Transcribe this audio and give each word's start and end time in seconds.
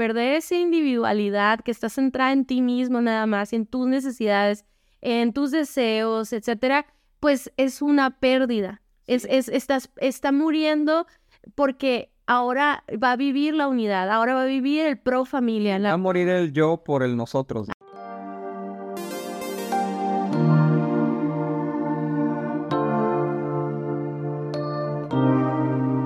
perder 0.00 0.36
esa 0.36 0.56
individualidad 0.56 1.60
que 1.60 1.70
está 1.70 1.90
centrada 1.90 2.32
en 2.32 2.46
ti 2.46 2.62
mismo 2.62 3.02
nada 3.02 3.26
más, 3.26 3.52
en 3.52 3.66
tus 3.66 3.86
necesidades, 3.86 4.64
en 5.02 5.34
tus 5.34 5.50
deseos, 5.50 6.32
etcétera, 6.32 6.86
pues 7.20 7.52
es 7.58 7.82
una 7.82 8.18
pérdida. 8.18 8.80
Es, 9.06 9.26
es, 9.28 9.50
estás, 9.50 9.90
está 9.98 10.32
muriendo 10.32 11.06
porque 11.54 12.10
ahora 12.26 12.82
va 12.90 13.12
a 13.12 13.16
vivir 13.16 13.52
la 13.52 13.68
unidad, 13.68 14.08
ahora 14.08 14.32
va 14.32 14.44
a 14.44 14.46
vivir 14.46 14.86
el 14.86 14.96
pro 14.96 15.26
familia. 15.26 15.78
Va 15.78 15.92
a 15.92 15.96
morir 15.98 16.30
el 16.30 16.50
yo 16.54 16.82
por 16.82 17.02
el 17.02 17.14
nosotros. 17.14 17.68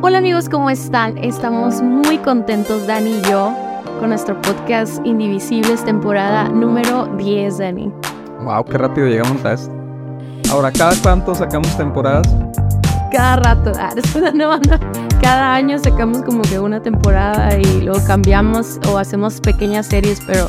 Hola 0.03 0.19
amigos, 0.19 0.49
¿cómo 0.49 0.69
están? 0.69 1.17
Estamos 1.19 1.81
muy 1.81 2.19
contentos, 2.19 2.89
Dani 2.89 3.11
y 3.11 3.23
yo, 3.23 3.55
con 3.99 4.11
nuestro 4.11 4.41
podcast 4.43 5.05
Indivisibles, 5.05 5.85
temporada 5.85 6.49
número 6.49 7.07
10, 7.17 7.59
Dani. 7.59 7.93
Wow, 8.43 8.65
qué 8.65 8.79
rápido 8.79 9.07
llegamos 9.07 9.45
a 9.45 9.53
esto. 9.55 9.73
Ahora, 10.51 10.73
¿cada 10.73 10.95
cuánto 11.03 11.35
sacamos 11.35 11.77
temporadas? 11.77 12.27
Cada 13.11 13.37
rato, 13.37 13.73
ah, 13.79 13.95
no, 14.35 14.61
cada 15.21 15.55
año 15.55 15.79
sacamos 15.79 16.23
como 16.23 16.43
que 16.43 16.59
una 16.59 16.83
temporada 16.83 17.59
y 17.59 17.83
luego 17.83 18.01
cambiamos 18.07 18.81
o 18.89 18.99
hacemos 18.99 19.41
pequeñas 19.41 19.87
series, 19.87 20.21
pero 20.27 20.49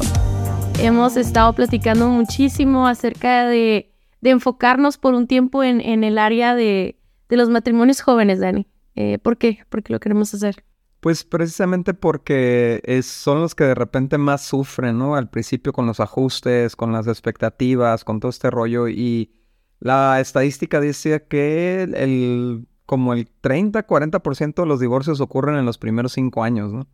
hemos 0.80 1.18
estado 1.18 1.54
platicando 1.54 2.08
muchísimo 2.10 2.88
acerca 2.88 3.46
de, 3.48 3.92
enfocarnos 4.22 4.98
por 4.98 5.14
un 5.14 5.28
tiempo 5.28 5.64
en, 5.64 6.04
el 6.04 6.18
área 6.18 6.56
de, 6.56 7.00
de 7.30 7.38
los 7.38 7.50
matrimonios 7.50 8.02
jóvenes, 8.02 8.40
Dani. 8.40 8.68
Eh, 8.96 9.20
¿Por 9.20 9.38
qué? 9.38 9.60
¿Por 9.70 9.84
qué 9.84 9.94
lo 9.94 10.00
queremos 10.00 10.34
hacer? 10.34 10.64
Pues 11.06 11.24
precisamente 11.24 11.94
porque 11.94 12.82
son 13.04 13.40
los 13.40 13.54
que 13.54 13.64
de 13.64 13.76
repente 13.76 14.18
más 14.18 14.44
sufren, 14.44 14.98
¿no? 14.98 15.16
Al 15.16 15.30
principio 15.30 15.72
con 15.72 15.86
los 15.86 16.00
ajustes, 16.00 16.76
con 16.76 16.92
las 16.94 17.06
expectativas, 17.06 18.04
con 18.04 18.20
todo 18.20 18.32
este 18.32 18.50
rollo. 18.50 18.88
Y 18.88 19.32
la 19.80 20.20
estadística 20.20 20.82
dice 20.82 21.28
que 21.30 21.84
el, 21.84 22.68
como 22.88 23.14
el 23.14 23.30
30, 23.30 23.86
40% 23.86 24.56
de 24.56 24.66
los 24.66 24.80
divorcios 24.80 25.22
ocurren 25.22 25.58
en 25.58 25.66
los 25.68 25.78
primeros 25.78 26.14
cinco 26.14 26.44
años, 26.44 26.74
¿no? 26.74 26.88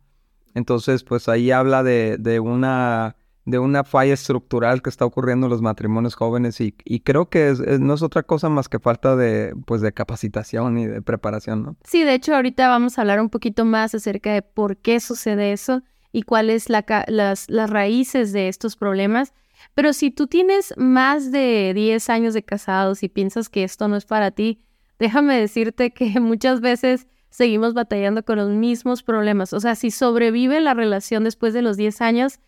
Entonces, 0.52 1.04
pues 1.04 1.30
ahí 1.30 1.50
habla 1.50 1.82
de, 1.82 2.18
de 2.18 2.38
una 2.38 3.16
de 3.44 3.58
una 3.58 3.82
falla 3.82 4.14
estructural 4.14 4.82
que 4.82 4.90
está 4.90 5.04
ocurriendo 5.04 5.46
en 5.46 5.50
los 5.50 5.62
matrimonios 5.62 6.14
jóvenes 6.14 6.60
y, 6.60 6.72
creo 7.00 7.28
que 7.28 7.54
no 7.80 7.94
es 7.94 8.02
otra 8.02 8.22
cosa 8.22 8.48
más 8.48 8.68
que 8.68 8.78
falta 8.78 9.16
de, 9.16 9.54
pues, 9.66 9.80
de 9.80 9.92
capacitación 9.92 10.78
y 10.78 10.86
de 10.86 11.02
preparación, 11.02 11.62
¿no? 11.62 11.76
Sí, 11.84 12.04
de 12.04 12.14
hecho 12.14 12.34
ahorita 12.34 12.68
vamos 12.68 12.98
a 12.98 13.00
hablar 13.00 13.20
un 13.20 13.30
poquito 13.30 13.64
más 13.64 13.94
acerca 13.94 14.32
de 14.32 14.42
por 14.42 14.76
qué 14.76 15.00
sucede 15.00 15.52
eso 15.52 15.82
y 16.12 16.22
cuáles 16.22 16.68
la, 16.68 16.84
las, 17.08 17.50
las 17.50 17.68
raíces 17.68 18.32
de 18.32 18.48
estos 18.48 18.76
problemas. 18.76 19.32
Pero 19.74 19.92
si 19.92 20.10
tú 20.10 20.26
tienes 20.26 20.74
más 20.76 21.32
de 21.32 21.72
10 21.74 22.10
años 22.10 22.34
de 22.34 22.44
casados 22.44 23.02
y 23.02 23.08
piensas 23.08 23.48
que 23.48 23.64
esto 23.64 23.88
no 23.88 23.96
es 23.96 24.04
para 24.04 24.30
ti, 24.30 24.60
déjame 24.98 25.36
decirte 25.38 25.92
que 25.92 26.08
muchas 26.20 26.60
veces 26.60 27.08
seguimos 27.30 27.74
batallando 27.74 28.24
con 28.24 28.36
los 28.36 28.50
mismos 28.50 29.02
problemas. 29.02 29.52
O 29.52 29.60
sea, 29.60 29.74
si 29.74 29.90
sobrevive 29.90 30.60
la 30.60 30.74
relación 30.74 31.24
después 31.24 31.54
de 31.54 31.62
los 31.62 31.76
10 31.76 32.00
años, 32.02 32.40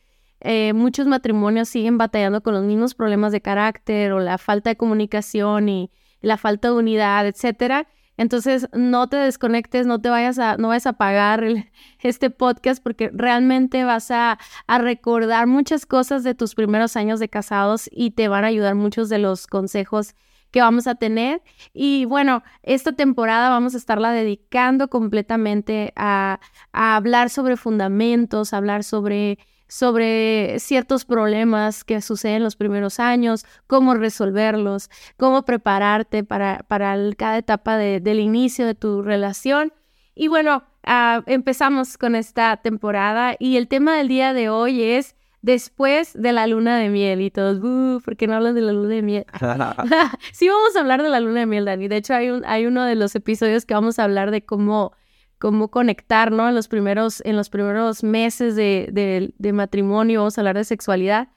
eh, 0.47 0.75
muchos 0.75 1.07
matrimonios 1.07 1.71
siguen 1.71 1.97
batallando 1.97 2.43
con 2.43 2.53
los 2.53 2.65
mismos 2.65 2.95
problemas 2.95 3.33
de 3.33 3.41
carácter 3.41 4.13
o 4.13 4.21
la 4.21 4.37
falta 4.37 4.69
de 4.69 4.77
comunicación 4.77 5.71
y 5.71 5.91
la 6.21 6.37
falta 6.37 6.69
de 6.69 6.75
unidad, 6.75 7.27
etcétera. 7.27 7.89
Entonces, 8.19 8.69
no 8.75 9.09
te 9.09 9.17
desconectes, 9.17 9.87
no 9.87 10.03
te 10.03 10.11
vayas 10.11 10.39
a, 10.39 10.59
no 10.59 10.69
vayas 10.69 10.85
a 10.87 10.91
apagar 10.91 11.45
este 11.99 12.29
podcast 12.29 12.83
porque 12.83 13.11
realmente 13.15 13.85
vas 13.85 14.11
a, 14.11 14.39
a, 14.67 14.79
recordar 14.79 15.47
muchas 15.47 15.87
cosas 15.87 16.25
de 16.25 16.35
tus 16.35 16.55
primeros 16.55 16.95
años 16.97 17.21
de 17.21 17.31
casados 17.31 17.89
y 17.91 18.11
te 18.11 18.29
van 18.29 18.45
a 18.45 18.49
ayudar 18.49 18.75
muchos 18.75 19.09
de 19.09 19.19
los 19.19 19.47
consejos 19.47 20.15
que 20.51 20.61
vamos 20.61 20.87
a 20.87 20.95
tener. 20.95 21.43
Y 21.73 22.05
bueno, 22.05 22.43
esta 22.63 22.93
temporada 22.93 23.49
vamos 23.49 23.75
a 23.75 23.79
estarla 23.79 24.13
dedicando 24.13 24.89
completamente 24.89 25.95
a, 25.97 26.39
a 26.73 26.97
hablar 26.97 27.31
sobre 27.31 27.57
fundamentos, 27.57 28.53
hablar 28.53 28.85
sobre 28.85 29.39
sobre 29.69 30.59
ciertos 30.59 31.05
problemas 31.05 31.85
que 31.85 32.01
suceden 32.01 32.37
en 32.37 32.43
los 32.45 32.57
primeros 32.57 33.01
años, 33.01 33.45
cómo 33.67 33.95
resolverlos, 33.95 34.91
cómo 35.17 35.45
prepararte 35.45 36.25
para, 36.25 36.65
para 36.69 36.97
cada 37.17 37.39
etapa 37.39 37.77
del 37.77 38.21
inicio 38.21 38.67
de 38.67 38.75
tu 38.75 39.03
relación. 39.03 39.73
Y 40.15 40.29
bueno, 40.29 40.63
ah, 40.85 41.23
empezamos 41.27 41.99
con 41.99 42.15
esta 42.15 42.57
temporada 42.59 43.35
y 43.39 43.57
el 43.57 43.69
tema 43.69 43.97
del 43.97 44.09
día 44.09 44.33
de 44.33 44.49
hoy 44.49 44.83
es 44.83 45.17
después 45.45 46.15
de 46.15 46.33
la 46.33 46.47
luna 46.47 46.79
de 46.79 46.89
miel 46.89 47.21
y 47.21 47.31
todos, 47.31 47.59
uh, 47.63 48.01
¿por 48.03 48.17
qué 48.17 48.27
no 48.27 48.35
hablan 48.35 48.55
de 48.55 48.63
la 48.63 48.73
luna 48.73 48.95
de 48.95 49.03
miel? 49.03 49.27
sí 50.33 50.49
vamos 50.49 50.75
a 50.75 50.81
hablar 50.81 51.03
de 51.03 51.11
la 51.11 51.21
luna 51.21 51.41
de 51.41 51.47
miel, 51.47 51.67
Dani. 51.67 51.87
De 51.89 51.97
hecho, 51.97 52.15
hay, 52.15 52.31
un, 52.31 52.45
hay 52.47 52.65
uno 52.65 52.85
de 52.85 52.95
los 52.95 53.15
episodios 53.15 53.67
que 53.67 53.75
vamos 53.75 53.99
a 53.99 54.05
hablar 54.05 54.31
de 54.31 54.45
cómo 54.45 54.93
cómo 55.39 55.69
conectar, 55.69 56.33
¿no? 56.33 56.49
En 56.49 56.55
los 56.55 56.69
primeros, 56.69 57.21
en 57.25 57.37
los 57.37 57.51
primeros 57.51 58.03
meses 58.03 58.57
de, 58.57 59.53
matrimonio, 59.53 60.21
vamos 60.21 60.39
a 60.39 60.41
hablar 60.41 60.57
de 60.57 60.65
sexualidad. 60.65 61.29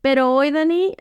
Pero 0.00 0.32
hoy, 0.32 0.50
Dani, 0.50 0.94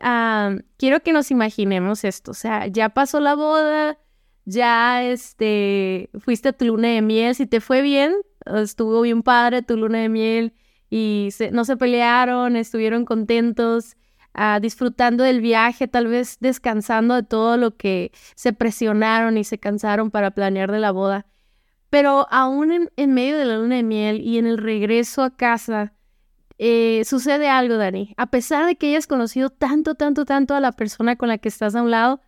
quiero 0.77 1.01
que 1.01 1.13
nos 1.13 1.31
imaginemos 1.31 2.03
esto. 2.03 2.31
O 2.31 2.33
sea, 2.33 2.67
ya 2.67 2.89
pasó 2.89 3.19
la 3.19 3.35
boda, 3.35 3.99
ya 4.45 5.03
este, 5.03 6.09
fuiste 6.19 6.49
a 6.49 6.53
tu 6.53 6.65
luna 6.65 6.89
de 6.89 7.01
miel. 7.01 7.35
Si 7.35 7.45
te 7.45 7.61
fue 7.61 7.81
bien, 7.81 8.15
estuvo 8.45 9.01
bien 9.01 9.23
padre 9.23 9.61
tu 9.61 9.77
luna 9.77 9.99
de 9.99 10.09
miel 10.09 10.53
y 10.89 11.29
no 11.51 11.65
se 11.65 11.77
pelearon, 11.77 12.55
estuvieron 12.55 13.05
contentos, 13.05 13.97
ah, 14.33 14.59
disfrutando 14.61 15.23
del 15.23 15.41
viaje, 15.41 15.87
tal 15.87 16.07
vez 16.07 16.37
descansando 16.39 17.15
de 17.15 17.23
todo 17.23 17.57
lo 17.57 17.75
que 17.75 18.11
se 18.35 18.53
presionaron 18.53 19.37
y 19.37 19.43
se 19.43 19.59
cansaron 19.59 20.11
para 20.11 20.31
planear 20.31 20.71
de 20.71 20.79
la 20.79 20.91
boda. 20.91 21.25
Pero 21.89 22.27
aún 22.29 22.89
en, 22.95 23.13
medio 23.13 23.37
de 23.37 23.45
la 23.45 23.57
luna 23.57 23.75
de 23.75 23.83
miel 23.83 24.21
y 24.21 24.37
en 24.37 24.45
el 24.45 24.57
regreso 24.57 25.23
a 25.23 25.35
casa, 25.35 25.93
eh, 26.57 27.03
sucede 27.05 27.49
algo, 27.49 27.77
Dani. 27.77 28.13
A 28.17 28.27
pesar 28.27 28.65
de 28.65 28.75
que 28.75 28.87
hayas 28.87 29.07
conocido 29.07 29.49
tanto, 29.49 29.95
tanto, 29.95 30.25
tanto 30.25 30.55
a 30.55 30.59
la 30.59 30.71
persona 30.71 31.15
con 31.15 31.29
la 31.29 31.37
que 31.37 31.49
estás 31.49 31.75
a 31.75 31.81
un 31.81 31.91
lado, 31.91 32.21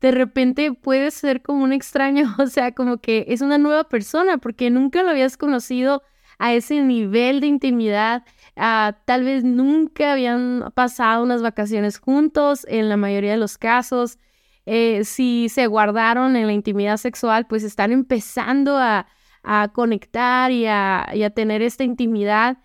de 0.00 0.10
repente 0.10 0.72
puedes 0.72 1.14
ser 1.14 1.42
como 1.42 1.62
un 1.62 1.72
extraño, 1.72 2.34
o 2.38 2.46
sea, 2.46 2.72
como 2.72 2.98
que 2.98 3.26
es 3.28 3.42
una 3.42 3.58
nueva 3.58 3.84
persona 3.84 4.38
porque 4.38 4.70
nunca 4.70 5.02
lo 5.02 5.10
habías 5.10 5.36
conocido 5.36 6.02
a 6.38 6.54
ese 6.54 6.82
nivel 6.82 7.40
de 7.40 7.46
intimidad. 7.46 8.24
tal 8.56 9.24
vez 9.24 9.44
nunca 9.44 10.12
habían 10.12 10.72
pasado 10.74 11.22
unas 11.22 11.42
vacaciones 11.42 11.98
juntos 11.98 12.66
en 12.68 12.88
la 12.88 12.96
mayoría 12.96 13.32
de 13.32 13.36
los 13.36 13.58
casos. 13.58 14.18
Eh, 14.66 15.04
si 15.04 15.48
se 15.48 15.66
guardaron 15.66 16.36
en 16.36 16.46
la 16.46 16.52
intimidad 16.52 16.96
sexual, 16.96 17.46
pues 17.46 17.62
están 17.62 17.92
empezando 17.92 18.76
a, 18.78 19.06
conectar 19.72 20.50
y 20.50 20.66
a, 20.66 21.32
tener 21.34 21.62
esta 21.62 21.84
intimidad. 21.84 22.58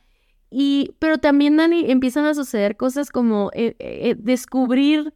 Y, 0.50 0.94
pero 1.00 1.18
también, 1.18 1.58
Dani, 1.58 1.90
empiezan 1.90 2.26
a 2.26 2.34
suceder 2.34 2.78
cosas 2.78 3.10
como 3.12 3.50
eh, 3.54 3.76
eh, 3.80 4.16
descubrir 4.18 5.14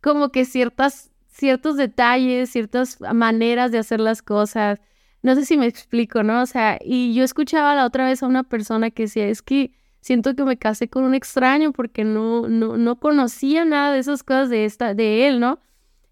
como 0.00 0.30
que 0.30 0.44
ciertas, 0.44 1.10
ciertos 1.28 1.76
detalles, 1.76 2.50
ciertas 2.50 3.00
maneras 3.00 3.72
de 3.72 3.78
hacer 3.78 4.00
las 4.00 4.22
cosas. 4.22 4.80
No 5.22 5.34
sé 5.34 5.44
si 5.44 5.56
me 5.56 5.66
explico, 5.66 6.22
¿no? 6.22 6.42
O 6.42 6.46
sea, 6.46 6.78
y 6.80 7.14
yo 7.14 7.24
escuchaba 7.24 7.74
la 7.74 7.86
otra 7.86 8.06
vez 8.06 8.22
a 8.22 8.26
una 8.26 8.44
persona 8.44 8.90
que 8.90 9.04
decía, 9.04 9.26
es 9.28 9.42
que 9.42 9.72
siento 10.00 10.34
que 10.34 10.44
me 10.44 10.58
casé 10.58 10.88
con 10.88 11.04
un 11.04 11.14
extraño 11.14 11.72
porque 11.72 12.04
no, 12.04 12.48
no, 12.48 12.76
no 12.76 12.96
conocía 12.96 13.64
nada 13.64 13.92
de 13.92 13.98
esas 14.00 14.22
cosas 14.22 14.50
de, 14.50 14.64
esta, 14.64 14.94
de 14.94 15.28
él, 15.28 15.40
¿no? 15.40 15.60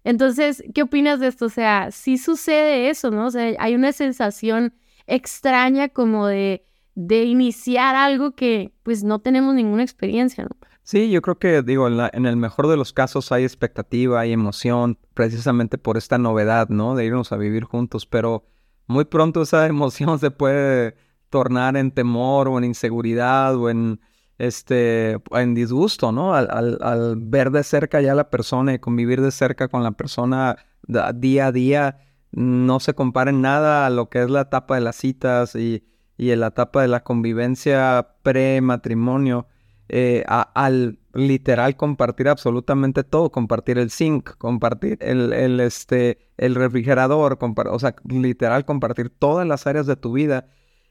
Entonces, 0.07 0.63
¿qué 0.73 0.83
opinas 0.83 1.19
de 1.19 1.27
esto? 1.27 1.47
O 1.47 1.49
sea, 1.49 1.91
sí 1.91 2.17
sucede 2.17 2.89
eso, 2.89 3.11
¿no? 3.11 3.25
O 3.25 3.29
sea, 3.29 3.53
hay 3.59 3.75
una 3.75 3.91
sensación 3.91 4.73
extraña 5.05 5.89
como 5.89 6.27
de, 6.27 6.65
de 6.95 7.25
iniciar 7.25 7.93
algo 7.97 8.31
que 8.31 8.71
pues 8.83 9.03
no 9.03 9.19
tenemos 9.19 9.53
ninguna 9.53 9.83
experiencia, 9.83 10.45
¿no? 10.45 10.51
Sí, 10.83 11.11
yo 11.11 11.21
creo 11.21 11.37
que, 11.37 11.61
digo, 11.61 11.89
en, 11.89 11.99
en, 12.13 12.25
el 12.25 12.37
mejor 12.37 12.67
de 12.67 12.77
los 12.77 12.93
casos 12.93 13.33
hay 13.33 13.43
expectativa, 13.43 14.21
hay 14.21 14.31
emoción, 14.31 14.97
precisamente 15.13 15.77
por 15.77 15.97
esta 15.97 16.17
novedad, 16.17 16.69
¿no? 16.69 16.95
De 16.95 17.03
irnos 17.03 17.33
a 17.33 17.35
vivir 17.35 17.65
juntos, 17.65 18.05
pero 18.05 18.45
muy 18.85 19.03
pronto 19.03 19.41
esa 19.41 19.67
emoción 19.67 20.19
se 20.19 20.31
puede 20.31 20.95
tornar 21.29 21.75
en 21.75 21.91
temor 21.91 22.47
o 22.47 22.57
en 22.57 22.63
inseguridad 22.63 23.57
o 23.57 23.69
en 23.69 23.99
este, 24.37 25.17
en 25.31 25.53
disgusto, 25.55 26.11
¿no? 26.11 26.35
Al, 26.35 27.15
ver 27.17 27.51
de 27.51 27.63
cerca 27.63 28.01
ya 28.01 28.11
a 28.11 28.15
la 28.15 28.29
persona 28.29 28.73
y 28.73 28.79
convivir 28.79 29.21
de 29.21 29.31
cerca 29.31 29.67
con 29.67 29.83
la 29.83 29.91
persona 29.91 30.57
día 30.87 31.47
a 31.47 31.51
día, 31.51 31.99
no 32.31 32.79
se 32.79 32.93
compara 32.93 33.31
en 33.31 33.41
nada 33.41 33.85
a 33.85 33.89
lo 33.89 34.09
que 34.09 34.21
es 34.21 34.29
la 34.29 34.41
etapa 34.41 34.75
de 34.75 34.81
las 34.81 34.95
citas 34.95 35.55
y, 35.55 35.83
y 36.17 36.35
la 36.35 36.47
etapa 36.47 36.81
de 36.81 36.87
la 36.87 37.03
convivencia 37.03 38.15
pre-matrimonio, 38.23 39.47
eh, 39.89 40.23
al 40.27 40.99
literal 41.13 41.75
compartir 41.75 42.27
absolutamente 42.27 43.03
todo, 43.03 43.31
compartir 43.31 43.79
el 43.79 43.89
zinc, 43.89 44.37
compartir 44.37 44.97
el, 45.01 45.33
el, 45.33 45.59
este, 45.59 46.19
el 46.37 46.55
refrigerador, 46.55 47.37
o 47.39 47.79
sea, 47.79 47.95
literal 48.07 48.65
compartir 48.65 49.09
todas 49.09 49.47
las 49.47 49.65
áreas 49.65 49.87
de 49.87 49.95
tu 49.95 50.11
vida 50.11 50.47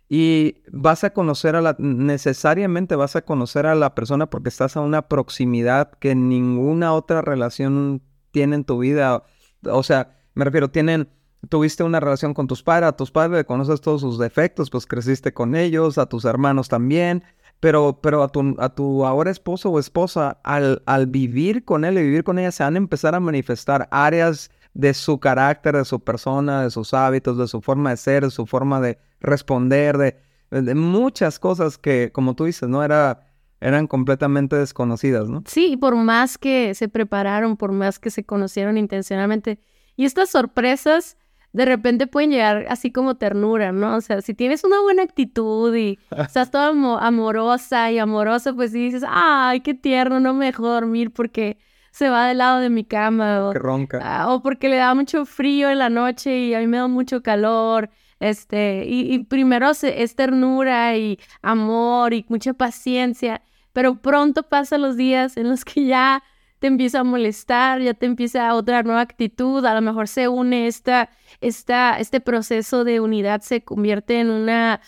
y 0.08 0.62
vas 0.70 1.02
a 1.04 1.10
conocer 1.10 1.56
a 1.56 1.60
la, 1.60 1.76
necesariamente 1.78 2.94
vas 2.94 3.16
a 3.16 3.22
conocer 3.22 3.66
a 3.66 3.74
la 3.74 3.94
persona 3.94 4.30
porque 4.30 4.48
estás 4.48 4.76
a 4.76 4.80
una 4.80 5.08
proximidad 5.08 5.90
que 5.98 6.14
ninguna 6.14 6.92
otra 6.92 7.22
relación 7.22 8.02
tiene 8.30 8.56
en 8.56 8.64
tu 8.64 8.78
vida. 8.78 9.24
O 9.64 9.82
sea, 9.82 10.16
me 10.34 10.44
refiero, 10.44 10.70
tienen, 10.70 11.08
tuviste 11.48 11.82
una 11.82 11.98
relación 11.98 12.34
con 12.34 12.46
tus 12.46 12.62
padres, 12.62 12.90
a 12.90 12.96
tus 12.96 13.10
padres 13.10 13.44
conoces 13.46 13.80
todos 13.80 14.00
sus 14.00 14.18
defectos, 14.18 14.70
pues 14.70 14.86
creciste 14.86 15.32
con 15.34 15.56
ellos, 15.56 15.98
a 15.98 16.06
tus 16.06 16.24
hermanos 16.24 16.68
también, 16.68 17.24
pero, 17.58 17.98
pero 18.00 18.22
a, 18.22 18.28
tu, 18.28 18.54
a 18.58 18.68
tu 18.74 19.04
ahora 19.04 19.32
esposo 19.32 19.70
o 19.70 19.80
esposa, 19.80 20.38
al, 20.44 20.82
al 20.86 21.06
vivir 21.06 21.64
con 21.64 21.84
él 21.84 21.98
y 21.98 22.02
vivir 22.02 22.22
con 22.22 22.38
ella, 22.38 22.52
se 22.52 22.62
van 22.62 22.74
a 22.74 22.78
empezar 22.78 23.16
a 23.16 23.20
manifestar 23.20 23.88
áreas 23.90 24.50
de 24.76 24.92
su 24.92 25.18
carácter, 25.18 25.74
de 25.74 25.86
su 25.86 26.00
persona, 26.00 26.62
de 26.62 26.70
sus 26.70 26.92
hábitos, 26.92 27.38
de 27.38 27.48
su 27.48 27.62
forma 27.62 27.90
de 27.90 27.96
ser, 27.96 28.24
de 28.24 28.30
su 28.30 28.44
forma 28.44 28.78
de 28.78 28.98
responder, 29.20 29.96
de, 29.96 30.74
muchas 30.74 31.38
cosas 31.38 31.78
que, 31.78 32.12
como 32.12 32.36
tú 32.36 32.44
dices, 32.44 32.68
¿no? 32.68 32.84
Era, 32.84 33.26
eran 33.58 33.86
completamente 33.86 34.54
desconocidas, 34.54 35.30
¿no? 35.30 35.42
Sí, 35.46 35.78
por 35.78 35.96
más 35.96 36.36
que 36.36 36.74
se 36.74 36.88
prepararon, 36.90 37.56
por 37.56 37.72
más 37.72 37.98
que 37.98 38.10
se 38.10 38.24
conocieron 38.24 38.76
intencionalmente. 38.76 39.58
Y 39.96 40.04
estas 40.04 40.28
sorpresas 40.28 41.16
de 41.54 41.64
repente 41.64 42.06
pueden 42.06 42.30
llegar 42.30 42.66
así 42.68 42.92
como 42.92 43.14
ternura, 43.14 43.72
¿no? 43.72 43.96
O 43.96 44.00
sea, 44.02 44.20
si 44.20 44.34
tienes 44.34 44.62
una 44.62 44.82
buena 44.82 45.02
actitud 45.02 45.74
y 45.74 45.98
estás 46.18 46.50
toda 46.50 46.68
amorosa 47.00 47.90
y 47.90 47.98
amorosa, 47.98 48.52
pues 48.52 48.72
dices, 48.72 49.04
ay, 49.08 49.60
qué 49.60 49.72
tierno, 49.72 50.20
no 50.20 50.34
me 50.34 50.44
dejo 50.44 50.68
dormir 50.68 51.14
porque 51.14 51.56
se 51.96 52.10
va 52.10 52.26
del 52.26 52.38
lado 52.38 52.58
de 52.58 52.68
mi 52.68 52.84
cama. 52.84 53.42
O, 53.42 53.54
ronca. 53.54 54.00
Ah, 54.02 54.30
o 54.30 54.42
porque 54.42 54.68
le 54.68 54.76
da 54.76 54.94
mucho 54.94 55.24
frío 55.24 55.70
en 55.70 55.78
la 55.78 55.88
noche 55.88 56.38
y 56.40 56.52
a 56.52 56.58
mí 56.58 56.66
me 56.66 56.76
da 56.76 56.88
mucho 56.88 57.22
calor. 57.22 57.88
Este, 58.20 58.84
y, 58.86 59.24
primero 59.24 59.70
es 59.70 60.14
ternura 60.14 60.94
y 60.98 61.18
amor 61.40 62.12
y 62.12 62.26
mucha 62.28 62.52
paciencia, 62.52 63.42
pero 63.72 63.94
pronto 63.94 64.42
pasan 64.42 64.82
los 64.82 64.98
días 64.98 65.38
en 65.38 65.48
los 65.48 65.64
que 65.64 65.86
ya 65.86 66.22
te 66.58 66.66
empieza 66.66 67.00
a 67.00 67.04
molestar, 67.04 67.80
ya 67.80 67.94
te 67.94 68.04
empieza 68.04 68.54
otra 68.54 68.82
nueva 68.82 69.00
actitud, 69.00 69.64
a 69.64 69.74
lo 69.74 69.80
mejor 69.80 70.08
se 70.08 70.28
une 70.28 70.66
esta, 70.66 71.08
esta, 71.40 71.98
este 71.98 72.20
proceso 72.20 72.84
de 72.84 73.00
unidad, 73.00 73.40
se 73.40 73.62
convierte 73.62 74.20
en 74.20 74.30
una 74.30 74.80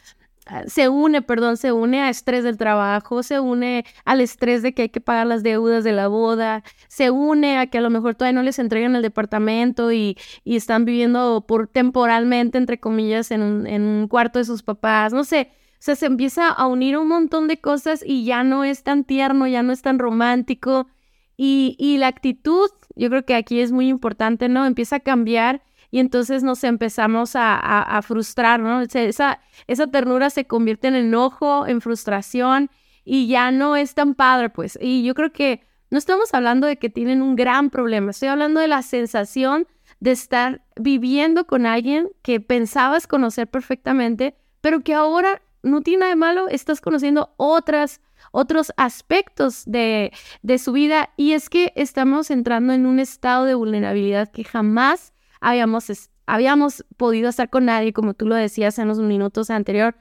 se 0.67 0.89
une, 0.89 1.23
perdón, 1.23 1.57
se 1.57 1.73
une 1.73 2.01
a 2.01 2.11
estrés 2.11 2.45
del 2.45 2.57
trabajo, 2.57 3.23
se 3.23 3.41
une 3.41 3.85
al 4.05 4.21
estrés 4.21 4.63
de 4.63 4.73
que 4.73 4.83
hay 4.83 4.89
que 4.89 5.01
pagar 5.01 5.27
las 5.27 5.43
deudas 5.43 5.85
de 5.85 5.93
la 5.93 6.09
boda, 6.09 6.63
se 6.89 7.11
une 7.11 7.59
a 7.59 7.67
que 7.67 7.79
a 7.79 7.81
lo 7.81 7.91
mejor 7.91 8.15
todavía 8.15 8.39
no 8.39 8.43
les 8.43 8.59
entregan 8.59 8.97
el 8.97 9.03
departamento 9.03 9.93
y, 9.93 10.17
y 10.45 10.57
están 10.57 10.85
viviendo 10.85 11.45
por 11.47 11.69
temporalmente, 11.69 12.59
entre 12.59 12.81
comillas, 12.81 13.31
en 13.31 13.43
un, 13.43 13.67
en 13.67 13.83
un 13.83 14.09
cuarto 14.09 14.39
de 14.39 14.45
sus 14.45 14.63
papás, 14.63 15.13
no 15.13 15.25
sé. 15.25 15.51
O 15.75 15.81
sea, 15.81 15.95
se 15.95 16.07
empieza 16.07 16.49
a 16.49 16.67
unir 16.67 16.99
un 16.99 17.07
montón 17.07 17.47
de 17.47 17.61
cosas 17.61 18.03
y 18.05 18.25
ya 18.25 18.43
no 18.43 18.65
es 18.65 18.83
tan 18.83 19.05
tierno, 19.05 19.47
ya 19.47 19.63
no 19.63 19.73
es 19.73 19.83
tan 19.83 19.99
romántico. 20.01 20.89
Y, 21.37 21.77
y 21.79 21.99
la 21.99 22.09
actitud, 22.09 22.69
yo 22.97 23.09
creo 23.11 23.25
que 23.25 23.37
aquí 23.37 23.61
es 23.61 23.71
muy 23.71 23.89
importante, 23.89 24.49
¿no? 24.49 24.67
Empieza 24.67 24.97
a 24.97 25.01
cambiar 25.01 25.63
y 25.91 26.01
entonces 26.01 26.43
nos 26.43 26.65
empezamos 26.65 27.33
a, 27.35 28.01
frustrar, 28.03 28.61
¿no? 28.61 28.83
esa, 28.83 29.41
esa 29.67 29.87
ternura 29.87 30.31
se 30.31 30.47
convierte 30.47 30.89
en 30.89 30.95
enojo, 30.95 31.67
en 31.67 31.81
frustración 31.81 32.71
y 33.05 33.27
ya 33.27 33.51
no 33.51 33.77
es 33.77 33.95
tan 33.95 34.15
padre, 34.15 34.51
pues. 34.51 34.79
Y 34.81 35.03
yo 35.03 35.15
creo 35.15 35.33
que 35.33 35.63
no 35.91 35.99
estamos 35.99 36.35
hablando 36.35 36.67
de 36.67 36.77
que 36.77 36.91
tienen 36.91 37.23
un 37.23 37.37
gran 37.37 37.71
problema, 37.71 38.11
estoy 38.11 38.29
hablando 38.29 38.61
de 38.61 38.69
la 38.69 38.83
sensación 38.83 39.67
de 40.01 40.11
estar 40.13 40.63
viviendo 40.77 41.47
con 41.47 41.67
alguien 41.67 42.11
que 42.23 42.41
pensabas 42.41 43.07
conocer 43.07 43.49
perfectamente, 43.49 44.37
pero 44.61 44.81
que 44.81 44.95
ahora 44.95 45.43
no 45.63 45.81
tiene 45.81 46.01
nada 46.01 46.11
de 46.11 46.17
malo, 46.17 46.49
estás 46.49 46.81
conociendo 46.81 47.35
otras, 47.37 48.01
otros 48.31 48.73
aspectos 48.77 49.65
de, 49.67 50.13
de 50.43 50.59
su 50.59 50.73
vida 50.73 51.11
y 51.17 51.33
es 51.33 51.49
que 51.49 51.73
estamos 51.75 52.31
entrando 52.31 52.73
en 52.75 52.87
un 52.87 53.01
estado 53.01 53.45
de 53.45 53.55
vulnerabilidad 53.55 54.31
que 54.31 54.45
jamás 54.45 55.13
habíamos, 55.41 56.11
habíamos 56.27 56.85
podido 56.97 57.29
estar 57.29 57.51
con 57.51 57.67
nadie, 57.67 57.93
como 57.93 58.15
tú 58.15 58.27
lo 58.27 58.35
decías 58.35 58.79
en 58.79 58.89
los 58.89 58.99
minutos 58.99 59.51
anterior. 59.51 59.97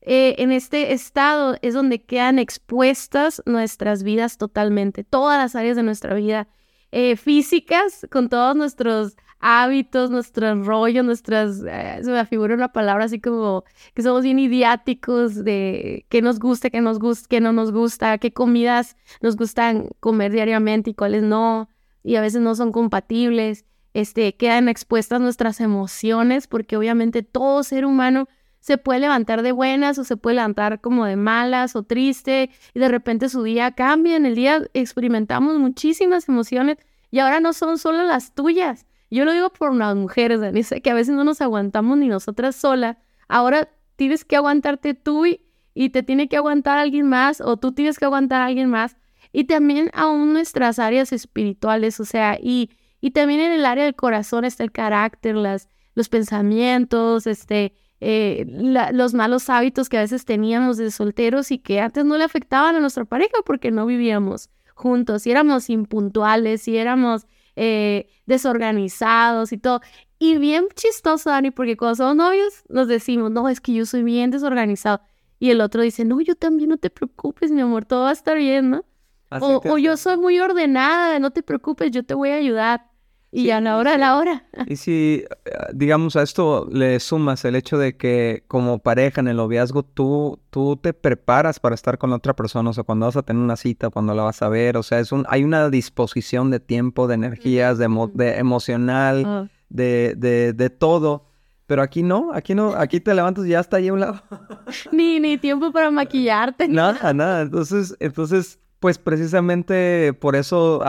Eh, 0.00 0.36
en 0.38 0.52
este 0.52 0.92
estado 0.92 1.56
es 1.60 1.74
donde 1.74 2.02
quedan 2.02 2.38
expuestas 2.38 3.42
nuestras 3.46 4.02
vidas 4.02 4.38
totalmente, 4.38 5.04
todas 5.04 5.38
las 5.38 5.56
áreas 5.56 5.76
de 5.76 5.82
nuestra 5.82 6.14
vida, 6.14 6.48
eh, 6.92 7.16
físicas, 7.16 8.06
con 8.10 8.28
todos 8.28 8.56
nuestros 8.56 9.16
hábitos, 9.40 10.10
nuestros 10.10 10.66
rollos, 10.66 11.04
nuestras, 11.04 11.60
eh, 11.66 12.00
se 12.02 12.10
me 12.10 12.24
figura 12.26 12.54
una 12.54 12.72
palabra 12.72 13.04
así 13.04 13.20
como 13.20 13.64
que 13.94 14.02
somos 14.02 14.22
bien 14.22 14.38
idiáticos 14.38 15.44
de 15.44 16.06
qué 16.08 16.22
nos 16.22 16.38
gusta, 16.38 16.70
qué 16.70 16.80
nos 16.80 16.98
gusta, 16.98 17.26
qué 17.28 17.40
no 17.40 17.52
nos 17.52 17.72
gusta, 17.72 18.18
qué 18.18 18.32
comidas 18.32 18.96
nos 19.20 19.36
gustan 19.36 19.90
comer 20.00 20.32
diariamente 20.32 20.90
y 20.90 20.94
cuáles 20.94 21.22
no, 21.22 21.68
y 22.02 22.16
a 22.16 22.20
veces 22.20 22.40
no 22.40 22.54
son 22.54 22.72
compatibles 22.72 23.64
este, 23.94 24.36
quedan 24.36 24.68
expuestas 24.68 25.20
nuestras 25.20 25.60
emociones, 25.60 26.46
porque 26.46 26.76
obviamente 26.76 27.22
todo 27.22 27.62
ser 27.62 27.84
humano 27.84 28.28
se 28.60 28.76
puede 28.76 29.00
levantar 29.00 29.42
de 29.42 29.52
buenas 29.52 29.98
o 29.98 30.04
se 30.04 30.16
puede 30.16 30.36
levantar 30.36 30.80
como 30.80 31.06
de 31.06 31.16
malas 31.16 31.76
o 31.76 31.84
triste 31.84 32.50
y 32.74 32.78
de 32.78 32.88
repente 32.88 33.28
su 33.28 33.42
día 33.42 33.72
cambia. 33.72 34.16
En 34.16 34.26
el 34.26 34.34
día 34.34 34.62
experimentamos 34.74 35.58
muchísimas 35.58 36.28
emociones 36.28 36.78
y 37.10 37.20
ahora 37.20 37.40
no 37.40 37.52
son 37.52 37.78
solo 37.78 38.02
las 38.02 38.34
tuyas. 38.34 38.86
Yo 39.10 39.24
lo 39.24 39.32
digo 39.32 39.50
por 39.50 39.74
las 39.74 39.96
mujeres, 39.96 40.40
Dani, 40.40 40.62
sé 40.62 40.82
que 40.82 40.90
a 40.90 40.94
veces 40.94 41.14
no 41.14 41.24
nos 41.24 41.40
aguantamos 41.40 41.96
ni 41.96 42.08
nosotras 42.08 42.56
solas. 42.56 42.98
Ahora 43.26 43.70
tienes 43.96 44.24
que 44.24 44.36
aguantarte 44.36 44.92
tú 44.92 45.24
y, 45.24 45.40
y 45.72 45.90
te 45.90 46.02
tiene 46.02 46.28
que 46.28 46.36
aguantar 46.36 46.78
alguien 46.78 47.08
más 47.08 47.40
o 47.40 47.56
tú 47.56 47.72
tienes 47.72 47.98
que 47.98 48.04
aguantar 48.04 48.42
a 48.42 48.46
alguien 48.46 48.68
más. 48.68 48.96
Y 49.32 49.44
también 49.44 49.90
aún 49.94 50.32
nuestras 50.32 50.78
áreas 50.78 51.12
espirituales, 51.12 52.00
o 52.00 52.04
sea, 52.04 52.38
y 52.40 52.70
y 53.00 53.12
también 53.12 53.40
en 53.40 53.52
el 53.52 53.66
área 53.66 53.84
del 53.84 53.94
corazón 53.94 54.44
está 54.44 54.64
el 54.64 54.72
carácter, 54.72 55.36
las, 55.36 55.68
los 55.94 56.08
pensamientos, 56.08 57.26
este, 57.26 57.74
eh, 58.00 58.44
los 58.92 59.14
malos 59.14 59.50
hábitos 59.50 59.88
que 59.88 59.98
a 59.98 60.02
veces 60.02 60.24
teníamos 60.24 60.76
de 60.76 60.90
solteros 60.90 61.50
y 61.50 61.58
que 61.58 61.80
antes 61.80 62.04
no 62.04 62.16
le 62.16 62.24
afectaban 62.24 62.76
a 62.76 62.80
nuestra 62.80 63.04
pareja 63.04 63.38
porque 63.44 63.70
no 63.70 63.86
vivíamos 63.86 64.50
juntos, 64.74 65.26
y 65.26 65.32
éramos 65.32 65.70
impuntuales, 65.70 66.68
y 66.68 66.76
éramos 66.76 67.26
eh, 67.56 68.08
desorganizados 68.26 69.52
y 69.52 69.58
todo. 69.58 69.80
Y 70.20 70.38
bien 70.38 70.68
chistoso, 70.74 71.30
Dani, 71.30 71.50
porque 71.50 71.76
cuando 71.76 71.96
somos 71.96 72.16
novios 72.16 72.62
nos 72.68 72.88
decimos, 72.88 73.30
no, 73.30 73.48
es 73.48 73.60
que 73.60 73.72
yo 73.72 73.84
soy 73.86 74.02
bien 74.02 74.30
desorganizado. 74.30 75.00
Y 75.40 75.50
el 75.50 75.60
otro 75.60 75.82
dice, 75.82 76.04
no, 76.04 76.20
yo 76.20 76.34
también, 76.34 76.70
no 76.70 76.78
te 76.78 76.90
preocupes, 76.90 77.50
mi 77.50 77.60
amor, 77.60 77.84
todo 77.84 78.02
va 78.02 78.10
a 78.10 78.12
estar 78.12 78.36
bien, 78.36 78.70
¿no? 78.70 78.84
O, 79.30 79.60
o, 79.64 79.78
yo 79.78 79.96
soy 79.96 80.16
muy 80.16 80.40
ordenada, 80.40 81.18
no 81.18 81.30
te 81.30 81.42
preocupes, 81.42 81.90
yo 81.90 82.02
te 82.02 82.14
voy 82.14 82.30
a 82.30 82.36
ayudar. 82.36 82.87
Y 83.30 83.50
a 83.50 83.60
la 83.60 83.76
hora 83.76 83.92
de 83.92 83.98
la 83.98 84.16
hora. 84.16 84.44
Y 84.66 84.76
si, 84.76 85.24
eh, 85.44 85.50
digamos, 85.74 86.16
a 86.16 86.22
esto 86.22 86.66
le 86.72 86.98
sumas 86.98 87.44
el 87.44 87.56
hecho 87.56 87.76
de 87.76 87.96
que 87.96 88.44
como 88.48 88.78
pareja 88.78 89.20
en 89.20 89.28
el 89.28 89.36
noviazgo 89.36 89.82
tú, 89.82 90.40
tú 90.50 90.76
te 90.76 90.94
preparas 90.94 91.60
para 91.60 91.74
estar 91.74 91.98
con 91.98 92.12
otra 92.12 92.34
persona, 92.34 92.70
o 92.70 92.72
sea, 92.72 92.84
cuando 92.84 93.06
vas 93.06 93.16
a 93.16 93.22
tener 93.22 93.42
una 93.42 93.56
cita, 93.56 93.90
cuando 93.90 94.14
la 94.14 94.22
vas 94.22 94.40
a 94.40 94.48
ver, 94.48 94.78
o 94.78 94.82
sea, 94.82 94.98
es 95.00 95.12
un, 95.12 95.26
hay 95.28 95.44
una 95.44 95.68
disposición 95.68 96.50
de 96.50 96.60
tiempo, 96.60 97.06
de 97.06 97.16
energías, 97.16 97.76
de, 97.76 97.88
de 98.14 98.38
emocional, 98.38 99.24
ah. 99.26 99.48
de, 99.68 100.14
de, 100.16 100.54
de 100.54 100.70
todo. 100.70 101.26
Pero 101.66 101.82
aquí 101.82 102.02
no, 102.02 102.30
aquí 102.32 102.54
no, 102.54 102.72
aquí 102.74 102.98
te 102.98 103.14
levantas 103.14 103.44
y 103.44 103.50
ya 103.50 103.60
está 103.60 103.76
ahí 103.76 103.88
a 103.88 103.92
un 103.92 104.00
lado. 104.00 104.22
ni, 104.92 105.20
ni 105.20 105.36
tiempo 105.36 105.70
para 105.70 105.90
maquillarte. 105.90 106.66
Nada, 106.66 107.12
nada. 107.12 107.42
Entonces, 107.42 107.94
entonces 108.00 108.58
pues 108.80 108.98
precisamente 108.98 110.12
por 110.12 110.36
eso 110.36 110.82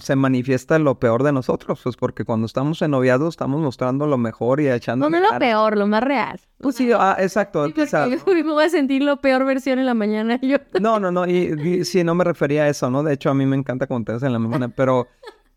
se 0.00 0.16
manifiesta 0.16 0.78
lo 0.78 0.98
peor 0.98 1.22
de 1.22 1.32
nosotros, 1.32 1.80
pues 1.82 1.96
porque 1.96 2.24
cuando 2.24 2.46
estamos 2.46 2.82
en 2.82 2.90
noviazgo 2.90 3.28
estamos 3.28 3.60
mostrando 3.60 4.06
lo 4.06 4.18
mejor 4.18 4.60
y 4.60 4.68
echando... 4.68 5.08
No, 5.08 5.20
no 5.20 5.32
lo 5.32 5.38
peor, 5.38 5.78
lo 5.78 5.86
más 5.86 6.02
real. 6.02 6.38
Pues 6.58 6.76
sí, 6.76 6.90
ah, 6.92 7.16
exacto. 7.18 7.66
Sí, 7.68 7.74
me 8.26 8.42
voy 8.42 8.64
a 8.64 8.68
sentir 8.68 9.02
lo 9.02 9.20
peor 9.20 9.46
versión 9.46 9.78
en 9.78 9.86
la 9.86 9.94
mañana. 9.94 10.38
Yo... 10.42 10.58
No, 10.80 11.00
no, 11.00 11.10
no, 11.10 11.26
y, 11.26 11.84
sí, 11.84 12.04
no 12.04 12.14
me 12.14 12.24
refería 12.24 12.64
a 12.64 12.68
eso, 12.68 12.90
¿no? 12.90 13.02
De 13.02 13.14
hecho, 13.14 13.30
a 13.30 13.34
mí 13.34 13.46
me 13.46 13.56
encanta 13.56 13.86
cuando 13.86 14.18
te 14.18 14.26
en 14.26 14.32
la 14.32 14.38
mañana, 14.38 14.68
pero 14.68 15.08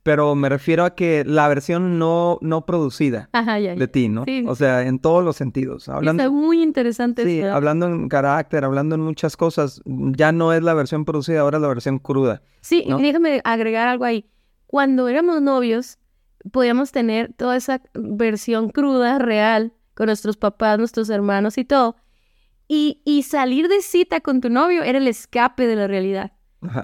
pero 0.08 0.36
me 0.36 0.48
refiero 0.48 0.86
a 0.86 0.96
que 0.96 1.26
la 1.26 1.50
versión 1.50 2.00
no, 2.00 2.38
no 2.40 2.66
producida 2.66 3.30
de 3.34 3.90
ti, 3.90 4.08
¿no? 4.08 4.24
O 4.46 4.56
sea, 4.56 4.84
en 4.84 5.00
todos 5.00 5.22
los 5.22 5.36
sentidos. 5.36 5.90
Hablando, 5.90 6.24
Está 6.24 6.34
muy 6.34 6.64
interesante. 6.64 7.26
Sí, 7.26 7.42
hablando 7.42 7.88
en 7.88 8.08
carácter, 8.08 8.64
hablando 8.64 8.96
en 8.96 9.02
muchas 9.02 9.36
cosas, 9.36 9.82
ya 9.86 10.32
no 10.32 10.54
es 10.54 10.64
la 10.64 10.74
versión 10.74 11.04
producida, 11.04 11.42
ahora 11.42 11.58
es 11.58 11.62
la 11.62 11.68
versión 11.68 12.00
cruda. 12.00 12.42
Sí, 12.62 12.86
déjame 13.02 13.42
agregar 13.44 13.90
algo 13.90 14.06
ahí. 14.06 14.30
Cuando 14.66 15.10
éramos 15.10 15.42
novios, 15.42 16.00
podíamos 16.54 16.94
tener 16.94 17.34
toda 17.34 17.58
esa 17.58 17.82
versión 17.94 18.70
cruda, 18.70 19.20
real, 19.20 19.74
con 19.94 20.06
nuestros 20.06 20.38
papás, 20.38 20.80
nuestros 20.80 21.10
hermanos 21.10 21.58
y 21.58 21.66
todo. 21.66 21.98
Y, 22.70 23.02
y 23.04 23.24
salir 23.24 23.68
de 23.68 23.82
cita 23.82 24.22
con 24.22 24.40
tu 24.40 24.50
novio 24.50 24.84
era 24.84 25.00
el 25.00 25.08
escape 25.10 25.68
de 25.68 25.76
la 25.76 25.88
realidad. 25.88 26.32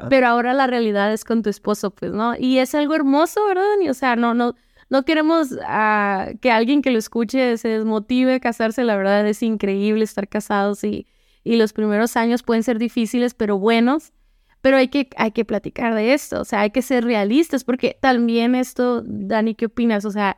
Pero 0.09 0.27
ahora 0.27 0.53
la 0.53 0.67
realidad 0.67 1.11
es 1.13 1.23
con 1.23 1.41
tu 1.41 1.49
esposo, 1.49 1.91
pues, 1.91 2.11
¿no? 2.11 2.35
Y 2.37 2.59
es 2.59 2.75
algo 2.75 2.95
hermoso, 2.95 3.45
¿verdad? 3.45 3.65
o 3.89 3.93
sea, 3.93 4.15
no, 4.15 4.33
no, 4.33 4.55
no 4.89 5.03
queremos 5.03 5.49
ah, 5.65 6.29
que 6.41 6.51
alguien 6.51 6.81
que 6.81 6.91
lo 6.91 6.99
escuche 6.99 7.57
se 7.57 7.67
desmotive 7.69 8.35
a 8.35 8.39
casarse, 8.39 8.83
la 8.83 8.95
verdad 8.95 9.27
es 9.27 9.41
increíble 9.41 10.03
estar 10.03 10.27
casados 10.27 10.83
y, 10.83 11.07
y 11.43 11.55
los 11.55 11.73
primeros 11.73 12.15
años 12.17 12.43
pueden 12.43 12.63
ser 12.63 12.77
difíciles, 12.77 13.33
pero 13.33 13.57
buenos. 13.57 14.13
Pero 14.61 14.77
hay 14.77 14.87
que, 14.87 15.09
hay 15.17 15.31
que 15.31 15.43
platicar 15.43 15.93
de 15.93 16.13
esto, 16.13 16.39
o 16.39 16.45
sea, 16.45 16.61
hay 16.61 16.69
que 16.69 16.81
ser 16.81 17.03
realistas, 17.03 17.65
porque 17.65 17.97
también 17.99 18.55
esto, 18.55 19.03
Dani, 19.05 19.55
¿qué 19.55 19.65
opinas? 19.65 20.05
O 20.05 20.11
sea, 20.11 20.37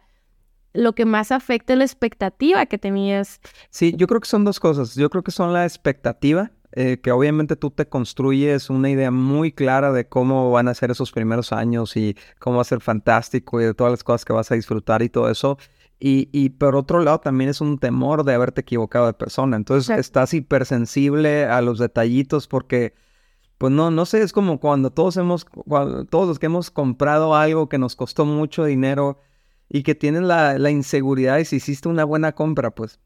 lo 0.76 0.94
que 0.94 1.06
más 1.06 1.32
afecta 1.32 1.74
es 1.74 1.80
la 1.80 1.86
expectativa 1.86 2.66
que 2.66 2.78
tenías. 2.78 3.40
Sí, 3.70 3.94
yo 3.98 4.08
creo 4.08 4.20
que 4.22 4.28
son 4.28 4.44
dos 4.44 4.60
cosas. 4.60 4.96
Yo 4.96 5.10
creo 5.10 5.24
que 5.24 5.32
son 5.32 5.54
la 5.54 5.64
expectativa, 5.64 6.52
eh, 6.76 7.00
que 7.02 7.12
obviamente 7.12 7.56
tú 7.56 7.72
te 7.72 7.88
construyes 7.88 8.70
una 8.70 8.90
idea 8.90 9.10
muy 9.10 9.52
clara 9.52 9.94
de 9.94 10.08
cómo 10.08 10.52
van 10.52 10.68
a 10.68 10.74
ser 10.74 10.92
esos 10.92 11.12
primeros 11.12 11.54
años 11.54 11.96
y 11.96 12.18
cómo 12.40 12.58
va 12.58 12.64
a 12.64 12.66
ser 12.66 12.82
fantástico 12.82 13.62
y 13.62 13.66
de 13.66 13.74
todas 13.74 13.92
las 13.92 14.04
cosas 14.04 14.26
que 14.26 14.34
vas 14.34 14.52
a 14.52 14.56
disfrutar 14.56 15.02
y 15.02 15.10
todo 15.10 15.30
eso. 15.30 15.58
Y, 16.00 16.30
y 16.34 16.50
por 16.50 16.76
otro 16.76 17.00
lado 17.02 17.20
también 17.22 17.50
es 17.50 17.62
un 17.62 17.80
temor 17.80 18.26
de 18.26 18.34
haberte 18.34 18.62
equivocado 18.62 19.08
de 19.08 19.14
persona. 19.14 19.56
Entonces 19.56 19.98
estás 19.98 20.34
hipersensible 20.34 21.46
a 21.46 21.62
los 21.62 21.80
detallitos 21.80 22.48
porque 22.48 22.94
pues 23.58 23.72
no, 23.72 23.90
no 23.90 24.06
sé, 24.06 24.22
es 24.22 24.34
como 24.34 24.60
cuando 24.60 24.92
todos 24.92 25.16
hemos, 25.18 25.46
todos 26.10 26.28
los 26.28 26.40
que 26.40 26.48
hemos 26.48 26.72
comprado 26.72 27.36
algo 27.36 27.70
que 27.70 27.78
nos 27.78 27.96
costó 27.96 28.26
mucho 28.26 28.66
dinero 28.66 29.22
y 29.70 29.84
que 29.84 29.96
tienes 29.96 30.22
la, 30.22 30.58
la 30.58 30.70
inseguridad 30.70 31.38
de 31.38 31.46
si 31.46 31.58
hiciste 31.58 31.90
una 31.90 32.04
buena 32.04 32.34
compra, 32.34 32.72
pues. 32.72 33.00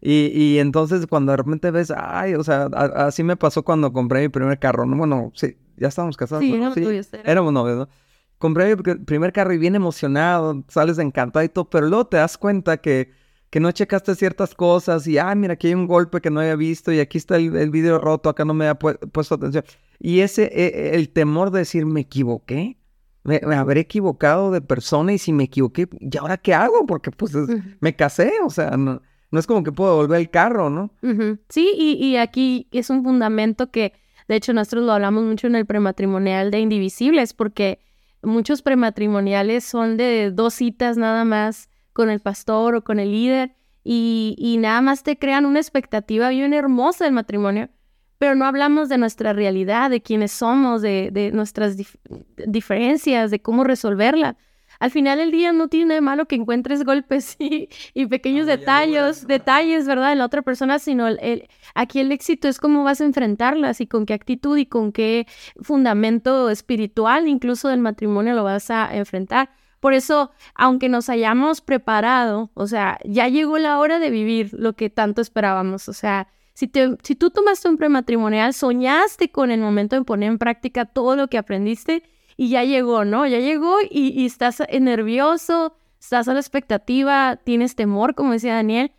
y, 0.00 0.26
y, 0.26 0.58
entonces 0.58 1.06
cuando 1.06 1.32
de 1.32 1.36
repente 1.38 1.70
ves, 1.70 1.92
ay, 1.96 2.34
o 2.34 2.44
sea, 2.44 2.66
así 2.66 3.22
me 3.22 3.36
pasó 3.36 3.64
cuando 3.64 3.92
compré 3.92 4.22
mi 4.22 4.28
primer 4.28 4.58
carro, 4.58 4.86
¿no? 4.86 4.96
Bueno, 4.96 5.32
sí, 5.34 5.56
ya 5.76 5.88
estábamos 5.88 6.16
casados. 6.16 6.44
Sí, 6.44 6.52
¿no? 6.52 6.72
sí, 6.72 6.84
éramos 7.24 7.52
novios, 7.52 7.78
¿no? 7.78 7.88
Compré 8.38 8.76
mi 8.76 8.82
primer 8.82 9.32
carro 9.32 9.52
y 9.52 9.58
bien 9.58 9.74
emocionado, 9.74 10.64
sales 10.68 10.98
encantado 10.98 11.44
y 11.44 11.48
todo, 11.48 11.68
pero 11.68 11.88
luego 11.88 12.06
te 12.06 12.16
das 12.18 12.38
cuenta 12.38 12.76
que 12.78 13.12
que 13.54 13.60
no 13.60 13.70
checaste 13.70 14.16
ciertas 14.16 14.52
cosas 14.52 15.06
y, 15.06 15.16
ah, 15.16 15.32
mira, 15.36 15.54
aquí 15.54 15.68
hay 15.68 15.74
un 15.74 15.86
golpe 15.86 16.20
que 16.20 16.28
no 16.28 16.40
había 16.40 16.56
visto 16.56 16.90
y 16.90 16.98
aquí 16.98 17.18
está 17.18 17.36
el, 17.36 17.54
el 17.54 17.70
vidrio 17.70 18.00
roto, 18.00 18.28
acá 18.28 18.44
no 18.44 18.52
me 18.52 18.66
había 18.66 18.80
puesto 18.80 19.36
atención. 19.36 19.62
Y 20.00 20.22
ese, 20.22 20.50
e, 20.52 20.66
e, 20.66 20.96
el 20.96 21.08
temor 21.10 21.52
de 21.52 21.60
decir, 21.60 21.86
me 21.86 22.00
equivoqué, 22.00 22.78
me, 23.24 23.40
habré 23.54 23.80
equivocado 23.80 24.50
de 24.50 24.60
persona 24.60 25.12
y 25.12 25.18
si 25.18 25.32
me 25.32 25.44
equivoqué, 25.44 25.88
¿y 25.98 26.16
ahora 26.16 26.36
qué 26.36 26.54
hago? 26.54 26.86
Porque 26.86 27.10
pues 27.10 27.32
me 27.80 27.96
casé, 27.96 28.34
o 28.44 28.50
sea, 28.50 28.76
no, 28.76 29.02
no 29.30 29.40
es 29.40 29.46
como 29.46 29.64
que 29.64 29.72
puedo 29.72 29.96
volver 29.96 30.20
el 30.20 30.30
carro, 30.30 30.70
¿no? 30.70 30.90
Sí, 31.48 31.72
y, 31.76 31.94
y 31.94 32.16
aquí 32.18 32.68
es 32.70 32.90
un 32.90 33.02
fundamento 33.02 33.70
que, 33.70 33.94
de 34.28 34.36
hecho, 34.36 34.52
nosotros 34.52 34.84
lo 34.84 34.92
hablamos 34.92 35.24
mucho 35.24 35.46
en 35.46 35.56
el 35.56 35.66
prematrimonial 35.66 36.50
de 36.50 36.60
Indivisibles, 36.60 37.32
porque 37.32 37.80
muchos 38.22 38.62
prematrimoniales 38.62 39.64
son 39.64 39.96
de 39.96 40.30
dos 40.30 40.54
citas 40.54 40.96
nada 40.96 41.24
más 41.24 41.68
con 41.92 42.10
el 42.10 42.20
pastor 42.20 42.74
o 42.74 42.84
con 42.84 43.00
el 43.00 43.10
líder 43.10 43.54
y, 43.82 44.34
y 44.38 44.58
nada 44.58 44.80
más 44.80 45.02
te 45.02 45.18
crean 45.18 45.46
una 45.46 45.60
expectativa 45.60 46.28
bien 46.28 46.54
hermosa 46.54 47.04
del 47.04 47.12
matrimonio, 47.12 47.68
pero 48.18 48.34
no 48.34 48.44
hablamos 48.44 48.88
de 48.88 48.98
nuestra 48.98 49.32
realidad, 49.32 49.90
de 49.90 50.02
quiénes 50.02 50.32
somos, 50.32 50.82
de, 50.82 51.10
de 51.12 51.32
nuestras 51.32 51.76
diferencias, 52.46 53.30
de 53.30 53.40
cómo 53.40 53.64
resolverla. 53.64 54.36
Al 54.80 54.90
final 54.90 55.18
del 55.18 55.30
día 55.30 55.52
no 55.52 55.68
tiene 55.68 55.94
de 55.94 56.00
malo 56.00 56.26
que 56.26 56.34
encuentres 56.34 56.84
golpes 56.84 57.36
y, 57.38 57.68
y 57.92 58.06
pequeños 58.06 58.46
detalles, 58.46 59.26
detalles, 59.26 59.86
¿verdad? 59.86 60.12
En 60.12 60.18
la 60.18 60.26
otra 60.26 60.42
persona, 60.42 60.78
sino 60.78 61.08
el, 61.08 61.48
aquí 61.74 62.00
el 62.00 62.12
éxito 62.12 62.48
es 62.48 62.58
cómo 62.58 62.84
vas 62.84 63.00
a 63.00 63.04
enfrentarlas 63.04 63.80
y 63.80 63.86
con 63.86 64.06
qué 64.06 64.14
actitud 64.14 64.56
y 64.56 64.66
con 64.66 64.92
qué 64.92 65.26
fundamento 65.60 66.50
espiritual 66.50 67.28
incluso 67.28 67.68
del 67.68 67.80
matrimonio 67.80 68.34
lo 68.34 68.44
vas 68.44 68.70
a 68.70 68.94
enfrentar. 68.94 69.50
Por 69.80 69.92
eso, 69.92 70.30
aunque 70.54 70.88
nos 70.88 71.10
hayamos 71.10 71.60
preparado, 71.60 72.50
o 72.54 72.66
sea, 72.66 72.98
ya 73.04 73.28
llegó 73.28 73.58
la 73.58 73.78
hora 73.78 73.98
de 73.98 74.08
vivir 74.08 74.48
lo 74.54 74.72
que 74.72 74.88
tanto 74.88 75.20
esperábamos. 75.20 75.90
O 75.90 75.92
sea, 75.92 76.28
si, 76.54 76.68
tú 76.68 77.30
tomaste 77.30 77.68
un 77.68 77.76
prematrimonial, 77.76 78.54
soñaste 78.54 79.30
con 79.30 79.50
el 79.50 79.60
momento 79.60 79.96
de 79.96 80.04
poner 80.04 80.30
en 80.30 80.38
práctica 80.38 80.84
todo 80.84 81.16
lo 81.16 81.28
que 81.28 81.36
aprendiste 81.36 82.04
y 82.36 82.48
ya 82.48 82.64
llegó, 82.64 83.04
¿no? 83.04 83.26
Ya 83.26 83.40
llegó 83.40 83.78
y, 83.82 84.08
y 84.20 84.26
estás 84.26 84.62
nervioso, 84.80 85.76
estás 86.00 86.28
a 86.28 86.34
la 86.34 86.40
expectativa, 86.40 87.40
tienes 87.44 87.74
temor, 87.74 88.14
como 88.14 88.32
decía 88.32 88.54
Daniel. 88.54 88.92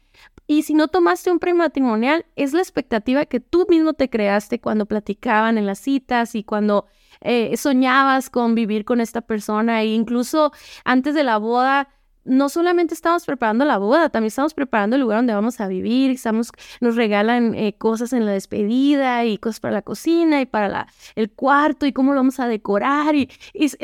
Y 0.47 0.63
si 0.63 0.73
no 0.73 0.89
tomaste 0.89 1.31
un 1.31 1.39
prematrimonial, 1.39 2.25
es 2.35 2.53
la 2.53 2.59
expectativa 2.59 3.25
que 3.25 3.39
tú 3.39 3.65
mismo 3.69 3.93
te 3.93 4.09
creaste 4.09 4.59
cuando 4.61 4.85
platicaban 4.85 5.57
en 5.57 5.65
las 5.65 5.79
citas 5.79 6.35
y 6.35 6.43
cuando 6.43 6.85
eh, 7.21 7.55
soñabas 7.57 8.29
con 8.29 8.53
vivir 8.53 8.85
con 8.85 9.01
esta 9.01 9.21
persona 9.21 9.81
e 9.81 9.87
incluso 9.87 10.51
antes 10.83 11.15
de 11.15 11.23
la 11.23 11.37
boda 11.37 11.89
no 12.25 12.49
solamente 12.49 12.93
estamos 12.93 13.25
preparando 13.25 13.65
la 13.65 13.77
boda, 13.77 14.09
también 14.09 14.27
estamos 14.27 14.53
preparando 14.53 14.95
el 14.95 15.03
lugar 15.03 15.19
donde 15.19 15.33
vamos 15.33 15.61
a 15.61 15.67
vivir, 15.67 16.11
estamos, 16.11 16.51
nos 16.81 16.95
regalan 16.95 17.53
eh, 17.55 17.75
cosas 17.77 18.13
en 18.13 18.25
la 18.25 18.31
despedida 18.31 19.23
y 19.25 19.37
cosas 19.37 19.59
para 19.59 19.73
la 19.75 19.81
cocina 19.83 20.41
y 20.41 20.45
para 20.45 20.67
la, 20.67 20.87
el 21.15 21.31
cuarto 21.31 21.85
y 21.85 21.93
cómo 21.93 22.13
lo 22.13 22.19
vamos 22.19 22.39
a 22.39 22.47
decorar 22.47 23.15
y, 23.15 23.29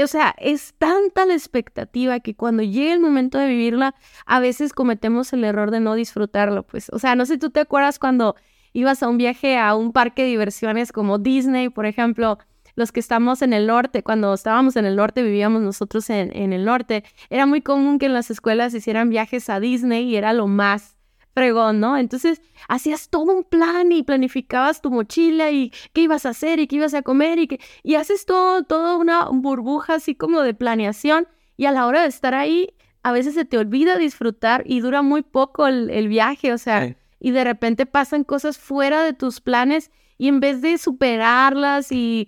o 0.01 0.07
sea, 0.07 0.35
es 0.39 0.73
tanta 0.77 1.25
la 1.25 1.33
expectativa 1.33 2.19
que 2.19 2.35
cuando 2.35 2.63
llega 2.63 2.93
el 2.93 2.99
momento 2.99 3.37
de 3.37 3.47
vivirla, 3.47 3.95
a 4.25 4.39
veces 4.39 4.73
cometemos 4.73 5.31
el 5.33 5.43
error 5.43 5.71
de 5.71 5.79
no 5.79 5.93
disfrutarlo, 5.93 6.63
pues, 6.63 6.89
o 6.91 6.99
sea, 6.99 7.15
no 7.15 7.25
sé, 7.25 7.37
tú 7.37 7.51
te 7.51 7.59
acuerdas 7.59 7.99
cuando 7.99 8.35
ibas 8.73 9.03
a 9.03 9.09
un 9.09 9.17
viaje 9.17 9.57
a 9.57 9.75
un 9.75 9.91
parque 9.91 10.23
de 10.23 10.29
diversiones 10.29 10.91
como 10.91 11.19
Disney, 11.19 11.69
por 11.69 11.85
ejemplo, 11.85 12.39
los 12.75 12.91
que 12.91 12.99
estamos 12.99 13.41
en 13.41 13.53
el 13.53 13.67
norte, 13.67 14.03
cuando 14.03 14.33
estábamos 14.33 14.75
en 14.75 14.85
el 14.85 14.95
norte, 14.95 15.23
vivíamos 15.23 15.61
nosotros 15.61 16.09
en, 16.09 16.35
en 16.35 16.53
el 16.53 16.65
norte, 16.65 17.03
era 17.29 17.45
muy 17.45 17.61
común 17.61 17.99
que 17.99 18.07
en 18.07 18.13
las 18.13 18.31
escuelas 18.31 18.73
hicieran 18.73 19.09
viajes 19.09 19.49
a 19.49 19.59
Disney 19.59 20.09
y 20.09 20.15
era 20.15 20.33
lo 20.33 20.47
más 20.47 20.97
fregón, 21.33 21.79
¿no? 21.79 21.97
Entonces 21.97 22.41
hacías 22.67 23.09
todo 23.09 23.33
un 23.33 23.43
plan 23.43 23.91
y 23.91 24.03
planificabas 24.03 24.81
tu 24.81 24.91
mochila 24.91 25.51
y 25.51 25.71
qué 25.93 26.01
ibas 26.01 26.25
a 26.25 26.29
hacer 26.29 26.59
y 26.59 26.67
qué 26.67 26.77
ibas 26.77 26.93
a 26.93 27.01
comer 27.01 27.39
y 27.39 27.47
que 27.47 27.59
y 27.83 27.95
haces 27.95 28.25
todo, 28.25 28.63
toda 28.63 28.97
una 28.97 29.25
burbuja 29.29 29.95
así 29.95 30.15
como 30.15 30.41
de 30.41 30.53
planeación 30.53 31.27
y 31.57 31.65
a 31.65 31.71
la 31.71 31.85
hora 31.85 32.01
de 32.01 32.07
estar 32.09 32.33
ahí 32.33 32.73
a 33.03 33.11
veces 33.11 33.33
se 33.33 33.45
te 33.45 33.57
olvida 33.57 33.97
disfrutar 33.97 34.63
y 34.65 34.79
dura 34.79 35.01
muy 35.01 35.23
poco 35.23 35.67
el, 35.67 36.07
viaje, 36.07 36.53
o 36.53 36.57
sea, 36.57 36.95
y 37.19 37.31
de 37.31 37.43
repente 37.43 37.85
pasan 37.85 38.23
cosas 38.23 38.57
fuera 38.57 39.03
de 39.03 39.13
tus 39.13 39.41
planes 39.41 39.91
y 40.17 40.27
en 40.27 40.39
vez 40.39 40.61
de 40.61 40.77
superarlas 40.77 41.91
y 41.91 42.27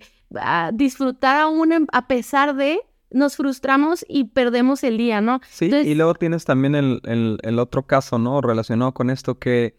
disfrutar 0.72 1.38
aún 1.38 1.86
a 1.92 2.06
pesar 2.06 2.54
de, 2.56 2.80
nos 3.10 3.36
frustramos 3.36 4.04
y 4.08 4.24
perdemos 4.24 4.82
el 4.84 4.98
día, 4.98 5.20
¿no? 5.20 5.40
Sí, 5.48 5.66
y 5.66 5.94
luego 5.94 6.14
tienes 6.14 6.44
también 6.44 6.74
el, 6.74 7.00
el, 7.42 7.58
otro 7.58 7.86
caso, 7.86 8.18
¿no? 8.18 8.40
Relacionado 8.40 8.92
con 8.92 9.08
esto 9.08 9.38
que 9.38 9.78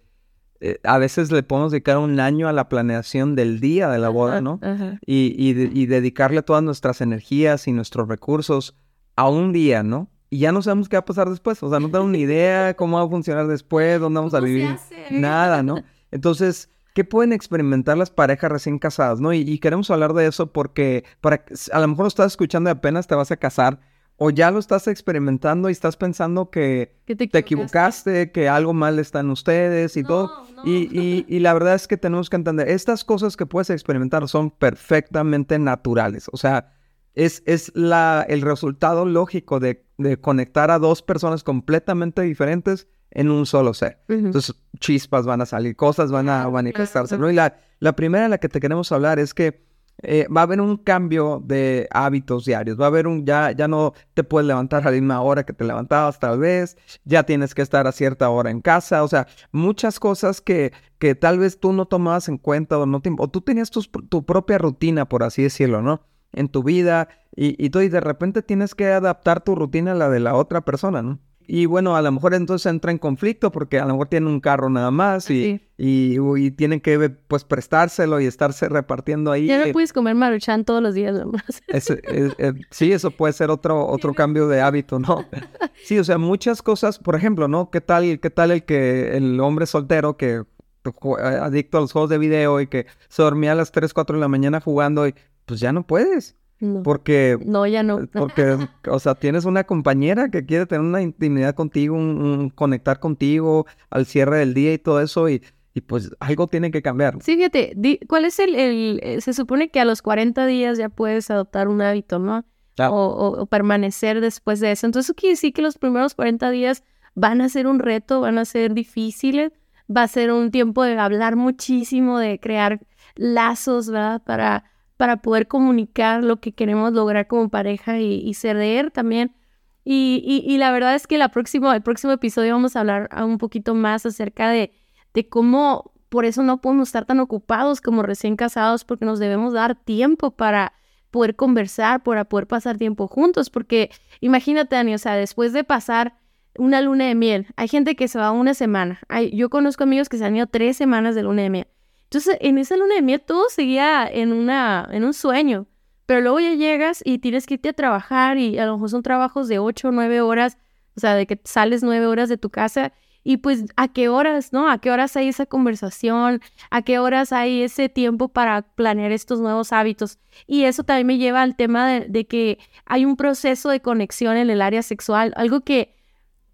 eh, 0.61 0.79
a 0.83 0.97
veces 0.97 1.31
le 1.31 1.43
podemos 1.43 1.71
dedicar 1.71 1.97
un 1.97 2.19
año 2.19 2.47
a 2.47 2.53
la 2.53 2.69
planeación 2.69 3.35
del 3.35 3.59
día 3.59 3.89
de 3.89 3.99
la 3.99 4.09
boda, 4.09 4.39
¿no? 4.39 4.59
Y, 5.05 5.35
y, 5.37 5.85
dedicarle 5.85 6.41
todas 6.43 6.63
nuestras 6.63 7.01
energías 7.01 7.67
y 7.67 7.73
nuestros 7.73 8.07
recursos 8.07 8.75
a 9.17 9.29
un 9.29 9.51
día, 9.51 9.83
¿no? 9.83 10.09
Y 10.29 10.39
ya 10.39 10.51
no 10.51 10.61
sabemos 10.61 10.89
qué 10.89 10.95
va 10.95 11.01
a 11.01 11.05
pasar 11.05 11.29
después, 11.29 11.61
o 11.61 11.69
sea, 11.69 11.79
no 11.79 11.87
tenemos 11.87 12.09
ni 12.09 12.19
idea 12.19 12.73
cómo 12.75 12.97
va 12.97 13.03
a 13.03 13.09
funcionar 13.09 13.47
después, 13.47 13.99
dónde 13.99 14.19
vamos 14.19 14.33
a 14.33 14.39
vivir, 14.39 14.75
nada, 15.11 15.61
¿no? 15.61 15.83
Entonces, 16.11 16.69
¿Qué 16.95 17.03
pueden 17.03 17.33
experimentar 17.33 17.97
las 17.97 18.09
parejas 18.09 18.49
recién 18.49 18.79
casadas? 18.79 19.19
¿no? 19.19 19.33
Y, 19.33 19.59
queremos 19.59 19.91
hablar 19.91 20.13
de 20.13 20.27
eso 20.27 20.53
porque 20.53 21.03
para, 21.19 21.43
a 21.73 21.79
lo 21.81 21.89
mejor 21.89 22.05
lo 22.05 22.07
estás 22.07 22.27
escuchando 22.27 22.69
y 22.69 22.71
apenas 22.71 23.05
te 23.05 23.15
vas 23.15 23.31
a 23.31 23.35
casar 23.35 23.81
o 24.15 24.29
ya 24.29 24.49
lo 24.49 24.59
estás 24.59 24.87
experimentando 24.87 25.67
y 25.67 25.73
estás 25.73 25.97
pensando 25.97 26.49
que, 26.49 26.95
te, 27.05 27.37
equivocaste? 27.37 28.31
que 28.31 28.47
algo 28.47 28.73
mal 28.73 28.97
está 28.97 29.19
en 29.19 29.29
ustedes 29.29 29.97
y 29.97 30.05
todo. 30.05 30.45
y, 30.63 31.25
y, 31.27 31.39
la 31.39 31.53
verdad 31.53 31.75
es 31.75 31.85
que 31.89 31.97
tenemos 31.97 32.29
que 32.29 32.37
entender, 32.37 32.69
estas 32.69 33.03
cosas 33.03 33.35
que 33.35 33.45
puedes 33.45 33.69
experimentar 33.71 34.25
son 34.29 34.49
perfectamente 34.49 35.59
naturales. 35.59 36.29
O 36.31 36.37
sea, 36.37 36.77
es, 37.13 37.43
es 37.45 37.73
la, 37.75 38.25
el 38.29 38.41
resultado 38.41 39.05
lógico 39.05 39.59
de, 39.59 39.85
de 39.97 40.15
conectar 40.21 40.71
a 40.71 40.79
dos 40.79 41.01
personas 41.01 41.43
completamente 41.43 42.21
diferentes 42.21 42.87
en 43.11 43.29
un 43.29 43.45
solo 43.45 43.73
ser. 43.73 43.99
Entonces, 44.07 44.55
chispas 44.79 45.25
van 45.25 45.41
a 45.41 45.45
salir, 45.45 45.75
cosas 45.75 46.11
van 46.11 46.29
a 46.29 46.49
manifestarse. 46.49 47.17
¿no? 47.17 47.29
Y 47.29 47.33
la, 47.33 47.57
la 47.79 47.95
primera 47.95 48.25
en 48.25 48.31
la 48.31 48.37
que 48.37 48.49
te 48.49 48.59
queremos 48.59 48.91
hablar 48.91 49.19
es 49.19 49.33
que 49.33 49.65
eh, 50.03 50.27
va 50.27 50.41
a 50.41 50.43
haber 50.43 50.59
un 50.59 50.77
cambio 50.77 51.41
de 51.43 51.87
hábitos 51.91 52.45
diarios. 52.45 52.79
Va 52.79 52.85
a 52.85 52.87
haber 52.87 53.07
un, 53.07 53.25
ya, 53.25 53.51
ya 53.51 53.67
no 53.67 53.93
te 54.13 54.23
puedes 54.23 54.45
levantar 54.45 54.81
a 54.81 54.85
la 54.85 54.91
misma 54.91 55.21
hora 55.21 55.45
que 55.45 55.53
te 55.53 55.63
levantabas 55.63 56.19
tal 56.19 56.39
vez, 56.39 56.77
ya 57.05 57.23
tienes 57.23 57.55
que 57.55 57.61
estar 57.61 57.87
a 57.87 57.91
cierta 57.91 58.29
hora 58.29 58.51
en 58.51 58.61
casa, 58.61 59.03
o 59.03 59.07
sea, 59.07 59.27
muchas 59.51 59.99
cosas 59.99 60.41
que, 60.41 60.73
que 60.99 61.15
tal 61.15 61.39
vez 61.39 61.59
tú 61.59 61.71
no 61.71 61.85
tomabas 61.85 62.27
en 62.27 62.37
cuenta 62.37 62.77
o 62.77 62.85
no 62.85 63.01
o 63.17 63.27
tú 63.29 63.41
tenías 63.41 63.71
tu, 63.71 63.81
tu 63.81 64.25
propia 64.25 64.57
rutina, 64.57 65.07
por 65.07 65.23
así 65.23 65.43
decirlo, 65.43 65.81
¿no? 65.81 66.01
En 66.33 66.49
tu 66.49 66.63
vida 66.63 67.07
y, 67.33 67.55
y, 67.63 67.69
tú, 67.69 67.79
y 67.79 67.87
de 67.87 68.01
repente 68.01 68.41
tienes 68.41 68.75
que 68.75 68.87
adaptar 68.87 69.41
tu 69.41 69.55
rutina 69.55 69.93
a 69.93 69.95
la 69.95 70.09
de 70.09 70.19
la 70.19 70.35
otra 70.35 70.61
persona, 70.61 71.01
¿no? 71.01 71.19
Y 71.47 71.65
bueno, 71.65 71.95
a 71.95 72.01
lo 72.01 72.11
mejor 72.11 72.33
entonces 72.33 72.65
entra 72.69 72.91
en 72.91 72.97
conflicto 72.97 73.51
porque 73.51 73.79
a 73.79 73.85
lo 73.85 73.93
mejor 73.93 74.07
tienen 74.07 74.27
un 74.27 74.39
carro 74.39 74.69
nada 74.69 74.91
más 74.91 75.29
y, 75.29 75.61
y, 75.77 76.17
y, 76.19 76.51
tienen 76.51 76.81
que 76.81 77.09
pues 77.09 77.43
prestárselo 77.43 78.19
y 78.19 78.25
estarse 78.25 78.69
repartiendo 78.69 79.31
ahí. 79.31 79.47
Ya 79.47 79.65
no 79.65 79.71
puedes 79.73 79.93
comer 79.93 80.15
maruchan 80.15 80.65
todos 80.65 80.81
los 80.81 80.93
días, 80.93 81.15
eh, 81.67 82.53
sí, 82.71 82.91
eso 82.91 83.11
puede 83.11 83.33
ser 83.33 83.49
otro, 83.49 83.87
otro 83.87 84.13
cambio 84.13 84.47
de 84.47 84.61
hábito, 84.61 84.99
¿no? 84.99 85.25
Sí, 85.83 85.99
o 85.99 86.03
sea, 86.03 86.17
muchas 86.17 86.61
cosas, 86.61 86.97
por 86.97 87.15
ejemplo, 87.15 87.47
¿no? 87.47 87.69
¿Qué 87.69 87.81
tal, 87.81 88.19
qué 88.19 88.29
tal 88.29 88.51
el 88.51 88.63
que 88.63 89.15
el 89.17 89.39
hombre 89.39 89.67
soltero 89.67 90.17
que 90.17 90.43
eh, 90.85 91.23
adicto 91.41 91.77
a 91.77 91.81
los 91.81 91.91
juegos 91.91 92.09
de 92.09 92.17
video 92.17 92.61
y 92.61 92.67
que 92.67 92.87
se 93.07 93.21
dormía 93.21 93.51
a 93.51 93.55
las 93.55 93.71
3, 93.71 93.93
4 93.93 94.17
de 94.17 94.21
la 94.21 94.27
mañana 94.27 94.61
jugando 94.61 95.07
y 95.07 95.15
pues 95.45 95.59
ya 95.59 95.73
no 95.73 95.85
puedes. 95.85 96.35
Porque. 96.83 97.37
No, 97.45 97.67
ya 97.67 97.83
no. 97.83 98.07
Porque, 98.07 98.57
o 98.89 98.99
sea, 98.99 99.15
tienes 99.15 99.45
una 99.45 99.65
compañera 99.65 100.29
que 100.29 100.45
quiere 100.45 100.65
tener 100.65 100.81
una 100.81 101.01
intimidad 101.01 101.53
contigo, 101.53 101.95
un, 101.95 102.49
conectar 102.49 102.99
contigo 102.99 103.65
al 103.89 104.05
cierre 104.05 104.39
del 104.39 104.53
día 104.53 104.73
y 104.73 104.77
todo 104.77 105.01
eso, 105.01 105.29
y, 105.29 105.43
y 105.73 105.81
pues 105.81 106.11
algo 106.19 106.47
tiene 106.47 106.71
que 106.71 106.81
cambiar. 106.81 107.17
Sí, 107.21 107.35
fíjate, 107.35 107.75
¿cuál 108.07 108.25
es 108.25 108.39
el, 108.39 108.55
el, 108.55 108.99
eh, 109.03 109.21
Se 109.21 109.33
supone 109.33 109.69
que 109.69 109.79
a 109.79 109.85
los 109.85 110.01
40 110.01 110.45
días 110.45 110.77
ya 110.77 110.89
puedes 110.89 111.29
adoptar 111.29 111.67
un 111.67 111.81
hábito, 111.81 112.19
¿no? 112.19 112.45
O, 112.77 113.37
o, 113.39 113.45
permanecer 113.45 114.19
después 114.19 114.59
de 114.59 114.71
eso. 114.71 114.85
Entonces, 114.85 115.07
eso 115.07 115.15
quiere 115.15 115.33
decir 115.35 115.53
que 115.53 115.61
los 115.61 115.77
primeros 115.77 116.13
40 116.13 116.49
días 116.51 116.83
van 117.13 117.39
a 117.39 117.47
ser 117.47 117.67
un 117.67 117.79
reto, 117.79 118.19
van 118.19 118.37
a 118.37 118.43
ser 118.43 118.73
difíciles, 118.73 119.53
va 119.89 120.03
a 120.03 120.07
ser 120.09 120.31
un 120.31 120.51
tiempo 120.51 120.83
de 120.83 120.97
hablar 120.97 121.37
muchísimo, 121.37 122.19
de 122.19 122.37
crear 122.39 122.81
lazos, 123.15 123.89
¿verdad? 123.89 124.21
Para 124.25 124.65
para 124.97 125.17
poder 125.17 125.47
comunicar 125.47 126.23
lo 126.23 126.39
que 126.39 126.53
queremos 126.53 126.93
lograr 126.93 127.27
como 127.27 127.49
pareja 127.49 127.99
y, 127.99 128.33
ceder 128.33 128.91
también. 128.91 129.35
Y, 129.83 130.43
y, 130.47 130.57
la 130.57 130.71
verdad 130.71 130.95
es 130.95 131.05
que 131.07 131.17
la 131.17 131.29
próxima, 131.29 131.75
el 131.75 131.83
próximo 131.83 132.13
episodio 132.13 132.53
vamos 132.53 132.75
a 132.75 132.79
hablar 132.79 133.09
un 133.23 133.37
poquito 133.37 133.75
más 133.75 134.05
acerca 134.05 134.49
de, 134.49 134.71
de 135.13 135.29
cómo 135.29 135.93
por 136.09 136.25
eso 136.25 136.43
no 136.43 136.61
podemos 136.61 136.89
estar 136.89 137.05
tan 137.05 137.19
ocupados 137.19 137.81
como 137.81 138.01
recién 138.01 138.35
casados, 138.35 138.85
porque 138.85 139.05
nos 139.05 139.19
debemos 139.19 139.53
dar 139.53 139.75
tiempo 139.75 140.31
para 140.31 140.73
poder 141.11 141.35
conversar, 141.35 142.03
para 142.03 142.25
poder 142.25 142.47
pasar 142.47 142.77
tiempo 142.77 143.07
juntos, 143.07 143.49
porque 143.49 143.89
imagínate, 144.21 144.75
Dani, 144.75 144.93
o 144.93 144.97
sea, 144.97 145.15
después 145.15 145.53
de 145.53 145.63
pasar 145.63 146.17
una 146.57 146.81
luna 146.81 147.05
de 147.05 147.15
miel, 147.15 147.47
hay 147.57 147.67
gente 147.67 147.95
que 147.95 148.07
se 148.07 148.19
va 148.19 148.31
una 148.31 148.53
semana, 148.53 149.01
hay, 149.09 149.35
yo 149.35 149.49
conozco 149.49 149.83
amigos 149.83 150.09
que 150.09 150.17
se 150.17 150.25
han 150.25 150.35
ido 150.35 150.47
tres 150.47 150.77
semanas 150.77 151.15
de 151.15 151.23
luna 151.23 151.41
de 151.41 151.49
miel, 151.49 151.67
entonces, 152.05 152.37
en 152.39 152.57
esa 152.57 152.77
luna 152.77 152.95
de 152.95 153.01
miel 153.01 153.21
todo 153.21 153.49
seguía 153.49 154.07
en, 154.07 154.31
una, 154.31 154.87
en 154.91 155.03
un 155.03 155.13
sueño, 155.13 155.67
pero 156.05 156.21
luego 156.21 156.39
ya 156.39 156.53
llegas 156.53 157.01
y 157.03 157.17
tienes 157.19 157.45
que 157.45 157.55
irte 157.55 157.69
a 157.69 157.73
trabajar 157.73 158.37
y 158.37 158.57
a 158.59 158.65
lo 158.65 158.73
mejor 158.73 158.89
son 158.89 159.03
trabajos 159.03 159.47
de 159.47 159.59
8 159.59 159.89
o 159.89 159.91
9 159.91 160.21
horas, 160.21 160.57
o 160.95 160.99
sea, 160.99 161.15
de 161.15 161.25
que 161.25 161.41
sales 161.43 161.83
9 161.83 162.05
horas 162.05 162.29
de 162.29 162.37
tu 162.37 162.49
casa 162.51 162.93
y 163.23 163.37
pues 163.37 163.65
a 163.75 163.87
qué 163.87 164.07
horas, 164.07 164.53
¿no? 164.53 164.69
A 164.69 164.77
qué 164.77 164.91
horas 164.91 165.17
hay 165.17 165.29
esa 165.29 165.47
conversación, 165.47 166.41
a 166.69 166.83
qué 166.83 166.99
horas 166.99 167.33
hay 167.33 167.63
ese 167.63 167.89
tiempo 167.89 168.27
para 168.27 168.61
planear 168.61 169.11
estos 169.11 169.41
nuevos 169.41 169.73
hábitos. 169.73 170.19
Y 170.45 170.65
eso 170.65 170.83
también 170.83 171.07
me 171.07 171.17
lleva 171.17 171.41
al 171.41 171.55
tema 171.55 171.87
de, 171.87 172.01
de 172.01 172.27
que 172.27 172.59
hay 172.85 173.03
un 173.03 173.17
proceso 173.17 173.69
de 173.69 173.81
conexión 173.81 174.37
en 174.37 174.51
el 174.51 174.61
área 174.61 174.83
sexual, 174.83 175.33
algo 175.37 175.61
que, 175.61 175.95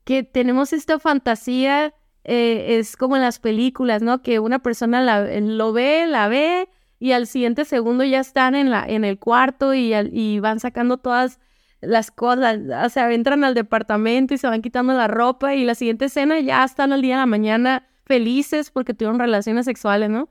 que 0.06 0.24
tenemos 0.24 0.72
esta 0.72 0.98
fantasía 0.98 1.94
eh, 2.24 2.78
es 2.80 2.96
como 2.98 3.16
en 3.16 3.24
las 3.24 3.40
películas, 3.40 4.02
¿no? 4.02 4.22
Que 4.22 4.40
una 4.40 4.60
persona 4.60 5.02
la, 5.02 5.24
lo 5.40 5.74
ve, 5.74 6.06
la 6.08 6.28
ve 6.28 6.70
y 7.00 7.14
al 7.14 7.28
siguiente 7.28 7.66
segundo 7.66 8.04
ya 8.04 8.20
están 8.20 8.56
en, 8.56 8.70
la, 8.70 8.86
en 8.88 9.04
el 9.04 9.18
cuarto 9.18 9.74
y, 9.74 9.94
y 9.94 10.40
van 10.40 10.60
sacando 10.60 10.98
todas 10.98 11.40
las 11.82 12.12
cosas, 12.12 12.60
o 12.86 12.90
sea, 12.90 13.12
entran 13.12 13.44
al 13.44 13.56
departamento 13.56 14.36
y 14.36 14.38
se 14.38 14.48
van 14.48 14.62
quitando 14.62 14.94
la 14.94 15.08
ropa 15.08 15.56
y 15.56 15.66
la 15.66 15.74
siguiente 15.74 16.06
escena 16.06 16.40
ya 16.40 16.64
están 16.64 16.94
al 16.94 17.02
día 17.02 17.16
de 17.16 17.22
la 17.22 17.26
mañana 17.26 17.88
felices 18.06 18.70
porque 18.70 18.94
tuvieron 18.94 19.20
relaciones 19.20 19.66
sexuales, 19.66 20.12
¿no? 20.12 20.30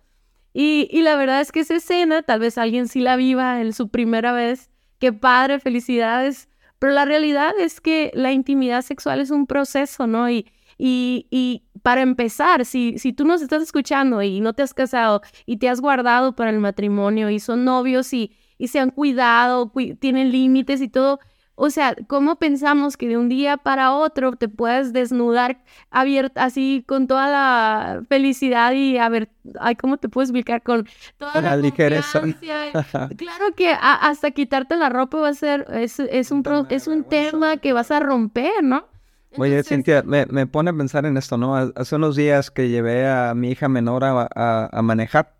Y, 0.52 0.88
y 0.92 1.02
la 1.02 1.16
verdad 1.16 1.40
es 1.40 1.50
que 1.50 1.60
esa 1.60 1.74
escena, 1.74 2.22
tal 2.22 2.40
vez 2.40 2.56
alguien 2.56 2.86
sí 2.86 3.00
la 3.00 3.16
viva 3.16 3.60
en 3.60 3.72
su 3.72 3.88
primera 3.88 4.32
vez, 4.32 4.70
qué 5.00 5.12
padre, 5.12 5.58
felicidades, 5.58 6.48
pero 6.78 6.92
la 6.92 7.04
realidad 7.04 7.52
es 7.58 7.80
que 7.80 8.10
la 8.14 8.32
intimidad 8.32 8.82
sexual 8.82 9.20
es 9.20 9.30
un 9.30 9.46
proceso, 9.46 10.06
¿no? 10.06 10.30
Y, 10.30 10.46
y, 10.80 11.26
y 11.30 11.64
para 11.82 12.00
empezar, 12.00 12.64
si, 12.64 12.98
si 12.98 13.12
tú 13.12 13.26
nos 13.26 13.42
estás 13.42 13.62
escuchando 13.62 14.22
y 14.22 14.40
no 14.40 14.54
te 14.54 14.62
has 14.62 14.72
casado 14.72 15.20
y 15.44 15.58
te 15.58 15.68
has 15.68 15.82
guardado 15.82 16.34
para 16.34 16.50
el 16.50 16.58
matrimonio 16.58 17.28
y 17.28 17.38
son 17.38 17.66
novios 17.66 18.12
y, 18.14 18.32
y 18.56 18.68
se 18.68 18.80
han 18.80 18.90
cuidado, 18.90 19.70
tienen 19.98 20.32
límites 20.32 20.80
y 20.80 20.88
todo, 20.88 21.20
o 21.54 21.68
sea, 21.68 21.94
¿cómo 22.06 22.36
pensamos 22.36 22.96
que 22.96 23.06
de 23.08 23.18
un 23.18 23.28
día 23.28 23.58
para 23.58 23.92
otro 23.92 24.32
te 24.32 24.48
puedas 24.48 24.94
desnudar 24.94 25.62
abierta 25.90 26.44
así 26.44 26.82
con 26.88 27.06
toda 27.06 27.28
la 27.28 28.02
felicidad 28.08 28.72
y 28.72 28.96
a 28.96 29.10
ver, 29.10 29.28
ay, 29.60 29.76
¿cómo 29.76 29.98
te 29.98 30.08
puedes 30.08 30.30
explicar 30.30 30.62
con 30.62 30.88
toda 31.18 31.42
la, 31.42 31.58
ligereza? 31.58 32.22
claro 32.40 33.54
que 33.54 33.76
hasta 33.78 34.30
quitarte 34.30 34.76
la 34.76 34.88
ropa 34.88 35.18
va 35.18 35.28
a 35.28 35.34
ser, 35.34 35.66
es, 35.70 36.00
es 36.00 36.30
un, 36.30 36.42
es 36.70 36.86
un 36.86 37.04
tema 37.04 37.58
que 37.58 37.74
vas 37.74 37.90
a 37.90 38.00
romper, 38.00 38.62
¿no? 38.62 38.89
Oye, 39.36 39.62
Cintia, 39.62 40.02
me, 40.02 40.26
me, 40.26 40.46
pone 40.46 40.70
a 40.70 40.72
pensar 40.72 41.06
en 41.06 41.16
esto, 41.16 41.36
¿no? 41.36 41.54
Hace 41.56 41.96
unos 41.96 42.16
días 42.16 42.50
que 42.50 42.68
llevé 42.68 43.08
a 43.08 43.32
mi 43.34 43.50
hija 43.50 43.68
menor 43.68 44.04
a, 44.04 44.28
a, 44.70 44.82
manejar. 44.82 45.36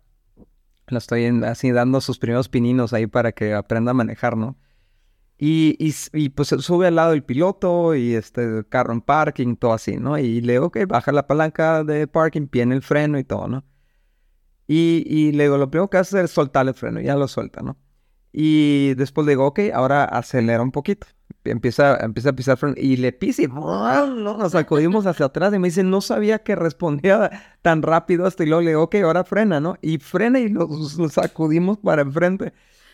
La 0.87 0.97
estoy 0.97 1.25
así 1.45 1.71
dando 1.71 1.99
sus 1.99 2.17
primeros 2.17 2.47
pininos 2.47 2.93
ahí 2.93 3.07
para 3.07 3.33
que 3.33 3.53
aprenda 3.53 3.91
a 3.91 3.93
manejar, 3.93 4.37
¿no? 4.37 4.57
Y, 5.37 5.75
y, 5.79 5.93
y, 6.13 6.29
pues 6.29 6.49
sube 6.49 6.87
al 6.87 6.95
lado 6.95 7.13
el 7.13 7.23
piloto 7.23 7.95
y 7.95 8.13
este 8.13 8.63
carro 8.69 8.93
en 8.93 9.01
parking, 9.01 9.55
todo 9.55 9.73
así, 9.73 9.97
¿no? 9.97 10.17
Y 10.17 10.41
le 10.41 10.53
digo, 10.53 10.67
ok, 10.67 10.79
baja 10.87 11.11
la 11.11 11.27
palanca 11.27 11.83
de 11.83 12.07
parking, 12.07 12.47
tiene 12.47 12.75
el 12.75 12.83
freno 12.83 13.17
y 13.17 13.23
todo, 13.23 13.47
¿no? 13.47 13.65
Y, 14.67 15.03
y 15.05 15.31
le 15.33 15.45
digo, 15.45 15.57
lo 15.57 15.69
primero 15.69 15.89
que 15.89 15.97
hace 15.97 16.21
es 16.21 16.31
soltar 16.31 16.67
el 16.67 16.75
freno, 16.75 17.01
ya 17.01 17.15
lo 17.15 17.27
suelta, 17.27 17.61
¿no? 17.61 17.77
Y 18.31 18.93
después 18.95 19.25
le 19.25 19.33
digo, 19.33 19.47
ok, 19.47 19.59
ahora 19.73 20.05
acelera 20.05 20.61
un 20.61 20.71
poquito 20.71 21.07
empieza, 21.45 21.97
empieza 21.97 22.29
a 22.29 22.33
pisar 22.33 22.57
y 22.77 22.97
le 22.97 23.11
pisa 23.11 23.43
y 23.43 23.47
nos 23.47 24.51
sacudimos 24.51 25.05
hacia 25.05 25.27
atrás 25.27 25.53
y 25.53 25.59
me 25.59 25.67
dice, 25.69 25.83
no 25.83 26.01
sabía 26.01 26.39
que 26.39 26.55
respondía 26.55 27.31
tan 27.61 27.81
rápido 27.81 28.27
esto 28.27 28.43
y 28.43 28.47
luego 28.47 28.61
le 28.61 28.69
digo, 28.71 28.83
ok, 28.83 28.95
ahora 28.95 29.23
frena, 29.23 29.59
¿no? 29.59 29.77
Y 29.81 29.97
frena 29.97 30.39
y 30.39 30.49
nos, 30.49 30.97
sacudimos 31.11 31.79
para 31.79 32.01
enfrente 32.01 32.53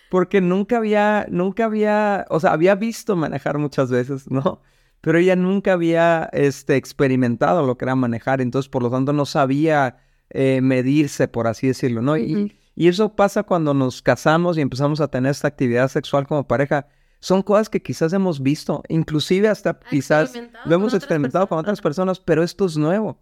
porque 0.09 0.39
nunca 0.39 0.77
había, 0.77 1.25
nunca 1.29 1.65
había, 1.65 2.25
o 2.29 2.39
sea, 2.39 2.53
había 2.53 2.75
visto 2.75 3.15
manejar 3.15 3.57
muchas 3.57 3.91
veces, 3.91 4.29
¿no? 4.31 4.61
Pero 5.01 5.17
ella 5.17 5.35
nunca 5.35 5.73
había 5.73 6.29
este, 6.33 6.75
experimentado 6.75 7.65
lo 7.65 7.77
que 7.77 7.85
era 7.85 7.95
manejar, 7.95 8.41
entonces 8.41 8.69
por 8.69 8.81
lo 8.81 8.89
tanto 8.89 9.13
no 9.13 9.25
sabía 9.25 9.97
eh, 10.29 10.61
medirse, 10.61 11.27
por 11.27 11.47
así 11.47 11.67
decirlo, 11.67 12.01
¿no? 12.01 12.17
y, 12.17 12.57
y 12.77 12.89
eso 12.89 13.15
pasa 13.15 13.41
cuando 13.41 13.73
nos 13.73 14.03
casamos 14.03 14.55
y 14.55 14.61
empezamos 14.61 15.01
a 15.01 15.07
tener 15.07 15.31
esta 15.31 15.47
actividad 15.47 15.87
sexual 15.87 16.27
como 16.27 16.47
pareja 16.47 16.87
son 17.19 17.41
cosas 17.41 17.69
que 17.69 17.81
quizás 17.81 18.13
hemos 18.13 18.41
visto, 18.41 18.83
inclusive 18.89 19.47
hasta 19.47 19.79
quizás 19.79 20.33
lo 20.65 20.75
hemos 20.75 20.93
experimentado 20.93 21.47
con 21.47 21.57
otras 21.57 21.81
personas, 21.81 22.19
pero 22.19 22.43
esto 22.43 22.65
es 22.65 22.77
nuevo. 22.77 23.19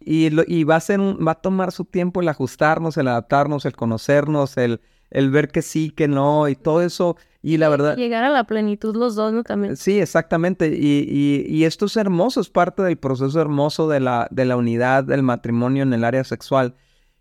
Y, 0.00 0.28
y 0.52 0.64
va 0.64 0.76
a 0.76 0.80
ser 0.80 1.00
va 1.00 1.32
a 1.32 1.40
tomar 1.40 1.72
su 1.72 1.84
tiempo 1.84 2.20
el 2.20 2.28
ajustarnos, 2.28 2.96
el 2.96 3.08
adaptarnos, 3.08 3.64
el 3.64 3.74
conocernos, 3.74 4.56
el, 4.56 4.80
el 5.10 5.30
ver 5.30 5.48
que 5.48 5.62
sí, 5.62 5.90
que 5.90 6.08
no, 6.08 6.48
y 6.48 6.54
todo 6.54 6.82
eso. 6.82 7.16
Y 7.42 7.56
la 7.56 7.70
verdad. 7.70 7.96
Llegar 7.96 8.24
a 8.24 8.28
la 8.28 8.44
plenitud 8.44 8.94
los 8.94 9.14
dos, 9.14 9.32
¿no? 9.32 9.42
También. 9.42 9.76
Sí, 9.76 9.98
exactamente. 9.98 10.68
Y, 10.68 11.06
y, 11.08 11.46
y, 11.48 11.64
esto 11.64 11.86
es 11.86 11.96
hermoso, 11.96 12.40
es 12.40 12.50
parte 12.50 12.82
del 12.82 12.98
proceso 12.98 13.40
hermoso 13.40 13.88
de 13.88 14.00
la, 14.00 14.28
de 14.30 14.44
la 14.44 14.56
unidad 14.56 15.04
del 15.04 15.22
matrimonio 15.22 15.82
en 15.82 15.94
el 15.94 16.04
área 16.04 16.24
sexual. 16.24 16.74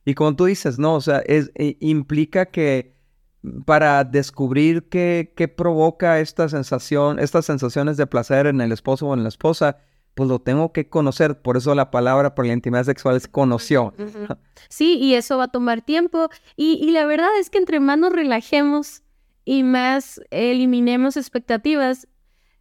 Y 0.03 0.15
como 0.15 0.35
tú 0.35 0.45
dices, 0.45 0.77
¿no? 0.77 0.95
O 0.95 1.01
sea, 1.01 1.19
es, 1.19 1.51
eh, 1.55 1.77
implica 1.79 2.47
que 2.47 2.98
para 3.65 4.03
descubrir 4.03 4.89
qué, 4.89 5.33
qué 5.35 5.47
provoca 5.47 6.19
esta 6.19 6.49
sensación, 6.49 7.19
estas 7.19 7.45
sensaciones 7.45 7.97
de 7.97 8.07
placer 8.07 8.47
en 8.47 8.59
el 8.61 8.71
esposo 8.71 9.07
o 9.07 9.13
en 9.13 9.23
la 9.23 9.29
esposa, 9.29 9.77
pues 10.13 10.27
lo 10.27 10.39
tengo 10.39 10.73
que 10.73 10.89
conocer. 10.89 11.41
Por 11.41 11.55
eso 11.55 11.73
la 11.75 11.91
palabra 11.91 12.35
por 12.35 12.45
la 12.45 12.51
intimidad 12.51 12.83
sexual 12.83 13.15
es 13.15 13.27
conoció. 13.27 13.93
Sí, 14.67 14.97
y 14.97 15.13
eso 15.13 15.37
va 15.37 15.45
a 15.45 15.47
tomar 15.47 15.81
tiempo. 15.81 16.29
Y, 16.57 16.91
la 16.91 17.05
verdad 17.05 17.29
es 17.39 17.49
que 17.49 17.57
entre 17.57 17.79
más 17.79 17.97
nos 17.97 18.11
relajemos 18.11 19.03
y 19.45 19.63
más 19.63 20.19
eliminemos 20.29 21.15
expectativas, 21.15 22.09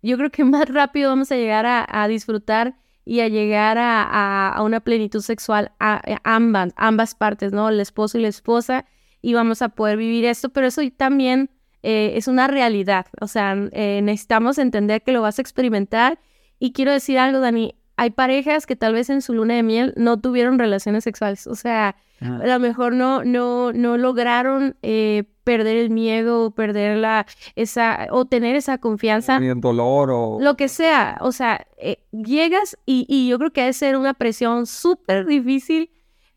yo 0.02 0.16
creo 0.16 0.30
que 0.30 0.44
más 0.44 0.68
rápido 0.68 1.10
vamos 1.10 1.32
a 1.32 1.36
llegar 1.36 1.66
a, 1.66 2.08
disfrutar 2.08 2.76
y 3.04 3.20
a 3.20 3.28
llegar 3.28 3.78
a, 3.78 4.50
a, 4.50 4.62
una 4.62 4.78
plenitud 4.78 5.20
sexual 5.20 5.72
a, 5.80 6.00
ambas, 6.22 6.72
ambas 6.76 7.16
partes, 7.16 7.52
¿no? 7.52 7.68
El 7.68 7.80
esposo 7.80 8.18
y 8.18 8.22
la 8.22 8.28
esposa 8.28 8.84
y 9.22 9.34
vamos 9.34 9.62
a 9.62 9.70
poder 9.70 9.96
vivir 9.96 10.24
esto, 10.24 10.50
pero 10.50 10.66
eso 10.66 10.82
también 10.96 11.50
eh, 11.82 12.12
es 12.16 12.28
una 12.28 12.46
realidad, 12.46 13.06
o 13.20 13.26
sea, 13.26 13.56
eh, 13.72 14.00
necesitamos 14.02 14.58
entender 14.58 15.02
que 15.02 15.12
lo 15.12 15.22
vas 15.22 15.38
a 15.38 15.42
experimentar. 15.42 16.18
Y 16.58 16.72
quiero 16.72 16.92
decir 16.92 17.18
algo, 17.18 17.38
Dani, 17.38 17.76
hay 17.96 18.10
parejas 18.10 18.66
que 18.66 18.76
tal 18.76 18.94
vez 18.94 19.10
en 19.10 19.22
su 19.22 19.34
luna 19.34 19.54
de 19.54 19.62
miel 19.62 19.94
no 19.96 20.20
tuvieron 20.20 20.58
relaciones 20.58 21.04
sexuales, 21.04 21.46
o 21.46 21.54
sea, 21.54 21.96
a 22.20 22.46
lo 22.46 22.58
mejor 22.58 22.94
no, 22.94 23.24
no, 23.24 23.72
no 23.72 23.96
lograron 23.96 24.76
eh, 24.82 25.24
perder 25.44 25.76
el 25.76 25.90
miedo, 25.90 26.50
perder 26.50 26.98
la, 26.98 27.26
esa, 27.54 28.08
o 28.10 28.24
tener 28.24 28.56
esa 28.56 28.78
confianza. 28.78 29.36
El 29.36 29.60
dolor 29.60 30.10
o... 30.10 30.38
Lo 30.40 30.56
que 30.56 30.68
sea, 30.68 31.18
o 31.20 31.30
sea, 31.32 31.66
eh, 31.76 32.04
llegas 32.12 32.76
y, 32.86 33.06
y 33.08 33.28
yo 33.28 33.38
creo 33.38 33.52
que 33.52 33.62
debe 33.62 33.72
ser 33.72 33.96
una 33.96 34.14
presión 34.14 34.66
súper 34.66 35.26
difícil 35.26 35.90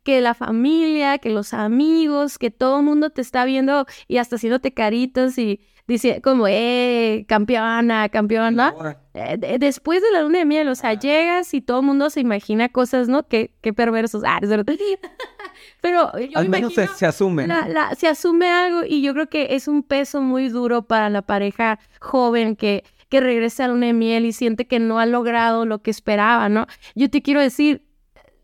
que 0.04 0.22
la 0.22 0.34
familia, 0.34 1.18
que 1.18 1.30
los 1.30 1.54
amigos, 1.54 2.38
que 2.38 2.52
todo 2.52 2.80
el 2.80 2.86
mundo 2.86 3.10
te 3.10 3.22
está 3.22 3.46
viendo 3.46 3.86
y 4.08 4.18
hasta 4.18 4.36
haciéndote 4.38 4.74
caritas 4.74 5.38
y 5.38 5.62
dice 5.88 6.22
como, 6.22 6.48
eh, 6.48 7.26
campeona, 7.28 8.10
campeona. 8.10 8.74
Eh, 9.14 9.58
después 9.60 10.02
de 10.02 10.12
la 10.12 10.22
luna 10.22 10.40
de 10.40 10.46
miel, 10.46 10.68
o 10.70 10.76
sea, 10.76 10.94
llegas 10.94 11.54
y 11.54 11.62
todo 11.62 11.82
el 11.82 11.86
mundo 11.86 12.10
se 12.10 12.22
imagina 12.22 12.70
cosas, 12.70 13.08
¿no? 13.08 13.28
Qué, 13.28 13.54
qué 13.62 13.74
perversos. 13.74 14.24
Ah, 14.26 14.40
Pero 15.82 16.12
yo 16.18 16.40
Al 16.40 16.50
menos 16.50 16.74
se, 16.74 17.06
asume. 17.06 17.48
se 17.98 18.08
asume 18.08 18.50
algo 18.50 18.84
y 18.88 19.02
yo 19.02 19.14
creo 19.14 19.30
que 19.30 19.48
es 19.52 19.68
un 19.68 19.84
peso 19.84 20.22
muy 20.22 20.50
duro 20.50 20.84
para 20.84 21.10
la 21.10 21.22
pareja 21.22 21.80
joven 22.00 22.56
que, 22.56 22.84
que 23.10 23.20
regresa 23.20 23.66
a 23.66 23.68
la 23.68 23.74
luna 23.74 23.88
de 23.88 23.94
miel 23.94 24.26
y 24.26 24.32
siente 24.32 24.68
que 24.68 24.80
no 24.80 25.00
ha 25.00 25.06
logrado 25.06 25.66
lo 25.66 25.80
que 25.82 25.92
esperaba, 25.92 26.50
¿no? 26.50 26.68
Yo 26.96 27.10
te 27.10 27.22
quiero 27.22 27.42
decir, 27.42 27.84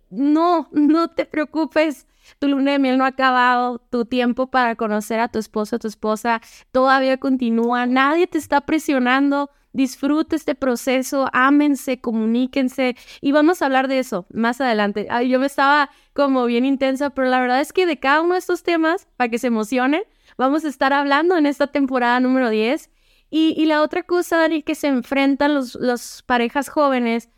no, 0.10 0.70
no 0.72 1.10
te 1.10 1.26
preocupes. 1.26 2.08
Tu 2.40 2.48
luna 2.48 2.74
de 2.74 2.80
miel 2.80 2.98
no 2.98 3.06
ha 3.06 3.10
acabado, 3.10 3.80
tu 3.90 4.06
tiempo 4.06 4.48
para 4.48 4.76
conocer 4.76 5.20
a 5.20 5.30
tu 5.30 5.40
esposo 5.40 5.78
o 5.78 5.80
tu 5.80 5.88
esposa 5.88 6.42
todavía 6.72 7.18
continúa, 7.18 7.86
nadie 7.86 8.28
te 8.28 8.38
está 8.38 8.62
presionando, 8.62 9.50
disfruta 9.72 10.36
este 10.36 10.54
proceso, 10.54 11.30
ámense, 11.32 12.02
comuníquense 12.02 12.98
y 13.22 13.32
vamos 13.32 13.62
a 13.62 13.66
hablar 13.66 13.88
de 13.88 14.00
eso 14.00 14.26
más 14.34 14.60
adelante. 14.60 15.08
yo 15.28 15.40
me 15.40 15.46
estaba 15.46 15.90
como 16.14 16.46
bien 16.46 16.66
intensa, 16.66 17.12
pero 17.12 17.30
la 17.30 17.40
verdad 17.40 17.62
es 17.62 17.72
que 17.72 17.86
de 17.86 17.98
cada 17.98 18.22
uno 18.22 18.34
de 18.34 18.40
estos 18.40 18.64
temas, 18.64 19.08
para 19.16 19.30
que 19.30 19.40
se 19.40 19.48
emocionen, 19.48 20.02
vamos 20.38 20.66
a 20.66 20.70
estar 20.70 20.94
hablando 20.94 21.38
en 21.38 21.46
esta 21.46 21.68
temporada 21.68 22.20
número 22.20 22.50
10. 22.50 22.90
Y, 23.30 23.66
la 23.66 23.82
otra 23.82 24.04
cosa, 24.04 24.38
Dani, 24.38 24.64
que 24.64 24.74
se 24.74 24.88
enfrentan 24.88 25.54
los, 25.54 25.76
los 25.76 26.24
parejas 26.24 26.70
jóvenes 26.70 27.30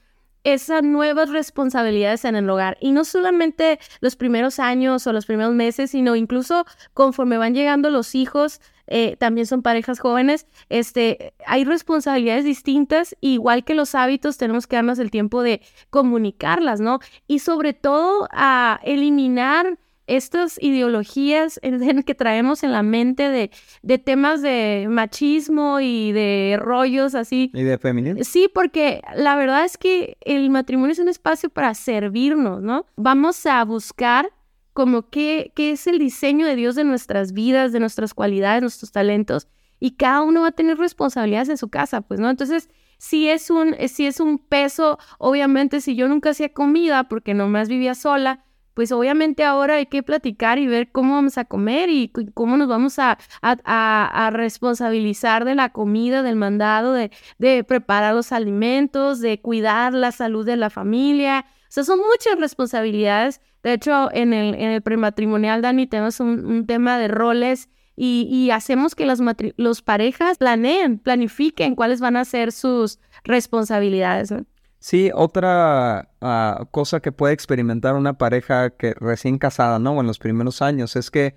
esas 0.43 0.84
nuevas 0.84 1.30
responsabilidades 1.30 2.25
en 2.25 2.36
el 2.36 2.49
hogar. 2.49 2.78
Y 2.80 2.91
no 2.91 3.04
solamente 3.06 3.80
los 4.02 4.15
primeros 4.15 4.60
años 4.60 5.06
o 5.08 5.13
los 5.13 5.25
primeros 5.25 5.54
meses, 5.54 5.91
sino 5.91 6.15
incluso 6.15 6.65
conforme 6.93 7.38
van 7.38 7.54
llegando 7.54 7.89
los 7.89 8.15
hijos, 8.15 8.62
eh, 8.88 9.17
también 9.17 9.45
son 9.45 9.62
parejas 9.62 9.99
jóvenes, 9.99 10.47
este, 10.69 11.34
hay 11.45 11.63
responsabilidades 11.63 12.43
distintas, 12.43 13.15
igual 13.21 13.63
que 13.63 13.75
los 13.75 13.93
hábitos, 13.93 14.38
tenemos 14.38 14.65
que 14.65 14.78
darnos 14.78 14.97
el 14.97 15.12
tiempo 15.12 15.43
de 15.43 15.62
comunicarlas, 15.91 16.80
¿no? 16.80 16.99
Y 17.28 17.39
sobre 17.39 17.73
todo 17.73 18.28
a 18.32 18.80
eliminar 18.84 19.78
estas 20.09 20.61
ideologías 20.61 21.59
que 22.05 22.15
traemos 22.15 22.63
en 22.63 22.71
la 22.71 22.83
mente 22.83 23.29
de, 23.29 23.51
de, 23.81 23.97
temas 23.97 24.41
de 24.41 24.87
machismo 24.89 25.79
y 25.79 26.11
de 26.11 26.57
rollos 26.59 27.15
así. 27.15 27.51
¿Y 27.53 27.63
de 27.63 27.77
feminismo? 27.77 28.23
Sí, 28.23 28.49
porque 28.53 29.01
la 29.15 29.35
verdad 29.35 29.65
es 29.65 29.77
que 29.77 30.17
el 30.21 30.49
matrimonio 30.49 30.93
es 30.93 30.99
un 30.99 31.09
espacio 31.09 31.49
para 31.49 31.73
servirnos, 31.73 32.61
¿no? 32.61 32.85
Vamos 32.95 33.45
a 33.45 33.63
buscar 33.63 34.29
como 34.73 35.09
qué, 35.09 35.51
qué 35.55 35.71
es 35.71 35.87
el 35.87 35.99
diseño 35.99 36.45
de 36.45 36.55
Dios 36.55 36.75
de 36.75 36.83
nuestras 36.83 37.33
vidas, 37.33 37.71
de 37.71 37.79
nuestras 37.79 38.13
cualidades, 38.13 38.61
nuestros 38.61 38.91
talentos, 38.91 39.47
y 39.79 39.91
cada 39.91 40.21
uno 40.21 40.41
va 40.41 40.47
a 40.47 40.51
tener 40.51 40.77
responsabilidades 40.77 41.49
en 41.49 41.57
su 41.57 41.69
casa, 41.69 42.01
pues, 42.01 42.19
¿no? 42.19 42.29
Entonces, 42.29 42.69
si 42.97 43.29
es 43.29 43.49
un, 43.49 43.75
si 43.87 44.05
es 44.05 44.19
un 44.19 44.37
peso, 44.37 44.99
obviamente, 45.17 45.81
si 45.81 45.95
yo 45.95 46.07
nunca 46.07 46.31
hacía 46.31 46.49
comida 46.49 47.07
porque 47.07 47.33
nomás 47.33 47.69
vivía 47.69 47.95
sola, 47.95 48.43
pues 48.73 48.91
obviamente 48.91 49.43
ahora 49.43 49.75
hay 49.75 49.88
que 49.88 50.03
platicar 50.03 50.58
y 50.60 50.67
ver 50.67 50.91
cómo 50.91 51.15
vamos 51.15 51.38
a 51.38 51.45
comer 51.45 51.89
y 51.89 52.12
cómo 52.34 52.58
nos 52.58 52.67
vamos 52.67 52.99
a, 52.99 53.17
a, 53.41 54.29
responsabilizar 54.32 55.45
de 55.45 55.55
la 55.55 55.69
comida, 55.69 56.23
del 56.23 56.36
mandado, 56.36 56.93
de, 56.93 57.12
de, 57.38 57.63
preparar 57.63 58.15
los 58.15 58.32
alimentos, 58.32 59.19
de 59.19 59.41
cuidar 59.41 59.93
la 59.93 60.12
salud 60.12 60.45
de 60.45 60.55
la 60.55 60.69
familia. 60.69 61.45
O 61.63 61.71
sea, 61.71 61.84
son 61.84 61.99
muchas 61.99 62.39
responsabilidades. 62.39 63.41
De 63.63 63.73
hecho, 63.73 64.10
en 64.13 64.34
el, 64.34 64.82
prematrimonial, 64.82 65.62
Dani, 65.62 65.88
tenemos 65.88 66.19
un, 66.19 66.65
tema 66.65 66.97
de 66.97 67.10
roles 67.10 67.69
y, 67.95 68.27
y 68.32 68.51
hacemos 68.51 68.95
que 68.95 69.05
las 69.05 69.19
los 69.58 69.82
parejas 69.82 70.38
planeen, 70.38 70.99
planifiquen 70.99 71.75
cuáles 71.75 71.99
van 71.99 72.15
a 72.15 72.25
ser 72.25 72.51
sus 72.51 72.99
responsabilidades. 73.23 74.34
Sí, 74.79 75.11
otra 75.13 76.09
ah, 76.21 76.65
cosa 76.71 77.01
que 77.01 77.11
puede 77.11 77.33
experimentar 77.33 77.95
una 77.95 78.17
pareja 78.17 78.69
que 78.71 78.93
recién 78.93 79.37
casada, 79.37 79.77
¿no? 79.77 79.91
O 79.91 80.01
en 80.01 80.07
los 80.07 80.19
primeros 80.19 80.61
años, 80.61 80.95
es 80.95 81.11
que 81.11 81.35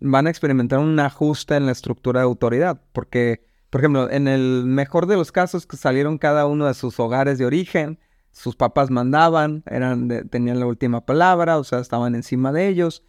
van 0.00 0.26
a 0.26 0.30
experimentar 0.30 0.78
un 0.78 0.98
ajuste 1.00 1.56
en 1.56 1.66
la 1.66 1.72
estructura 1.72 2.20
de 2.20 2.24
autoridad. 2.24 2.80
Porque, 2.92 3.46
por 3.70 3.80
ejemplo, 3.80 4.10
en 4.10 4.28
el 4.28 4.64
mejor 4.66 5.06
de 5.06 5.16
los 5.16 5.32
casos 5.32 5.66
que 5.66 5.76
salieron 5.76 6.18
cada 6.18 6.46
uno 6.46 6.66
de 6.66 6.74
sus 6.74 7.00
hogares 7.00 7.38
de 7.38 7.46
origen, 7.46 7.98
sus 8.30 8.56
papás 8.56 8.90
mandaban, 8.90 9.62
eran 9.66 10.28
tenían 10.28 10.60
la 10.60 10.66
última 10.66 11.06
palabra, 11.06 11.56
o 11.58 11.64
sea, 11.64 11.78
estaban 11.80 12.14
encima 12.14 12.52
de 12.52 12.68
ellos. 12.68 13.02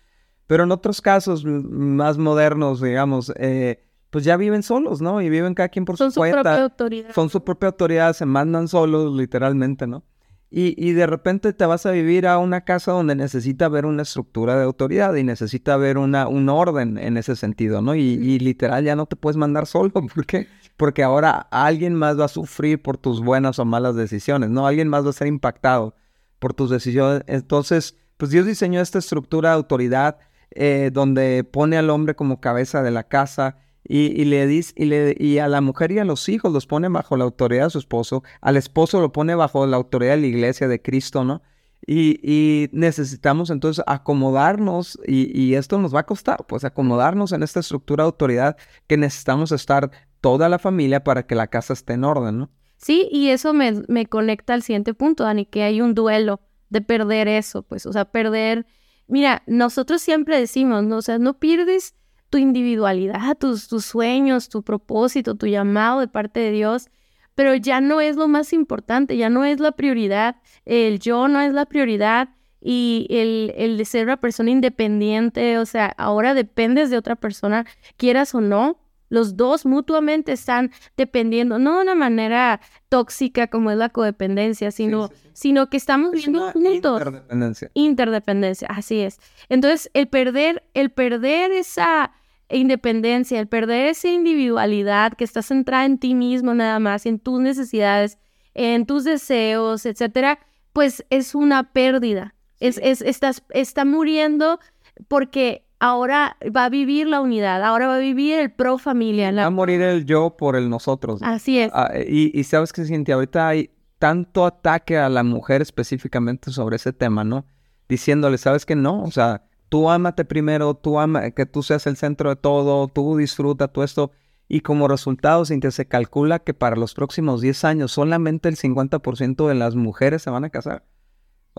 Pero 0.48 0.64
en 0.64 0.72
otros 0.72 1.02
casos 1.02 1.44
más 1.44 2.18
modernos, 2.18 2.82
digamos, 2.82 3.34
eh, 3.36 3.84
pues 4.10 4.24
ya 4.24 4.38
viven 4.38 4.64
solos, 4.64 5.02
¿no? 5.02 5.22
Y 5.22 5.30
viven 5.30 5.54
cada 5.54 5.70
quien 5.70 5.86
por 5.86 5.98
su, 5.98 6.12
su 6.12 6.20
cuenta. 6.20 6.42
propia 6.42 6.64
autoridad. 6.64 7.14
Son 7.14 7.30
su 7.30 7.44
propia 7.44 7.68
autoridad, 7.68 8.14
se 8.14 8.26
mandan 8.26 8.68
solos, 8.68 9.16
literalmente, 9.16 9.88
¿no? 9.88 10.04
Y, 10.50 10.76
y, 10.78 10.94
de 10.94 11.06
repente 11.08 11.52
te 11.52 11.66
vas 11.66 11.86
a 11.86 11.92
vivir 11.92 12.26
a 12.26 12.38
una 12.38 12.62
casa 12.62 12.94
donde 12.94 13.16
necesita 13.16 13.66
haber 13.66 13.86
una 13.86 14.04
estructura 14.04 14.56
de 14.56 14.64
autoridad 14.64 15.14
y 15.16 15.24
necesita 15.24 15.74
haber 15.74 15.98
una, 15.98 16.30
un 16.30 16.48
orden 16.48 16.98
en 16.98 17.18
ese 17.18 17.36
sentido, 17.36 17.82
¿no? 17.82 17.96
Y, 17.96 18.00
y, 18.00 18.40
literal 18.40 18.86
ya 18.86 18.96
no 18.96 19.08
te 19.08 19.18
puedes 19.18 19.36
mandar 19.36 19.66
solo. 19.66 19.92
¿Por 19.92 20.26
qué? 20.26 20.48
Porque 20.78 21.04
ahora 21.04 21.48
alguien 21.52 21.96
más 21.96 22.18
va 22.18 22.26
a 22.26 22.30
sufrir 22.30 22.82
por 22.82 22.98
tus 22.98 23.22
buenas 23.22 23.60
o 23.60 23.66
malas 23.66 23.96
decisiones, 23.98 24.50
¿no? 24.50 24.66
Alguien 24.66 24.88
más 24.88 25.06
va 25.06 25.10
a 25.10 25.14
ser 25.14 25.28
impactado 25.28 25.96
por 26.40 26.54
tus 26.54 26.70
decisiones. 26.70 27.24
Entonces, 27.28 27.98
pues 28.16 28.32
Dios 28.32 28.46
diseñó 28.46 28.80
esta 28.80 29.00
estructura 29.00 29.50
de 29.50 29.56
autoridad 29.56 30.18
eh, 30.52 30.92
donde 30.94 31.44
pone 31.44 31.78
al 31.78 31.90
hombre 31.90 32.16
como 32.16 32.40
cabeza 32.40 32.84
de 32.84 32.92
la 32.92 33.04
casa 33.04 33.58
y, 33.90 34.26
le 34.26 34.48
dice, 34.48 34.74
y, 34.76 34.86
le, 34.86 35.16
y 35.18 35.38
a 35.38 35.48
la 35.48 35.62
mujer 35.62 35.94
y 35.94 36.00
a 36.00 36.06
los 36.06 36.28
hijos 36.28 36.52
los 36.52 36.68
pone 36.68 36.90
bajo 36.90 37.16
la 37.16 37.24
autoridad 37.24 37.66
de 37.66 37.70
su 37.70 37.80
esposo, 37.80 38.22
al 38.42 38.58
esposo 38.58 39.00
lo 39.00 39.14
pone 39.14 39.34
bajo 39.34 39.66
la 39.66 39.78
autoridad 39.78 40.16
de 40.16 40.22
la 40.22 40.28
iglesia 40.28 40.68
de 40.68 40.82
Cristo, 40.82 41.24
¿no? 41.24 41.42
Y, 41.86 42.20
y 42.22 42.70
necesitamos 42.74 43.50
entonces 43.50 43.84
acomodarnos, 43.88 45.00
y, 45.08 45.40
y, 45.40 45.56
esto 45.56 45.80
nos 45.80 45.96
va 45.96 46.02
a 46.02 46.06
costar, 46.06 46.46
pues 46.48 46.66
acomodarnos 46.66 47.32
en 47.32 47.44
esta 47.44 47.62
estructura 47.62 48.04
de 48.04 48.08
autoridad 48.08 48.58
que 48.88 48.98
necesitamos 48.98 49.54
estar 49.54 49.90
toda 50.20 50.50
la 50.50 50.60
familia 50.60 51.06
para 51.06 51.26
que 51.26 51.36
la 51.36 51.48
casa 51.48 51.72
esté 51.72 51.94
en 51.94 52.04
orden, 52.04 52.40
¿no? 52.40 52.50
Sí, 52.76 53.08
y 53.10 53.30
eso 53.30 53.54
me, 53.54 53.84
me 53.88 54.06
conecta 54.06 54.54
al 54.54 54.64
siguiente 54.64 54.94
punto, 54.94 55.24
Dani, 55.24 55.46
que 55.46 55.64
hay 55.64 55.80
un 55.80 55.96
duelo 55.96 56.42
de 56.70 56.82
perder 56.82 57.30
eso, 57.30 57.64
pues, 57.64 57.86
o 57.86 57.94
sea, 57.94 58.06
perder, 58.06 58.66
mira, 59.08 59.44
nosotros 59.48 60.02
siempre 60.02 60.38
decimos, 60.38 60.84
¿no? 60.84 60.98
O 60.98 61.02
sea, 61.02 61.20
no 61.20 61.40
pierdes 61.40 61.96
tu 62.30 62.38
individualidad, 62.38 63.38
tus, 63.38 63.68
tus 63.68 63.86
sueños, 63.86 64.50
tu 64.50 64.64
propósito, 64.64 65.36
tu 65.36 65.48
llamado 65.48 66.00
de 66.00 66.08
parte 66.08 66.40
de 66.40 66.52
Dios, 66.52 66.90
pero 67.36 67.56
ya 67.56 67.82
no 67.82 68.02
es 68.02 68.16
lo 68.16 68.28
más 68.28 68.54
importante, 68.54 69.16
ya 69.16 69.30
no 69.30 69.46
es 69.46 69.60
la 69.60 69.72
prioridad, 69.72 70.38
el 70.66 71.00
yo 71.00 71.28
no 71.28 71.40
es 71.40 71.54
la 71.54 71.66
prioridad 71.66 72.30
y 72.60 73.08
el, 73.10 73.54
el 73.56 73.78
de 73.78 73.86
ser 73.86 74.06
una 74.06 74.18
persona 74.18 74.50
independiente, 74.50 75.58
o 75.60 75.66
sea, 75.66 75.94
ahora 75.98 76.34
dependes 76.34 76.90
de 76.90 76.98
otra 76.98 77.16
persona, 77.16 77.66
quieras 77.96 78.34
o 78.34 78.42
no, 78.42 78.78
los 79.10 79.38
dos 79.38 79.66
mutuamente 79.66 80.32
están 80.32 80.72
dependiendo, 80.96 81.60
no 81.60 81.78
de 81.78 81.84
una 81.84 81.96
manera 81.96 82.62
tóxica 82.90 83.48
como 83.48 83.72
es 83.72 83.78
la 83.78 83.90
codependencia, 83.90 84.72
sino, 84.72 85.10
sino 85.34 85.70
que 85.70 85.78
estamos 85.78 86.12
viviendo 86.12 86.52
juntos. 86.52 87.02
Interdependencia. 87.02 87.72
Interdependencia, 87.74 88.68
así 88.70 89.00
es. 89.02 89.20
Entonces, 89.50 89.90
el 89.94 90.08
perder, 90.08 90.64
el 90.74 90.90
perder 90.90 91.52
esa 91.52 92.12
independencia, 92.50 93.40
el 93.40 93.48
perder 93.48 93.88
esa 93.88 94.08
individualidad 94.08 95.14
que 95.14 95.24
está 95.24 95.42
centrada 95.42 95.86
en 95.86 95.98
ti 95.98 96.16
mismo 96.16 96.54
nada 96.54 96.80
más, 96.80 97.06
en 97.06 97.20
tus 97.20 97.40
necesidades, 97.40 98.18
en 98.54 98.86
tus 98.86 99.04
deseos, 99.04 99.86
etcétera, 99.86 100.40
pues 100.74 101.06
es 101.10 101.36
una 101.36 101.72
pérdida. 101.72 102.34
Es, 102.60 102.80
es, 102.82 103.02
estás, 103.02 103.44
está 103.50 103.86
muriendo 103.86 104.60
porque 105.08 105.67
ahora 105.80 106.38
va 106.56 106.66
a 106.66 106.70
vivir 106.70 107.08
la 107.08 107.22
unidad, 107.22 107.64
ahora 107.64 107.88
va 107.88 107.96
a 107.96 108.00
vivir 108.00 108.40
el 108.40 108.52
pro 108.52 108.78
familia. 108.78 109.32
Va 109.32 109.46
a 109.46 109.50
morir 109.50 109.82
el 109.82 110.06
yo 110.06 110.36
por 110.38 110.56
el 110.56 110.70
nosotros. 110.70 111.22
Así 111.24 111.60
es. 111.60 111.72
Ah, 111.74 111.92
y, 111.96 112.38
y, 112.38 112.44
sabes 112.44 112.74
que, 112.74 112.86
Cintia, 112.86 113.16
ahorita 113.16 113.48
hay 113.48 113.70
tanto 114.00 114.46
ataque 114.46 114.98
a 114.98 115.10
la 115.10 115.24
mujer 115.24 115.62
específicamente 115.62 116.52
sobre 116.52 116.76
ese 116.76 116.94
tema, 116.94 117.24
¿no? 117.24 117.46
Diciéndole, 117.90 118.38
¿sabes 118.38 118.66
que 118.66 118.76
no? 118.76 119.04
O 119.04 119.12
sea, 119.12 119.44
tú 119.70 119.90
ámate 119.90 120.26
primero, 120.26 120.74
tú 120.76 121.00
ama, 121.00 121.32
que 121.32 121.46
tú 121.46 121.64
seas 121.64 121.88
el 121.88 121.98
centro 121.98 122.30
de 122.30 122.36
todo, 122.36 122.88
tú 122.88 123.18
disfruta, 123.18 123.68
todo 123.68 123.84
esto. 123.84 124.12
Y 124.50 124.62
como 124.62 124.88
resultado, 124.88 125.44
se 125.46 125.88
calcula 125.88 126.40
que 126.40 126.54
para 126.54 126.78
los 126.78 126.94
próximos 126.94 127.42
10 127.42 127.66
años 127.66 127.92
solamente 127.92 128.48
el 128.48 128.56
50% 128.56 129.48
de 129.48 129.56
las 129.56 129.76
mujeres 129.76 130.22
se 130.22 130.30
van 130.30 130.46
a 130.46 130.50
casar. 130.50 130.86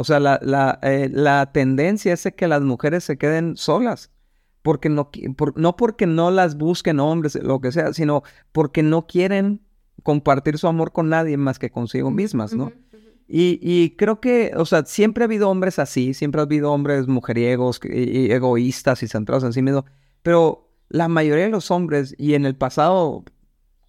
O 0.01 0.05
sea, 0.05 0.21
la, 0.21 0.39
la, 0.43 0.79
eh, 0.83 1.11
la 1.13 1.51
tendencia 1.51 2.13
es 2.13 2.29
que 2.37 2.47
las 2.47 2.63
mujeres 2.63 3.03
se 3.03 3.19
queden 3.19 3.57
solas. 3.57 4.13
Porque 4.63 4.89
no, 4.89 5.11
no 5.57 5.77
porque 5.77 6.07
no 6.07 6.31
las 6.31 6.57
busquen 6.57 7.01
hombres, 7.01 7.35
lo 7.35 7.61
que 7.61 7.73
sea, 7.73 7.93
sino 7.93 8.23
porque 8.53 8.85
no 8.85 9.09
quieren 9.09 9.61
compartir 10.05 10.57
su 10.57 10.69
amor 10.69 10.93
con 10.93 11.09
nadie 11.09 11.37
más 11.37 11.59
que 11.59 11.71
consigo 11.71 12.13
mismas, 12.13 12.55
¿no? 12.55 12.71
Y, 13.27 13.59
y, 13.61 13.97
creo 13.97 14.21
que, 14.21 14.53
o 14.57 14.65
sea, 14.67 14.85
siempre 14.85 15.25
ha 15.25 15.27
habido 15.27 15.51
hombres 15.51 15.81
así, 15.81 16.15
siempre 16.15 16.41
ha 16.41 16.45
habido 16.45 16.73
hombres 16.73 17.09
mujeriegos 17.09 17.81
y, 17.83 18.31
egoístas 18.31 19.03
y 19.03 19.09
centrados 19.09 19.43
en 19.43 19.53
sí 19.53 19.63
mismos, 19.63 19.85
pero 20.23 20.71
la 20.89 21.09
mayoría 21.09 21.47
de 21.47 21.51
los 21.51 21.73
hombres, 21.73 22.15
y 22.19 22.35
en 22.35 22.47
el 22.47 22.55
pasado 22.55 23.25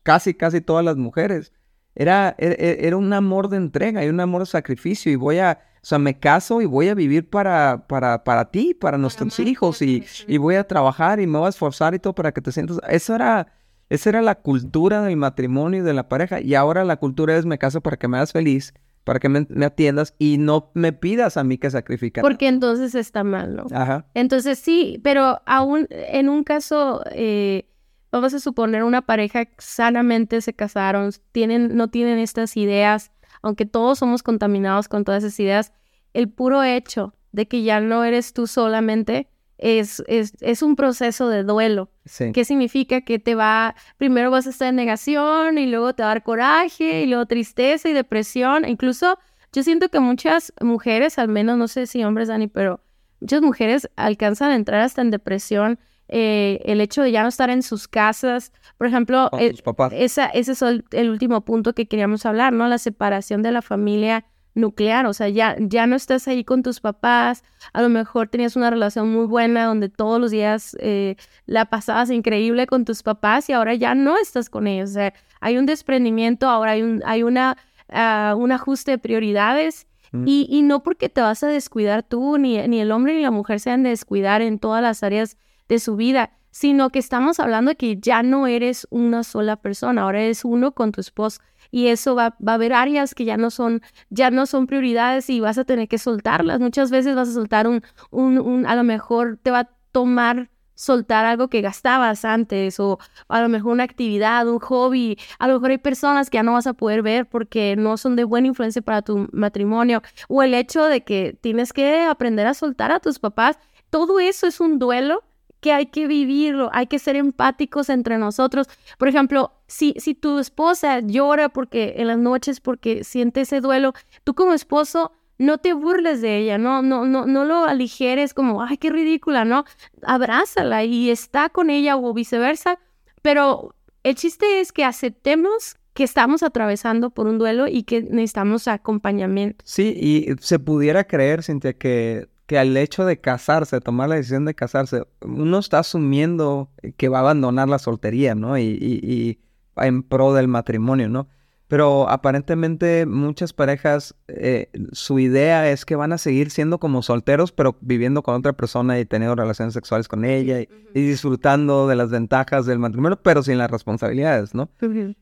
casi, 0.01 0.33
casi 0.33 0.59
todas 0.59 0.83
las 0.83 0.97
mujeres, 0.97 1.53
era, 1.93 2.35
era, 2.39 2.55
era 2.55 2.97
un 2.97 3.13
amor 3.13 3.47
de 3.49 3.57
entrega 3.57 4.03
y 4.03 4.09
un 4.09 4.19
amor 4.19 4.41
de 4.41 4.47
sacrificio 4.47 5.11
y 5.11 5.15
voy 5.15 5.37
a, 5.37 5.59
o 5.81 5.85
sea, 5.85 5.99
me 5.99 6.19
caso 6.19 6.61
y 6.61 6.65
voy 6.65 6.89
a 6.89 6.95
vivir 6.95 7.29
para, 7.29 7.85
para, 7.87 8.23
para 8.23 8.51
ti, 8.51 8.73
para 8.73 8.97
nuestros 8.97 9.39
hijos 9.39 9.81
y, 9.81 10.03
y, 10.27 10.37
voy 10.37 10.55
a 10.55 10.65
trabajar 10.65 11.19
y 11.19 11.27
me 11.27 11.37
voy 11.37 11.47
a 11.47 11.49
esforzar 11.49 11.95
y 11.95 11.99
todo 11.99 12.13
para 12.13 12.33
que 12.33 12.41
te 12.41 12.51
sientas. 12.51 12.79
Eso 12.89 13.15
era, 13.15 13.53
esa 13.89 14.09
era 14.09 14.21
la 14.21 14.35
cultura 14.35 15.01
del 15.01 15.15
matrimonio 15.17 15.79
y 15.79 15.83
de 15.83 15.93
la 15.93 16.09
pareja 16.09 16.41
y 16.41 16.55
ahora 16.55 16.83
la 16.83 16.97
cultura 16.97 17.37
es 17.37 17.45
me 17.45 17.57
caso 17.57 17.81
para 17.81 17.97
que 17.97 18.07
me 18.07 18.17
hagas 18.17 18.33
feliz 18.33 18.73
para 19.09 19.19
que 19.19 19.27
me, 19.27 19.65
atiendas 19.65 20.13
y 20.19 20.37
no 20.37 20.69
me 20.75 20.93
pidas 20.93 21.35
a 21.35 21.43
mí 21.43 21.57
que 21.57 21.71
sacrifique. 21.71 22.21
Porque 22.21 22.47
entonces 22.47 22.93
está 22.93 23.23
mal, 23.23 23.55
¿no? 23.55 23.65
Ajá. 23.71 24.05
Entonces 24.13 24.59
sí, 24.59 24.99
pero 25.03 25.41
aún 25.47 25.87
en 25.89 26.29
un 26.29 26.43
caso, 26.43 27.01
eh, 27.11 27.65
vamos 28.11 28.35
a 28.35 28.39
suponer 28.39 28.83
una 28.83 29.01
pareja 29.01 29.47
sanamente 29.57 30.41
se 30.41 30.53
casaron, 30.53 31.09
tienen, 31.31 31.75
no 31.75 31.89
tienen 31.89 32.19
estas 32.19 32.55
ideas, 32.55 33.11
aunque 33.41 33.65
todos 33.65 33.99
somos 33.99 34.23
contaminados 34.23 34.87
con 34.87 35.03
todas 35.03 35.23
esas 35.23 35.39
ideas, 35.39 35.73
el 36.13 36.29
puro 36.29 36.63
hecho 36.63 37.13
de 37.31 37.47
que 37.47 37.63
ya 37.63 37.79
no 37.79 38.03
eres 38.03 38.33
tú 38.33 38.47
solamente, 38.47 39.29
es, 39.59 40.01
es, 40.07 40.61
un 40.63 40.75
proceso 40.75 41.27
de 41.27 41.43
duelo. 41.43 41.89
Sí. 42.05 42.31
¿Qué 42.31 42.45
significa? 42.45 43.01
Que 43.01 43.19
te 43.19 43.35
va, 43.35 43.75
primero 43.97 44.31
vas 44.31 44.47
a 44.47 44.51
estar 44.51 44.69
en 44.69 44.75
negación 44.75 45.57
y 45.57 45.67
luego 45.67 45.93
te 45.93 46.01
va 46.01 46.11
a 46.11 46.13
dar 46.13 46.23
coraje 46.23 47.01
y 47.01 47.07
luego 47.07 47.25
tristeza 47.25 47.89
y 47.89 47.93
depresión. 47.93 48.67
incluso 48.67 49.19
yo 49.51 49.63
siento 49.63 49.89
que 49.89 49.99
muchas 49.99 50.53
mujeres, 50.61 51.17
al 51.17 51.27
menos 51.27 51.57
no 51.57 51.67
sé 51.67 51.87
si 51.87 52.03
hombres, 52.03 52.27
Dani, 52.27 52.47
pero 52.47 52.81
muchas 53.19 53.41
mujeres 53.41 53.89
alcanzan 53.95 54.51
a 54.51 54.55
entrar 54.55 54.81
hasta 54.81 55.01
en 55.01 55.11
depresión. 55.11 55.79
Eh, 56.11 56.59
el 56.65 56.81
hecho 56.81 57.03
de 57.03 57.11
ya 57.11 57.21
no 57.21 57.29
estar 57.29 57.51
en 57.51 57.61
sus 57.61 57.87
casas, 57.87 58.51
por 58.77 58.87
ejemplo, 58.87 59.29
eh, 59.39 59.53
esa, 59.91 60.25
ese 60.25 60.53
es 60.53 60.61
el 60.63 61.09
último 61.09 61.41
punto 61.41 61.73
que 61.73 61.87
queríamos 61.87 62.25
hablar, 62.25 62.51
¿no? 62.51 62.67
La 62.67 62.79
separación 62.79 63.43
de 63.43 63.51
la 63.51 63.61
familia 63.61 64.25
nuclear, 64.55 65.05
o 65.05 65.13
sea, 65.13 65.29
ya, 65.29 65.55
ya 65.59 65.85
no 65.85 65.95
estás 65.95 66.27
ahí 66.27 66.43
con 66.43 66.63
tus 66.63 66.79
papás, 66.79 67.43
a 67.73 67.81
lo 67.81 67.89
mejor 67.89 68.27
tenías 68.27 68.55
una 68.55 68.71
relación 68.71 69.11
muy 69.11 69.25
buena 69.25 69.65
donde 69.65 69.89
todos 69.89 70.19
los 70.19 70.31
días 70.31 70.75
eh, 70.79 71.15
la 71.45 71.65
pasabas 71.65 72.09
increíble 72.09 72.65
con 72.65 72.85
tus 72.85 73.03
papás 73.03 73.47
y 73.49 73.53
ahora 73.53 73.75
ya 73.75 73.93
no 73.93 74.17
estás 74.17 74.49
con 74.49 74.65
ellos, 74.65 74.91
o 74.91 74.93
sea, 74.93 75.13
hay 75.39 75.57
un 75.57 75.67
desprendimiento, 75.67 76.49
ahora 76.49 76.71
hay 76.71 76.81
un, 76.81 77.03
hay 77.05 77.21
una, 77.21 77.57
ah, 77.89 78.35
un 78.37 78.51
ajuste 78.51 78.91
de 78.91 78.97
prioridades 78.97 79.87
mm. 80.11 80.23
y, 80.27 80.47
y, 80.49 80.63
no 80.63 80.81
porque 80.81 81.09
te 81.09 81.21
vas 81.21 81.43
a 81.43 81.47
descuidar 81.47 82.03
tú, 82.03 82.37
ni, 82.37 82.57
ni 82.67 82.81
el 82.81 82.91
hombre 82.91 83.15
ni 83.15 83.21
la 83.21 83.31
mujer 83.31 83.59
se 83.59 83.69
han 83.69 83.83
de 83.83 83.89
descuidar 83.89 84.41
en 84.41 84.59
todas 84.59 84.81
las 84.81 85.03
áreas 85.03 85.37
de 85.69 85.79
su 85.79 85.95
vida, 85.95 86.31
sino 86.51 86.89
que 86.89 86.99
estamos 86.99 87.39
hablando 87.39 87.69
de 87.69 87.77
que 87.77 87.97
ya 87.97 88.23
no 88.23 88.47
eres 88.47 88.87
una 88.89 89.23
sola 89.23 89.55
persona, 89.55 90.01
ahora 90.01 90.21
eres 90.21 90.43
uno 90.43 90.73
con 90.73 90.91
tu 90.91 90.99
esposo 90.99 91.39
y 91.71 91.87
eso 91.87 92.15
va, 92.15 92.35
a 92.45 92.53
haber 92.53 92.73
áreas 92.73 93.13
que 93.13 93.25
ya 93.25 93.37
no 93.37 93.51
son, 93.51 93.81
ya 94.09 94.31
no 94.31 94.45
son 94.45 94.67
prioridades 94.67 95.29
y 95.29 95.39
vas 95.39 95.57
a 95.57 95.65
tener 95.65 95.87
que 95.87 95.97
soltarlas. 95.97 96.59
Muchas 96.59 96.89
veces 96.91 97.15
vas 97.15 97.29
a 97.29 97.33
soltar 97.33 97.67
un, 97.67 97.83
un, 98.09 98.39
un 98.39 98.65
a 98.65 98.75
lo 98.75 98.83
mejor 98.83 99.39
te 99.41 99.51
va 99.51 99.59
a 99.59 99.69
tomar 99.91 100.49
soltar 100.79 101.25
algo 101.25 101.49
que 101.49 101.59
gastabas 101.59 102.23
antes 102.23 102.79
o 102.79 102.99
a 103.27 103.41
lo 103.41 103.49
mejor 103.49 103.73
una 103.73 103.83
actividad, 103.83 104.47
un 104.47 104.59
hobby. 104.59 105.17
A 105.37 105.49
lo 105.49 105.55
mejor 105.55 105.71
hay 105.71 105.77
personas 105.77 106.29
que 106.29 106.37
ya 106.37 106.43
no 106.43 106.53
vas 106.53 106.67
a 106.67 106.73
poder 106.73 107.01
ver 107.01 107.27
porque 107.27 107.75
no 107.77 107.97
son 107.97 108.15
de 108.15 108.23
buena 108.23 108.47
influencia 108.47 108.81
para 108.81 109.01
tu 109.01 109.27
matrimonio 109.33 110.01
o 110.29 110.41
el 110.41 110.53
hecho 110.53 110.85
de 110.85 111.03
que 111.03 111.37
tienes 111.41 111.73
que 111.73 112.03
aprender 112.03 112.47
a 112.47 112.53
soltar 112.53 112.93
a 112.93 113.01
tus 113.01 113.19
papás. 113.19 113.59
Todo 113.89 114.21
eso 114.21 114.47
es 114.47 114.61
un 114.61 114.79
duelo 114.79 115.23
que 115.59 115.73
hay 115.73 115.87
que 115.87 116.07
vivirlo, 116.07 116.69
hay 116.73 116.87
que 116.87 116.99
ser 116.99 117.15
empáticos 117.15 117.89
entre 117.89 118.17
nosotros. 118.17 118.67
Por 118.97 119.07
ejemplo, 119.07 119.51
si, 119.67 119.93
si 119.97 120.15
tu 120.15 120.39
esposa 120.39 120.99
llora 120.99 121.49
porque 121.49 121.95
en 121.97 122.07
las 122.07 122.17
noches 122.17 122.59
porque 122.59 123.03
siente 123.03 123.41
ese 123.41 123.61
duelo, 123.61 123.93
tú 124.23 124.33
como 124.33 124.53
esposo 124.53 125.11
no 125.37 125.57
te 125.57 125.73
burles 125.73 126.21
de 126.21 126.37
ella, 126.37 126.57
no, 126.57 126.81
no, 126.81 127.05
no, 127.05 127.25
no 127.25 127.45
lo 127.45 127.63
aligeres 127.63 128.33
como, 128.33 128.61
ay, 128.61 128.77
qué 128.77 128.89
ridícula, 128.89 129.45
¿no? 129.45 129.63
Abrázala 130.03 130.83
y 130.83 131.09
está 131.09 131.49
con 131.49 131.69
ella 131.69 131.95
o 131.95 132.13
viceversa. 132.13 132.77
Pero 133.21 133.73
el 134.03 134.15
chiste 134.15 134.59
es 134.59 134.71
que 134.71 134.83
aceptemos 134.83 135.77
que 135.93 136.03
estamos 136.03 136.43
atravesando 136.43 137.09
por 137.09 137.27
un 137.27 137.37
duelo 137.37 137.67
y 137.67 137.83
que 137.83 138.01
necesitamos 138.01 138.67
acompañamiento. 138.67 139.63
Sí, 139.65 139.93
y 139.97 140.27
se 140.39 140.59
pudiera 140.59 141.05
creer, 141.05 141.43
Cintia, 141.43 141.73
que 141.73 142.27
que 142.49 142.57
al 142.57 142.75
hecho 142.77 143.05
de 143.05 143.21
casarse, 143.21 143.79
tomar 143.79 144.09
la 144.09 144.15
decisión 144.15 144.43
de 144.43 144.55
casarse, 144.55 145.03
uno 145.21 145.59
está 145.59 145.77
asumiendo 145.77 146.71
que 146.97 147.07
va 147.07 147.19
a 147.19 147.21
abandonar 147.21 147.69
la 147.69 147.77
soltería, 147.77 148.33
¿no? 148.33 148.57
Y, 148.57 148.63
y, 148.63 149.39
en 149.75 150.01
pro 150.01 150.33
del 150.33 150.47
matrimonio, 150.47 151.09
¿no? 151.09 151.27
Pero 151.67 152.09
aparentemente 152.09 153.05
muchas 153.05 153.53
parejas, 153.53 154.15
eh, 154.27 154.71
su 154.93 155.19
idea 155.19 155.69
es 155.69 155.85
que 155.85 155.95
van 155.95 156.11
a 156.11 156.17
seguir 156.17 156.49
siendo 156.49 156.79
como 156.79 157.03
solteros, 157.03 157.51
pero 157.51 157.77
viviendo 157.81 158.23
con 158.23 158.33
otra 158.33 158.53
persona 158.53 158.99
y 158.99 159.05
teniendo 159.05 159.35
relaciones 159.35 159.75
sexuales 159.75 160.07
con 160.07 160.25
ella 160.25 160.59
y, 160.61 160.67
disfrutando 160.91 161.87
de 161.87 161.95
las 161.95 162.09
ventajas 162.09 162.65
del 162.65 162.79
matrimonio, 162.79 163.19
pero 163.21 163.43
sin 163.43 163.59
las 163.59 163.69
responsabilidades, 163.69 164.55
¿no? 164.55 164.71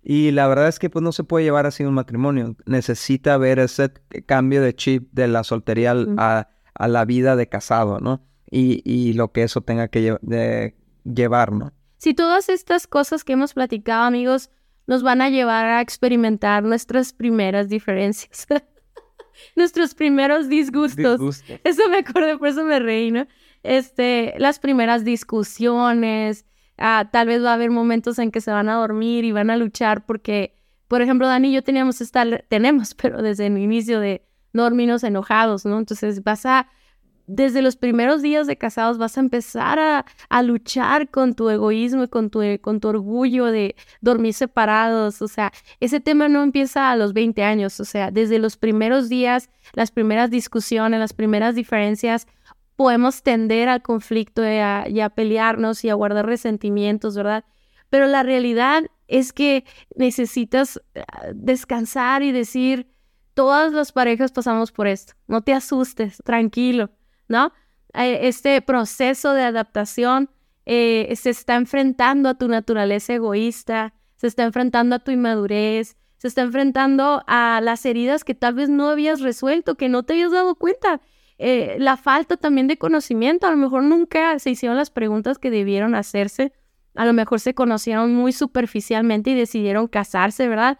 Y 0.02 0.32
la 0.32 0.48
verdad 0.48 0.70
es 0.70 0.80
que 0.80 0.90
pues 0.90 1.04
no 1.04 1.12
se 1.12 1.26
puede 1.26 1.44
llevar 1.44 1.66
así 1.66 1.84
un 1.84 1.94
matrimonio. 1.94 2.56
Necesita 2.66 3.38
ver 3.38 3.60
ese 3.60 3.92
cambio 4.26 4.62
de 4.62 4.74
chip 4.74 5.10
de 5.12 5.28
la 5.28 5.44
soltería 5.44 5.94
a 6.16 6.48
a 6.78 6.88
la 6.88 7.06
vida 7.06 7.36
de 7.36 7.48
casado, 7.48 8.00
¿no? 8.00 8.22
Y, 8.50 8.82
y 8.86 9.14
lo 9.14 9.32
que 9.32 9.44
eso 9.44 9.62
tenga 9.62 9.88
que 9.90 10.76
llevar, 11.04 11.52
¿no? 11.52 11.74
Si 11.98 12.14
todas 12.14 12.50
estas 12.50 12.88
cosas 12.88 13.24
que 13.24 13.34
hemos 13.34 13.54
platicado, 13.54 14.04
amigos, 14.04 14.52
nos 14.88 15.04
van 15.04 15.22
a 15.22 15.30
llevar 15.30 15.66
a 15.66 15.82
experimentar 15.82 16.64
nuestras 16.64 17.12
primeras 17.12 17.70
diferencias, 17.70 18.48
nuestros 19.56 19.94
primeros 19.94 20.48
disgustos. 20.48 21.44
Eso 21.64 21.90
me 21.90 21.98
acuerdo, 21.98 22.40
por 22.40 22.48
eso 22.48 22.64
me 22.64 22.80
reí, 22.80 23.12
¿no? 23.12 23.28
Este, 23.64 24.34
las 24.38 24.60
primeras 24.60 25.04
discusiones, 25.04 26.46
ah, 26.78 27.10
tal 27.12 27.28
vez 27.28 27.44
va 27.44 27.52
a 27.52 27.56
haber 27.56 27.70
momentos 27.70 28.18
en 28.18 28.32
que 28.32 28.40
se 28.40 28.52
van 28.52 28.70
a 28.70 28.76
dormir 28.76 29.26
y 29.26 29.34
van 29.34 29.50
a 29.50 29.58
luchar 29.58 30.06
porque, 30.06 30.56
por 30.88 31.02
ejemplo, 31.02 31.28
Dani 31.28 31.50
y 31.50 31.54
yo 31.54 31.64
teníamos 31.64 32.00
esta, 32.00 32.26
tenemos, 32.48 32.94
pero 33.02 33.22
desde 33.22 33.48
el 33.48 33.58
inicio 33.58 34.00
de 34.00 34.26
no 34.54 34.64
dormirnos 34.64 35.04
enojados, 35.04 35.66
¿no? 35.66 35.78
Entonces 35.78 36.24
vas 36.24 36.46
a, 36.46 36.68
desde 37.28 37.62
los 37.62 37.76
primeros 37.76 38.22
días 38.22 38.48
de 38.48 38.58
casados, 38.58 38.98
vas 38.98 39.18
a 39.18 39.20
empezar 39.20 39.80
a, 39.80 40.06
a 40.30 40.44
luchar 40.44 41.10
con 41.10 41.36
tu 41.36 41.50
egoísmo 41.50 42.04
y 42.04 42.08
con 42.08 42.30
tu, 42.30 42.42
con 42.62 42.80
tu 42.80 42.88
orgullo 42.88 43.46
de 43.46 43.76
dormir 44.02 44.34
separados. 44.34 45.22
O 45.22 45.28
sea, 45.28 45.52
ese 45.80 46.00
tema 46.00 46.30
no 46.30 46.42
empieza 46.44 46.90
a 46.90 46.96
los 46.96 47.14
20 47.14 47.44
años, 47.44 47.80
o 47.80 47.86
sea, 47.86 48.12
desde 48.12 48.40
los 48.40 48.58
primeros 48.58 49.10
días, 49.10 49.50
las 49.74 49.92
primeras 49.92 50.32
discusiones, 50.32 51.00
las 51.00 51.14
primeras 51.14 51.56
diferencias, 51.56 52.28
podemos 52.78 53.24
tender 53.24 53.68
al 53.68 53.82
conflicto 53.82 54.44
y 54.44 54.60
a, 54.60 55.10
pelearnos 55.14 55.84
y 55.84 55.90
a 55.90 55.96
guardar 55.96 56.28
resentimientos, 56.28 57.18
¿verdad? 57.18 57.44
Pero 57.90 58.06
la 58.06 58.24
realidad 58.24 58.84
es 59.08 59.34
que 59.34 59.66
necesitas 59.96 60.82
ah, 60.96 61.28
descansar 61.34 62.22
y 62.22 62.32
decir, 62.32 62.88
todas 63.38 63.72
las 63.72 63.92
parejas 63.92 64.32
pasamos 64.32 64.72
por 64.72 64.88
esto. 64.88 65.14
No 65.28 65.44
te 65.44 65.54
asustes, 65.54 66.18
tranquilo, 66.26 66.90
¿no? 67.28 67.54
Eh, 67.94 68.22
este 68.24 68.60
proceso 68.64 69.34
de 69.36 69.44
adaptación 69.44 70.32
eh, 70.66 71.14
se 71.16 71.30
está 71.30 71.54
enfrentando 71.56 72.30
a 72.30 72.34
tu 72.34 72.48
naturaleza 72.48 73.14
egoísta, 73.14 73.94
se 74.16 74.26
está 74.26 74.44
enfrentando 74.44 74.96
a 74.96 75.00
tu 75.00 75.12
inmadurez, 75.12 75.98
se 76.18 76.28
está 76.28 76.42
enfrentando 76.42 77.24
a 77.28 77.62
las 77.62 77.86
heridas 77.86 78.24
que 78.24 78.34
tal 78.34 78.56
vez 78.56 78.70
no 78.70 78.90
habías 78.90 79.22
resuelto, 79.22 79.76
que 79.76 79.88
no 79.88 80.02
te 80.02 80.14
habías 80.14 80.32
dado 80.32 80.56
cuenta. 80.56 81.00
Eh, 81.38 81.78
la 81.78 81.96
falta 81.96 82.38
también 82.38 82.66
de 82.66 82.80
conocimiento, 82.80 83.46
a 83.46 83.52
lo 83.52 83.58
mejor 83.58 83.84
nunca 83.84 84.40
se 84.40 84.50
hicieron 84.50 84.80
las 84.80 84.90
preguntas 84.90 85.38
que 85.38 85.52
debieron 85.52 85.94
hacerse, 85.94 86.54
a 86.96 87.06
lo 87.06 87.14
mejor 87.14 87.40
se 87.40 87.54
conocieron 87.54 88.16
muy 88.16 88.32
superficialmente 88.32 89.30
y 89.30 89.36
decidieron 89.36 89.88
casarse, 89.88 90.48
¿verdad? 90.48 90.80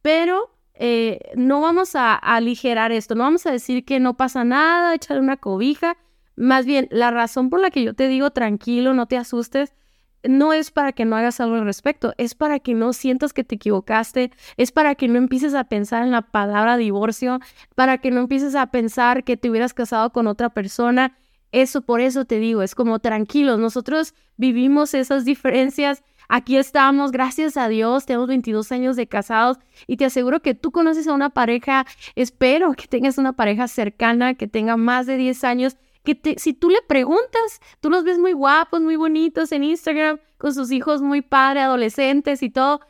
Pero 0.00 0.57
eh, 0.80 1.18
no 1.34 1.60
vamos 1.60 1.96
a, 1.96 2.14
aligerar 2.14 2.92
esto, 2.92 3.16
no 3.16 3.24
vamos 3.24 3.46
a 3.46 3.50
decir 3.50 3.84
que 3.84 3.98
no 3.98 4.16
pasa 4.16 4.44
nada, 4.44 4.94
echarle 4.94 5.22
una 5.22 5.36
cobija. 5.36 5.96
Más 6.36 6.66
bien, 6.66 6.86
la 6.92 7.10
razón 7.10 7.50
por 7.50 7.60
la 7.60 7.70
que 7.70 7.82
yo 7.82 7.94
te 7.94 8.06
digo 8.06 8.30
tranquilo, 8.30 8.94
no 8.94 9.06
te 9.06 9.16
asustes, 9.16 9.74
no 10.22 10.52
es 10.52 10.70
para 10.70 10.92
que 10.92 11.04
no 11.04 11.16
hagas 11.16 11.40
algo 11.40 11.56
al 11.56 11.64
respecto, 11.64 12.14
es 12.16 12.36
para 12.36 12.60
que 12.60 12.74
no 12.74 12.92
sientas 12.92 13.32
que 13.32 13.42
te 13.42 13.56
equivocaste, 13.56 14.30
es 14.56 14.70
para 14.70 14.94
que 14.94 15.08
no 15.08 15.18
empieces 15.18 15.54
a 15.54 15.64
pensar 15.64 16.04
en 16.04 16.12
la 16.12 16.22
palabra 16.22 16.76
divorcio, 16.76 17.40
para 17.74 17.98
que 17.98 18.12
no 18.12 18.20
empieces 18.20 18.54
a 18.54 18.66
pensar 18.70 19.24
que 19.24 19.36
te 19.36 19.50
hubieras 19.50 19.74
casado 19.74 20.12
con 20.12 20.28
otra 20.28 20.50
persona. 20.50 21.18
Eso 21.50 21.82
por 21.82 22.00
eso 22.00 22.24
te 22.24 22.38
digo, 22.38 22.62
es 22.62 22.76
como 22.76 23.00
tranquilos, 23.00 23.58
nosotros 23.58 24.14
vivimos 24.36 24.94
esas 24.94 25.24
diferencias, 25.24 26.04
aquí 26.28 26.56
estamos, 26.56 27.10
gracias 27.10 27.56
a 27.56 27.68
Dios, 27.68 28.06
tenemos 28.06 28.28
22 28.28 28.70
años 28.72 28.96
de 28.96 29.06
casados 29.06 29.58
y 29.86 29.96
te 29.96 30.04
aseguro 30.04 30.40
que 30.40 30.54
tú 30.54 30.70
conoces 30.70 31.08
a 31.08 31.12
una 31.12 31.30
pareja, 31.30 31.86
espero 32.14 32.72
que 32.74 32.86
tengas 32.86 33.18
una 33.18 33.32
pareja 33.32 33.68
cercana, 33.68 34.34
que 34.34 34.46
tenga 34.46 34.76
más 34.76 35.06
de 35.06 35.16
10 35.16 35.44
años 35.44 35.76
que 36.04 36.36
si 36.38 36.54
tú 36.54 36.70
le 36.70 36.80
preguntas, 36.82 37.60
tú 37.80 37.90
los 37.90 38.04
ves 38.04 38.18
muy 38.18 38.32
guapos, 38.32 38.80
muy 38.80 38.96
bonitos 38.96 39.52
en 39.52 39.64
Instagram, 39.64 40.18
con 40.38 40.54
sus 40.54 40.70
hijos 40.70 41.02
muy 41.02 41.20
padres, 41.20 41.64
adolescentes 41.64 42.42
y 42.42 42.50
todo, 42.50 42.80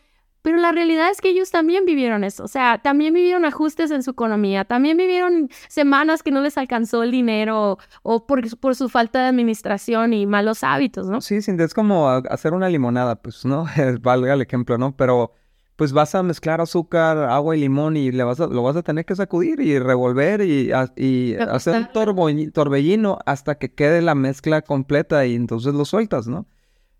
pero 0.42 0.56
la 0.58 0.72
realidad 0.72 1.10
es 1.10 1.20
que 1.20 1.30
ellos 1.30 1.50
también 1.50 1.84
vivieron 1.84 2.24
eso, 2.24 2.44
o 2.44 2.48
sea, 2.48 2.78
también 2.78 3.14
vivieron 3.14 3.44
ajustes 3.44 3.90
en 3.90 4.02
su 4.02 4.10
economía, 4.10 4.64
también 4.64 4.96
vivieron 4.96 5.48
semanas 5.68 6.22
que 6.22 6.30
no 6.30 6.40
les 6.40 6.56
alcanzó 6.58 7.02
el 7.02 7.10
dinero 7.10 7.78
o, 8.02 8.26
por, 8.26 8.58
por, 8.58 8.76
su 8.76 8.88
falta 8.88 9.20
de 9.20 9.26
administración 9.26 10.12
y 10.12 10.26
malos 10.26 10.64
hábitos, 10.64 11.08
¿no? 11.08 11.20
Sí, 11.20 11.42
sí, 11.42 11.52
es 11.58 11.74
como 11.74 12.08
hacer 12.08 12.52
una 12.52 12.68
limonada, 12.68 13.16
pues, 13.16 13.44
¿no? 13.44 13.66
Valga 14.00 14.34
el 14.34 14.42
ejemplo, 14.42 14.78
¿no? 14.78 14.96
Pero 14.96 15.32
pues 15.78 15.92
vas 15.92 16.12
a 16.16 16.24
mezclar 16.24 16.60
azúcar, 16.60 17.16
agua 17.18 17.56
y 17.56 17.60
limón 17.60 17.96
y 17.96 18.10
le 18.10 18.24
vas 18.24 18.40
a, 18.40 18.48
lo 18.48 18.64
vas 18.64 18.74
a 18.74 18.82
tener 18.82 19.04
que 19.04 19.14
sacudir 19.14 19.60
y 19.60 19.78
revolver 19.78 20.40
y, 20.40 20.72
hacer 20.72 21.88
un 21.94 22.50
torbellino 22.52 23.20
hasta 23.24 23.58
que 23.58 23.72
quede 23.72 24.02
la 24.02 24.16
mezcla 24.16 24.60
completa 24.62 25.24
y 25.24 25.36
entonces 25.36 25.74
lo 25.74 25.84
sueltas, 25.84 26.26
¿no? 26.26 26.46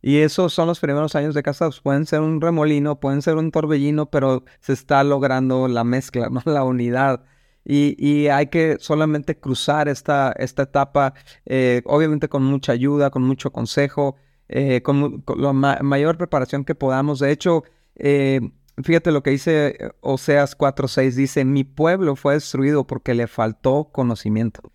Y 0.00 0.18
esos 0.18 0.52
son 0.52 0.68
los 0.68 0.80
primeros 0.80 1.14
años 1.16 1.34
de 1.34 1.42
casados. 1.42 1.80
Pueden 1.80 2.06
ser 2.06 2.20
un 2.20 2.40
remolino, 2.40 3.00
pueden 3.00 3.22
ser 3.22 3.37
un 3.37 3.50
torbellino, 3.50 4.11
pero 4.11 4.44
se 4.61 4.72
está 4.72 5.02
logrando 5.04 5.68
la 5.68 5.84
mezcla, 5.84 6.28
¿no? 6.30 6.42
La 6.46 6.64
unidad. 6.64 7.24
Y, 7.64 8.28
hay 8.28 8.46
que 8.46 8.78
solamente 8.80 9.38
cruzar 9.38 9.88
esta, 9.88 10.32
esta 10.32 10.62
etapa, 10.62 11.12
eh, 11.44 11.82
obviamente 11.84 12.28
con 12.28 12.42
mucha 12.42 12.72
ayuda, 12.72 13.11
con 13.11 13.22
mucho 13.22 13.52
consejo, 13.52 14.16
eh, 14.48 14.80
con, 14.82 15.22
la 15.37 15.52
mayor 15.52 16.16
preparación 16.16 16.64
que 16.64 16.74
podamos. 16.74 17.18
De 17.18 17.30
hecho, 17.30 17.64
eh, 17.96 18.40
Fíjate 18.82 19.11
lo 19.11 19.22
que 19.22 19.30
dice 19.30 19.76
Oseas 20.00 20.56
4:6, 20.56 21.16
dice, 21.16 21.44
mi 21.44 21.64
pueblo 21.64 22.14
fue 22.14 22.34
destruido 22.34 22.87
porque 22.87 23.14
le 23.14 23.26
faltó 23.26 23.90
conocimiento. 23.92 24.72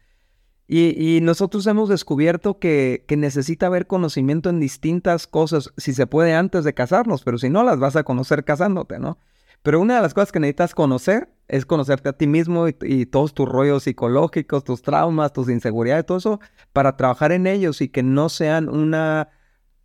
Y, 0.68 1.20
nosotros 1.22 1.68
hemos 1.68 1.90
descubierto 1.90 2.58
que, 2.58 3.04
que, 3.08 3.18
necesita 3.18 3.66
haber 3.68 3.86
conocimiento 3.86 4.50
en 4.50 4.60
distintas 4.60 5.28
cosas, 5.28 5.74
si 5.78 5.94
se 5.94 6.08
puede 6.08 6.34
antes 6.34 6.64
de 6.64 6.74
casarnos, 6.74 7.24
pero 7.24 7.38
si 7.38 7.50
no, 7.50 7.64
las 7.64 7.80
vas 7.80 7.96
a 7.96 8.04
conocer 8.04 8.46
casándote, 8.46 8.98
¿no? 8.98 9.18
Pero 9.62 9.80
una 9.80 9.96
de 9.96 10.02
las 10.02 10.14
cosas 10.14 10.32
que 10.32 10.40
necesitas 10.40 10.76
conocer 10.76 11.30
es 11.48 11.66
conocerte 11.66 12.10
a 12.10 12.14
ti 12.14 12.28
mismo 12.28 12.68
y, 12.68 13.06
todos 13.06 13.34
tus 13.34 13.48
rollos 13.48 13.84
psicológicos, 13.84 14.64
tus 14.64 14.82
traumas, 14.82 15.34
tus 15.34 15.50
inseguridades, 15.50 16.06
todo 16.06 16.18
eso, 16.18 16.40
para 16.74 16.98
trabajar 16.98 17.32
en 17.32 17.48
ellos 17.48 17.82
y 17.82 17.90
que 17.90 18.04
no 18.04 18.30
sean 18.30 18.70
una 18.70 19.30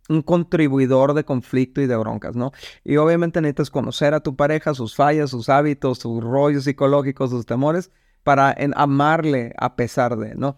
un 0.09 0.23
contribuidor 0.23 1.13
de 1.13 1.23
conflicto 1.23 1.81
y 1.81 1.87
de 1.87 1.95
broncas, 1.95 2.35
¿no? 2.35 2.51
Y 2.83 2.97
obviamente 2.97 3.41
necesitas 3.41 3.69
conocer 3.69 4.15
a 4.15 4.21
tu 4.21 4.35
pareja, 4.35 4.73
sus 4.73 4.95
fallas, 4.95 5.29
sus 5.29 5.49
hábitos, 5.49 5.99
sus 5.99 6.23
rollos 6.23 6.63
psicológicos, 6.63 7.29
sus 7.29 7.45
temores, 7.45 7.91
para 8.23 8.55
amarle 8.75 9.53
a 9.57 9.75
pesar 9.75 10.17
de, 10.17 10.33
¿no? 10.33 10.57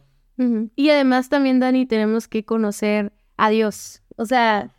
Y 0.75 0.89
además 0.89 1.29
también, 1.29 1.59
Dani, 1.59 1.85
tenemos 1.85 2.27
que 2.27 2.45
conocer 2.45 3.13
a 3.37 3.49
Dios. 3.49 4.01
O 4.17 4.25
sea, 4.25 4.75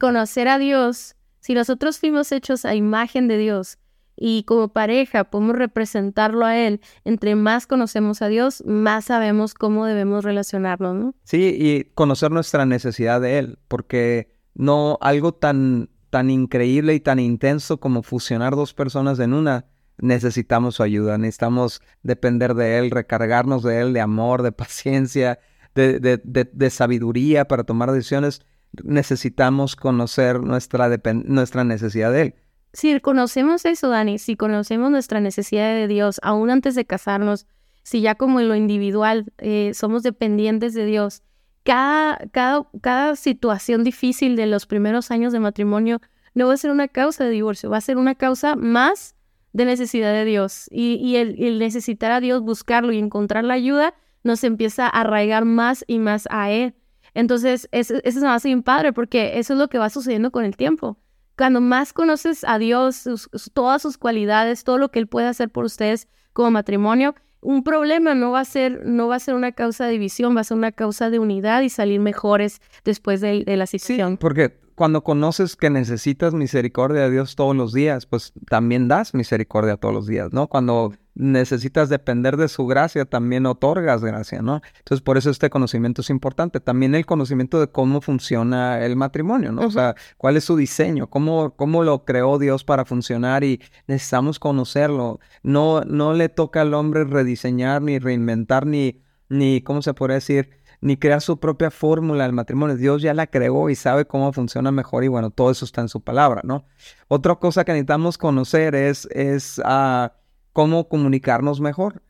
conocer 0.00 0.48
a 0.48 0.58
Dios, 0.58 1.16
si 1.40 1.54
nosotros 1.54 1.98
fuimos 1.98 2.32
hechos 2.32 2.64
a 2.64 2.74
imagen 2.74 3.28
de 3.28 3.38
Dios, 3.38 3.78
y 4.16 4.44
como 4.44 4.68
pareja 4.68 5.24
podemos 5.24 5.56
representarlo 5.56 6.44
a 6.44 6.56
Él. 6.56 6.80
Entre 7.04 7.34
más 7.34 7.66
conocemos 7.66 8.22
a 8.22 8.28
Dios, 8.28 8.62
más 8.66 9.06
sabemos 9.06 9.54
cómo 9.54 9.86
debemos 9.86 10.24
relacionarnos, 10.24 10.94
¿no? 10.94 11.14
Sí, 11.24 11.56
y 11.58 11.84
conocer 11.94 12.30
nuestra 12.30 12.66
necesidad 12.66 13.20
de 13.20 13.38
Él, 13.38 13.58
porque 13.68 14.36
no 14.54 14.98
algo 15.00 15.32
tan, 15.32 15.88
tan 16.10 16.30
increíble 16.30 16.94
y 16.94 17.00
tan 17.00 17.18
intenso 17.18 17.80
como 17.80 18.02
fusionar 18.02 18.54
dos 18.54 18.74
personas 18.74 19.18
en 19.18 19.32
una, 19.32 19.66
necesitamos 19.98 20.76
su 20.76 20.82
ayuda, 20.82 21.18
necesitamos 21.18 21.80
depender 22.02 22.54
de 22.54 22.78
Él, 22.78 22.90
recargarnos 22.90 23.62
de 23.62 23.80
Él, 23.80 23.92
de 23.92 24.00
amor, 24.00 24.42
de 24.42 24.52
paciencia, 24.52 25.38
de, 25.74 26.00
de, 26.00 26.20
de, 26.22 26.70
sabiduría 26.70 27.46
para 27.46 27.64
tomar 27.64 27.92
decisiones. 27.92 28.42
Necesitamos 28.82 29.76
conocer 29.76 30.40
nuestra, 30.40 30.88
nuestra 31.24 31.64
necesidad 31.64 32.12
de 32.12 32.22
Él 32.22 32.34
si 32.72 32.98
conocemos 33.00 33.64
eso, 33.64 33.88
Dani, 33.88 34.18
si 34.18 34.36
conocemos 34.36 34.90
nuestra 34.90 35.20
necesidad 35.20 35.74
de 35.74 35.88
Dios, 35.88 36.20
aún 36.22 36.50
antes 36.50 36.74
de 36.74 36.84
casarnos, 36.84 37.46
si 37.82 38.00
ya 38.00 38.14
como 38.14 38.40
en 38.40 38.48
lo 38.48 38.54
individual 38.54 39.32
eh, 39.38 39.72
somos 39.74 40.02
dependientes 40.02 40.72
de 40.72 40.86
Dios, 40.86 41.22
cada, 41.64 42.18
cada, 42.30 42.66
cada 42.80 43.16
situación 43.16 43.84
difícil 43.84 44.36
de 44.36 44.46
los 44.46 44.66
primeros 44.66 45.10
años 45.10 45.32
de 45.32 45.40
matrimonio 45.40 46.00
no 46.34 46.46
va 46.48 46.54
a 46.54 46.56
ser 46.56 46.70
una 46.70 46.88
causa 46.88 47.24
de 47.24 47.30
divorcio, 47.30 47.70
va 47.70 47.76
a 47.76 47.82
ser 47.82 47.98
una 47.98 48.14
causa 48.14 48.56
más 48.56 49.14
de 49.52 49.64
necesidad 49.64 50.12
de 50.12 50.24
Dios. 50.24 50.68
Y, 50.70 51.16
el, 51.16 51.58
necesitar 51.58 52.12
a 52.12 52.20
Dios, 52.20 52.42
buscarlo 52.42 52.92
y 52.92 52.98
encontrar 52.98 53.44
la 53.44 53.54
ayuda, 53.54 53.94
nos 54.24 54.44
empieza 54.44 54.86
a 54.86 55.00
arraigar 55.00 55.44
más 55.44 55.84
y 55.86 55.98
más 55.98 56.28
a 56.30 56.50
Él. 56.50 56.74
Entonces, 57.14 57.68
eso, 57.72 57.94
eso 57.96 58.18
es 58.18 58.24
más 58.24 58.42
bien 58.42 58.62
padre 58.62 58.92
porque 58.92 59.38
eso 59.38 59.52
es 59.52 59.58
lo 59.58 59.68
que 59.68 59.78
va 59.78 59.90
sucediendo 59.90 60.30
con 60.30 60.44
el 60.44 60.56
tiempo 60.56 60.98
cuando 61.36 61.60
más 61.60 61.92
conoces 61.92 62.44
a 62.44 62.58
Dios, 62.58 63.08
todas 63.52 63.82
sus 63.82 63.98
cualidades, 63.98 64.64
todo 64.64 64.78
lo 64.78 64.90
que 64.90 64.98
Él 64.98 65.06
puede 65.06 65.26
hacer 65.26 65.50
por 65.50 65.64
ustedes 65.64 66.08
como 66.32 66.50
matrimonio, 66.50 67.14
un 67.40 67.64
problema 67.64 68.14
no 68.14 68.30
va 68.30 68.40
a 68.40 68.44
ser, 68.44 68.86
no 68.86 69.08
va 69.08 69.16
a 69.16 69.20
ser 69.20 69.34
una 69.34 69.52
causa 69.52 69.86
de 69.86 69.92
división, 69.92 70.36
va 70.36 70.42
a 70.42 70.44
ser 70.44 70.56
una 70.56 70.70
causa 70.70 71.10
de 71.10 71.18
unidad 71.18 71.62
y 71.62 71.68
salir 71.68 72.00
mejores 72.00 72.60
después 72.84 73.20
de, 73.20 73.44
la 73.44 73.66
situación. 73.66 74.12
Sí, 74.12 74.18
porque 74.20 74.60
cuando 74.74 75.04
conoces 75.04 75.56
que 75.56 75.70
necesitas 75.70 76.34
misericordia 76.34 77.02
de 77.02 77.10
Dios 77.10 77.36
todos 77.36 77.54
los 77.54 77.72
días, 77.72 78.06
pues 78.06 78.32
también 78.48 78.88
das 78.88 79.14
misericordia 79.14 79.76
todos 79.76 79.94
los 79.94 80.06
días, 80.06 80.32
¿no? 80.32 80.48
Cuando 80.48 80.92
necesitas 81.14 81.88
depender 81.88 82.36
de 82.36 82.48
su 82.48 82.66
gracia, 82.66 83.04
también 83.04 83.46
otorgas 83.46 84.02
gracia, 84.02 84.40
¿no? 84.42 84.62
Entonces, 84.78 85.02
por 85.02 85.18
eso 85.18 85.30
este 85.30 85.50
conocimiento 85.50 86.00
es 86.00 86.10
importante. 86.10 86.60
También 86.60 86.94
el 86.94 87.06
conocimiento 87.06 87.60
de 87.60 87.68
cómo 87.68 88.00
funciona 88.00 88.84
el 88.84 88.96
matrimonio, 88.96 89.52
¿no? 89.52 89.62
O 89.62 89.70
sea, 89.70 89.94
cuál 90.16 90.36
es 90.36 90.44
su 90.44 90.56
diseño, 90.56 91.08
cómo, 91.08 91.54
cómo 91.54 91.82
lo 91.82 92.04
creó 92.04 92.38
Dios 92.38 92.64
para 92.64 92.84
funcionar 92.84 93.44
y 93.44 93.60
necesitamos 93.86 94.38
conocerlo. 94.38 95.20
No, 95.42 95.82
no 95.82 96.14
le 96.14 96.28
toca 96.28 96.62
al 96.62 96.74
hombre 96.74 97.04
rediseñar, 97.04 97.82
ni 97.82 97.98
reinventar, 97.98 98.66
ni, 98.66 99.02
ni, 99.28 99.60
¿cómo 99.60 99.82
se 99.82 99.94
puede 99.94 100.14
decir? 100.14 100.61
Ni 100.82 100.96
crear 100.96 101.22
su 101.22 101.38
propia 101.38 101.70
fórmula 101.70 102.24
del 102.24 102.32
matrimonio. 102.32 102.76
Dios 102.76 103.00
ya 103.02 103.14
la 103.14 103.28
creó 103.28 103.70
y 103.70 103.76
sabe 103.76 104.04
cómo 104.04 104.32
funciona 104.32 104.72
mejor 104.72 105.04
y 105.04 105.08
bueno, 105.08 105.30
todo 105.30 105.50
eso 105.52 105.64
está 105.64 105.80
en 105.80 105.88
su 105.88 106.02
palabra, 106.02 106.42
¿no? 106.44 106.64
Otra 107.06 107.36
cosa 107.36 107.64
que 107.64 107.72
necesitamos 107.72 108.18
conocer 108.18 108.74
es, 108.74 109.06
es 109.12 109.62
ah, 109.64 110.12
cómo 110.52 110.88
comunicarnos 110.88 111.60
mejor. 111.60 112.02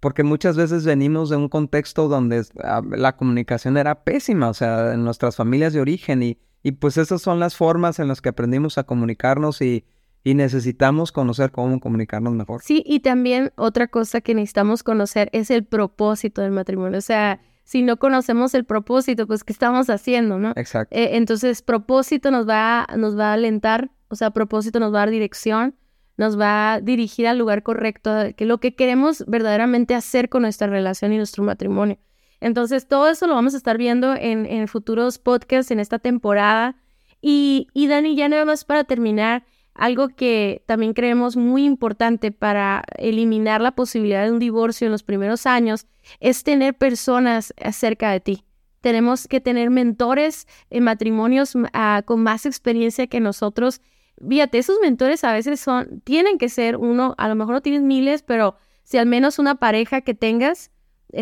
Porque 0.00 0.24
muchas 0.24 0.56
veces 0.56 0.84
venimos 0.84 1.30
de 1.30 1.36
un 1.36 1.48
contexto 1.48 2.08
donde 2.08 2.44
ah, 2.64 2.82
la 2.90 3.16
comunicación 3.16 3.76
era 3.76 4.02
pésima, 4.02 4.48
o 4.48 4.54
sea, 4.54 4.94
en 4.94 5.04
nuestras 5.04 5.36
familias 5.36 5.72
de 5.72 5.80
origen 5.80 6.24
y, 6.24 6.38
y 6.64 6.72
pues 6.72 6.96
esas 6.96 7.22
son 7.22 7.38
las 7.38 7.54
formas 7.54 8.00
en 8.00 8.08
las 8.08 8.20
que 8.20 8.30
aprendimos 8.30 8.78
a 8.78 8.82
comunicarnos 8.84 9.60
y, 9.60 9.84
y 10.24 10.34
necesitamos 10.34 11.12
conocer 11.12 11.52
cómo 11.52 11.78
comunicarnos 11.78 12.32
mejor. 12.32 12.62
Sí, 12.62 12.82
y 12.84 13.00
también 13.00 13.52
otra 13.56 13.86
cosa 13.86 14.20
que 14.20 14.34
necesitamos 14.34 14.82
conocer 14.82 15.30
es 15.32 15.50
el 15.50 15.64
propósito 15.64 16.42
del 16.42 16.50
matrimonio, 16.50 16.98
o 16.98 17.02
sea, 17.02 17.40
si 17.64 17.82
no 17.82 17.96
conocemos 17.96 18.54
el 18.54 18.64
propósito, 18.64 19.26
pues 19.26 19.42
¿qué 19.42 19.52
estamos 19.52 19.88
haciendo, 19.90 20.38
no? 20.38 20.52
Exacto. 20.54 20.94
Eh, 20.96 21.16
entonces, 21.16 21.62
propósito 21.62 22.30
nos 22.30 22.48
va, 22.48 22.86
nos 22.96 23.18
va 23.18 23.30
a 23.30 23.32
alentar, 23.32 23.90
o 24.08 24.16
sea, 24.16 24.30
propósito 24.30 24.80
nos 24.80 24.92
va 24.92 24.98
a 24.98 25.00
dar 25.00 25.10
dirección, 25.10 25.74
nos 26.16 26.38
va 26.38 26.74
a 26.74 26.80
dirigir 26.80 27.26
al 27.26 27.38
lugar 27.38 27.62
correcto, 27.62 28.10
que 28.36 28.44
lo 28.44 28.58
que 28.58 28.76
queremos 28.76 29.24
verdaderamente 29.26 29.94
hacer 29.94 30.28
con 30.28 30.42
nuestra 30.42 30.68
relación 30.68 31.12
y 31.12 31.16
nuestro 31.16 31.42
matrimonio. 31.42 31.98
Entonces, 32.40 32.86
todo 32.86 33.08
eso 33.08 33.26
lo 33.26 33.34
vamos 33.34 33.54
a 33.54 33.56
estar 33.56 33.78
viendo 33.78 34.14
en, 34.14 34.44
en 34.44 34.68
futuros 34.68 35.18
podcasts 35.18 35.70
en 35.70 35.80
esta 35.80 35.98
temporada. 35.98 36.76
Y, 37.22 37.68
y 37.72 37.86
Dani, 37.86 38.14
ya 38.14 38.28
nada 38.28 38.44
más 38.44 38.66
para 38.66 38.84
terminar, 38.84 39.44
algo 39.74 40.08
que 40.08 40.62
también 40.66 40.94
creemos 40.94 41.36
muy 41.36 41.64
importante 41.64 42.30
para 42.30 42.84
eliminar 42.96 43.60
la 43.60 43.72
posibilidad 43.72 44.24
de 44.24 44.32
un 44.32 44.38
divorcio 44.38 44.86
en 44.86 44.92
los 44.92 45.02
primeros 45.02 45.46
años 45.46 45.86
es 46.20 46.44
tener 46.44 46.74
personas 46.74 47.52
cerca 47.72 48.10
de 48.12 48.20
ti. 48.20 48.44
Tenemos 48.80 49.26
que 49.26 49.40
tener 49.40 49.70
mentores 49.70 50.46
en 50.70 50.84
matrimonios 50.84 51.54
ah, 51.72 52.02
con 52.04 52.22
más 52.22 52.46
experiencia 52.46 53.06
que 53.06 53.18
nosotros. 53.18 53.80
Fíjate, 54.28 54.58
esos 54.58 54.78
mentores 54.80 55.24
a 55.24 55.32
veces 55.32 55.58
son, 55.58 56.00
tienen 56.02 56.38
que 56.38 56.48
ser 56.48 56.76
uno, 56.76 57.14
a 57.18 57.28
lo 57.28 57.34
mejor 57.34 57.54
no 57.54 57.62
tienes 57.62 57.82
miles, 57.82 58.22
pero 58.22 58.56
si 58.84 58.98
al 58.98 59.06
menos 59.06 59.38
una 59.38 59.56
pareja 59.56 60.02
que 60.02 60.14
tengas 60.14 60.70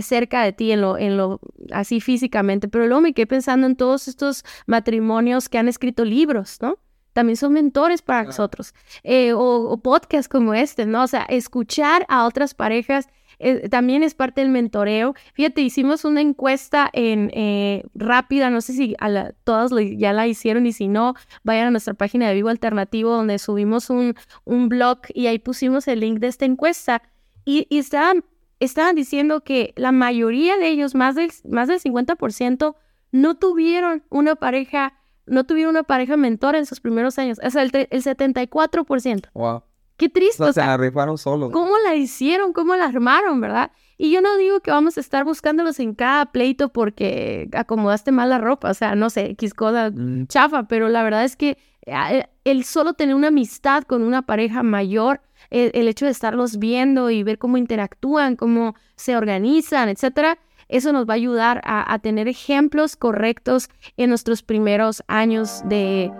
cerca 0.00 0.42
de 0.42 0.52
ti 0.52 0.72
en 0.72 0.80
lo, 0.80 0.98
en 0.98 1.16
lo 1.16 1.40
así 1.70 2.00
físicamente, 2.00 2.68
pero 2.68 2.86
luego 2.86 3.00
me 3.00 3.12
quedé 3.12 3.26
pensando 3.26 3.66
en 3.66 3.76
todos 3.76 4.08
estos 4.08 4.44
matrimonios 4.66 5.48
que 5.48 5.58
han 5.58 5.68
escrito 5.68 6.04
libros, 6.04 6.58
¿no? 6.60 6.78
También 7.12 7.36
son 7.36 7.52
mentores 7.52 8.02
para 8.02 8.24
nosotros. 8.24 8.74
Eh, 9.02 9.32
o, 9.32 9.40
o 9.40 9.76
podcasts 9.78 10.28
como 10.28 10.54
este, 10.54 10.86
¿no? 10.86 11.02
O 11.04 11.06
sea, 11.06 11.22
escuchar 11.22 12.06
a 12.08 12.26
otras 12.26 12.54
parejas 12.54 13.08
eh, 13.44 13.68
también 13.68 14.04
es 14.04 14.14
parte 14.14 14.40
del 14.40 14.50
mentoreo. 14.50 15.14
Fíjate, 15.34 15.62
hicimos 15.62 16.04
una 16.04 16.20
encuesta 16.20 16.88
en 16.92 17.30
eh, 17.34 17.82
rápida, 17.92 18.50
no 18.50 18.60
sé 18.60 18.72
si 18.72 18.94
a 19.00 19.32
todos 19.42 19.72
ya 19.96 20.12
la 20.12 20.28
hicieron 20.28 20.64
y 20.64 20.72
si 20.72 20.86
no, 20.86 21.14
vayan 21.42 21.66
a 21.66 21.70
nuestra 21.72 21.94
página 21.94 22.28
de 22.28 22.34
Vivo 22.34 22.50
Alternativo 22.50 23.10
donde 23.10 23.40
subimos 23.40 23.90
un, 23.90 24.14
un 24.44 24.68
blog 24.68 25.00
y 25.12 25.26
ahí 25.26 25.40
pusimos 25.40 25.88
el 25.88 26.00
link 26.00 26.20
de 26.20 26.28
esta 26.28 26.44
encuesta 26.44 27.02
y, 27.44 27.66
estaban, 27.76 28.24
estaban 28.60 28.94
diciendo 28.94 29.42
que 29.42 29.72
la 29.76 29.90
mayoría 29.90 30.56
de 30.56 30.68
ellos, 30.68 30.94
más 30.94 31.16
del, 31.16 31.32
más 31.48 31.66
del 31.66 31.80
50%, 31.80 32.76
no 33.10 33.34
tuvieron 33.34 34.04
una 34.08 34.36
pareja, 34.36 34.94
no 35.26 35.44
tuvieron 35.44 35.70
una 35.70 35.82
pareja 35.82 36.16
mentora 36.16 36.58
en 36.58 36.66
sus 36.66 36.80
primeros 36.80 37.18
años. 37.18 37.38
O 37.42 37.50
sea, 37.50 37.62
el, 37.62 37.70
el 37.90 38.02
74%. 38.02 39.30
Wow. 39.34 39.62
Qué 39.96 40.08
triste. 40.08 40.42
O 40.42 40.52
sea, 40.52 40.64
se 40.64 40.70
arribaron 40.70 41.18
solos. 41.18 41.50
¿Cómo 41.52 41.78
la 41.78 41.94
hicieron? 41.94 42.52
¿Cómo 42.52 42.74
la 42.74 42.86
armaron, 42.86 43.40
verdad? 43.40 43.70
Y 43.98 44.10
yo 44.10 44.20
no 44.20 44.36
digo 44.36 44.60
que 44.60 44.70
vamos 44.72 44.96
a 44.96 45.00
estar 45.00 45.24
buscándolos 45.24 45.78
en 45.78 45.94
cada 45.94 46.26
pleito 46.26 46.70
porque 46.70 47.48
acomodaste 47.52 48.10
mal 48.10 48.30
la 48.30 48.38
ropa, 48.38 48.70
o 48.70 48.74
sea, 48.74 48.96
no 48.96 49.10
sé, 49.10 49.26
X 49.30 49.54
cosa 49.54 49.90
mm. 49.94 50.26
chafa, 50.26 50.66
pero 50.66 50.88
la 50.88 51.04
verdad 51.04 51.22
es 51.24 51.36
que 51.36 51.56
eh, 51.86 52.24
el 52.44 52.64
solo 52.64 52.94
tener 52.94 53.14
una 53.14 53.28
amistad 53.28 53.84
con 53.84 54.02
una 54.02 54.22
pareja 54.22 54.62
mayor, 54.62 55.20
el, 55.50 55.86
hecho 55.86 56.06
de 56.06 56.10
estarlos 56.10 56.58
viendo 56.58 57.10
y 57.10 57.22
ver 57.22 57.38
cómo 57.38 57.58
interactúan, 57.58 58.34
cómo 58.34 58.74
se 58.96 59.16
organizan, 59.16 59.88
etcétera, 59.88 60.38
eso 60.72 60.92
nos 60.92 61.08
va 61.08 61.14
a 61.14 61.16
ayudar 61.16 61.60
a, 61.64 61.98
tener 61.98 62.28
ejemplos 62.28 62.96
correctos 62.96 63.68
en 63.96 64.08
nuestros 64.08 64.42
primeros 64.42 65.02
años 65.06 65.62
de, 65.66 66.10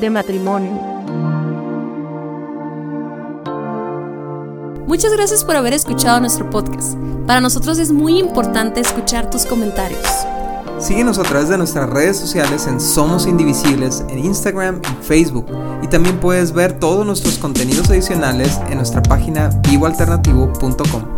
de 0.00 0.10
matrimonio. 0.10 0.72
Muchas 4.86 5.12
gracias 5.12 5.44
por 5.44 5.54
haber 5.54 5.74
escuchado 5.74 6.18
nuestro 6.18 6.48
podcast. 6.48 6.96
Para 7.26 7.40
nosotros 7.40 7.78
es 7.78 7.92
muy 7.92 8.18
importante 8.18 8.80
escuchar 8.80 9.28
tus 9.28 9.44
comentarios. 9.44 10.02
Síguenos 10.78 11.18
a 11.18 11.24
través 11.24 11.48
de 11.48 11.58
nuestras 11.58 11.90
redes 11.90 12.16
sociales 12.16 12.66
en 12.66 12.80
Somos 12.80 13.26
Indivisibles, 13.26 14.04
en 14.08 14.20
Instagram 14.20 14.80
y 14.82 15.04
Facebook. 15.04 15.46
Y 15.82 15.88
también 15.88 16.18
puedes 16.20 16.52
ver 16.52 16.78
todos 16.78 17.04
nuestros 17.04 17.36
contenidos 17.36 17.90
adicionales 17.90 18.60
en 18.70 18.76
nuestra 18.76 19.02
página 19.02 19.50
vivoalternativo.com. 19.68 21.17